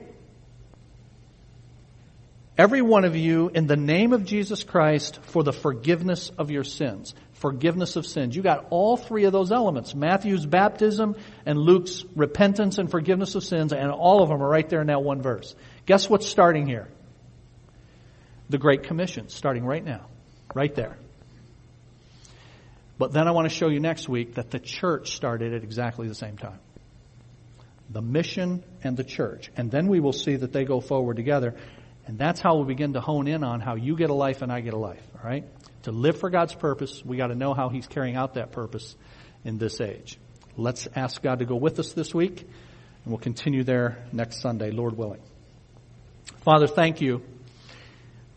Every 2.59 2.81
one 2.81 3.05
of 3.05 3.15
you 3.15 3.49
in 3.53 3.67
the 3.67 3.77
name 3.77 4.11
of 4.11 4.25
Jesus 4.25 4.65
Christ 4.65 5.19
for 5.23 5.43
the 5.43 5.53
forgiveness 5.53 6.29
of 6.37 6.51
your 6.51 6.65
sins. 6.65 7.15
Forgiveness 7.35 7.95
of 7.95 8.05
sins. 8.05 8.35
You 8.35 8.41
got 8.41 8.67
all 8.69 8.97
three 8.97 9.23
of 9.23 9.31
those 9.31 9.53
elements. 9.53 9.95
Matthew's 9.95 10.45
baptism 10.45 11.15
and 11.45 11.57
Luke's 11.57 12.03
repentance 12.17 12.77
and 12.77 12.91
forgiveness 12.91 13.35
of 13.35 13.45
sins, 13.45 13.71
and 13.71 13.89
all 13.91 14.21
of 14.21 14.27
them 14.27 14.43
are 14.43 14.49
right 14.49 14.67
there 14.67 14.81
in 14.81 14.87
that 14.87 15.01
one 15.01 15.21
verse. 15.21 15.55
Guess 15.85 16.09
what's 16.09 16.27
starting 16.27 16.67
here? 16.67 16.89
The 18.49 18.57
Great 18.57 18.83
Commission, 18.83 19.29
starting 19.29 19.63
right 19.63 19.85
now. 19.85 20.07
Right 20.53 20.75
there. 20.75 20.97
But 22.97 23.13
then 23.13 23.25
I 23.29 23.31
want 23.31 23.49
to 23.49 23.55
show 23.55 23.69
you 23.69 23.79
next 23.79 24.09
week 24.09 24.35
that 24.35 24.51
the 24.51 24.59
church 24.59 25.15
started 25.15 25.53
at 25.53 25.63
exactly 25.63 26.09
the 26.09 26.15
same 26.15 26.35
time. 26.35 26.59
The 27.89 28.01
mission 28.01 28.63
and 28.83 28.95
the 28.95 29.03
church. 29.03 29.51
And 29.57 29.71
then 29.71 29.87
we 29.87 29.99
will 29.99 30.13
see 30.13 30.35
that 30.35 30.51
they 30.51 30.63
go 30.63 30.79
forward 30.79 31.15
together. 31.17 31.55
And 32.05 32.17
that's 32.17 32.39
how 32.39 32.57
we 32.57 32.65
begin 32.65 32.93
to 32.93 33.01
hone 33.01 33.27
in 33.27 33.43
on 33.43 33.59
how 33.59 33.75
you 33.75 33.95
get 33.95 34.09
a 34.09 34.13
life 34.13 34.41
and 34.41 34.51
I 34.51 34.61
get 34.61 34.73
a 34.73 34.77
life. 34.79 35.03
All 35.15 35.29
right? 35.29 35.45
To 35.83 35.91
live 35.91 36.19
for 36.19 36.29
God's 36.29 36.53
purpose, 36.53 37.03
we 37.05 37.17
got 37.17 37.27
to 37.27 37.35
know 37.35 37.53
how 37.53 37.69
He's 37.69 37.87
carrying 37.87 38.15
out 38.15 38.33
that 38.33 38.51
purpose 38.51 38.95
in 39.43 39.57
this 39.57 39.79
age. 39.79 40.19
Let's 40.57 40.87
ask 40.95 41.21
God 41.21 41.39
to 41.39 41.45
go 41.45 41.55
with 41.55 41.79
us 41.79 41.93
this 41.93 42.13
week, 42.13 42.41
and 42.41 43.05
we'll 43.05 43.19
continue 43.19 43.63
there 43.63 44.05
next 44.11 44.41
Sunday, 44.41 44.71
Lord 44.71 44.97
willing. 44.97 45.21
Father, 46.41 46.67
thank 46.67 46.99
you 46.99 47.21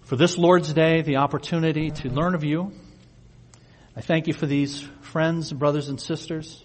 for 0.03 0.17
this 0.17 0.39
Lord's 0.39 0.73
Day, 0.73 1.03
the 1.03 1.17
opportunity 1.17 1.91
to 1.91 2.09
learn 2.11 2.35
of 2.35 2.45
you. 2.45 2.73
I 3.97 4.03
thank 4.03 4.29
you 4.29 4.35
for 4.35 4.47
these 4.47 4.83
friends, 5.01 5.53
brothers, 5.53 5.89
and 5.89 6.01
sisters 6.01 6.65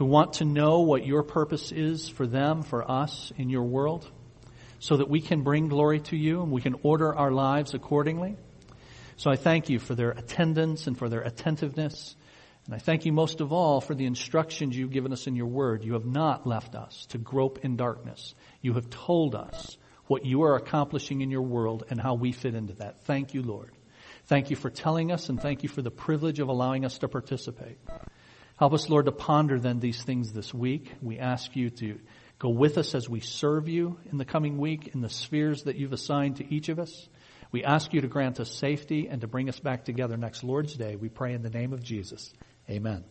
who 0.00 0.06
want 0.06 0.32
to 0.32 0.46
know 0.46 0.80
what 0.80 1.04
your 1.04 1.22
purpose 1.22 1.72
is 1.72 2.08
for 2.08 2.26
them, 2.26 2.62
for 2.62 2.90
us 2.90 3.34
in 3.36 3.50
your 3.50 3.64
world, 3.64 4.10
so 4.78 4.96
that 4.96 5.10
we 5.10 5.20
can 5.20 5.42
bring 5.42 5.68
glory 5.68 6.00
to 6.00 6.16
you 6.16 6.40
and 6.42 6.50
we 6.50 6.62
can 6.62 6.74
order 6.82 7.14
our 7.14 7.30
lives 7.30 7.74
accordingly. 7.74 8.34
So 9.18 9.30
I 9.30 9.36
thank 9.36 9.68
you 9.68 9.78
for 9.78 9.94
their 9.94 10.12
attendance 10.12 10.86
and 10.86 10.96
for 10.96 11.10
their 11.10 11.20
attentiveness 11.20 12.16
And 12.66 12.74
I 12.74 12.78
thank 12.78 13.04
you 13.04 13.12
most 13.12 13.40
of 13.40 13.52
all 13.52 13.80
for 13.80 13.94
the 13.94 14.06
instructions 14.06 14.76
you've 14.76 14.92
given 14.92 15.12
us 15.12 15.26
in 15.26 15.34
your 15.34 15.48
word. 15.48 15.84
You 15.84 15.94
have 15.94 16.06
not 16.06 16.46
left 16.46 16.74
us 16.74 17.06
to 17.10 17.18
grope 17.18 17.64
in 17.64 17.76
darkness. 17.76 18.34
You 18.62 18.74
have 18.74 18.88
told 18.90 19.34
us 19.34 19.76
what 20.06 20.24
you 20.24 20.42
are 20.42 20.56
accomplishing 20.56 21.20
in 21.20 21.30
your 21.30 21.42
world 21.42 21.84
and 21.90 22.00
how 22.00 22.14
we 22.14 22.32
fit 22.32 22.54
into 22.54 22.74
that. 22.74 23.02
Thank 23.02 23.34
you, 23.34 23.42
Lord. 23.42 23.72
Thank 24.26 24.50
you 24.50 24.56
for 24.56 24.70
telling 24.70 25.10
us 25.10 25.28
and 25.28 25.40
thank 25.40 25.62
you 25.62 25.68
for 25.68 25.82
the 25.82 25.90
privilege 25.90 26.40
of 26.40 26.48
allowing 26.48 26.84
us 26.84 26.98
to 26.98 27.08
participate. 27.08 27.78
Help 28.60 28.74
us, 28.74 28.90
Lord, 28.90 29.06
to 29.06 29.12
ponder 29.12 29.58
then 29.58 29.80
these 29.80 30.02
things 30.02 30.34
this 30.34 30.52
week. 30.52 30.92
We 31.00 31.18
ask 31.18 31.56
you 31.56 31.70
to 31.70 31.98
go 32.38 32.50
with 32.50 32.76
us 32.76 32.94
as 32.94 33.08
we 33.08 33.20
serve 33.20 33.70
you 33.70 33.98
in 34.12 34.18
the 34.18 34.26
coming 34.26 34.58
week 34.58 34.90
in 34.92 35.00
the 35.00 35.08
spheres 35.08 35.62
that 35.62 35.76
you've 35.76 35.94
assigned 35.94 36.36
to 36.36 36.54
each 36.54 36.68
of 36.68 36.78
us. 36.78 37.08
We 37.52 37.64
ask 37.64 37.94
you 37.94 38.02
to 38.02 38.06
grant 38.06 38.38
us 38.38 38.54
safety 38.54 39.08
and 39.08 39.22
to 39.22 39.26
bring 39.26 39.48
us 39.48 39.58
back 39.58 39.86
together 39.86 40.18
next 40.18 40.44
Lord's 40.44 40.74
Day. 40.74 40.94
We 40.94 41.08
pray 41.08 41.32
in 41.32 41.40
the 41.40 41.48
name 41.48 41.72
of 41.72 41.82
Jesus. 41.82 42.34
Amen. 42.68 43.02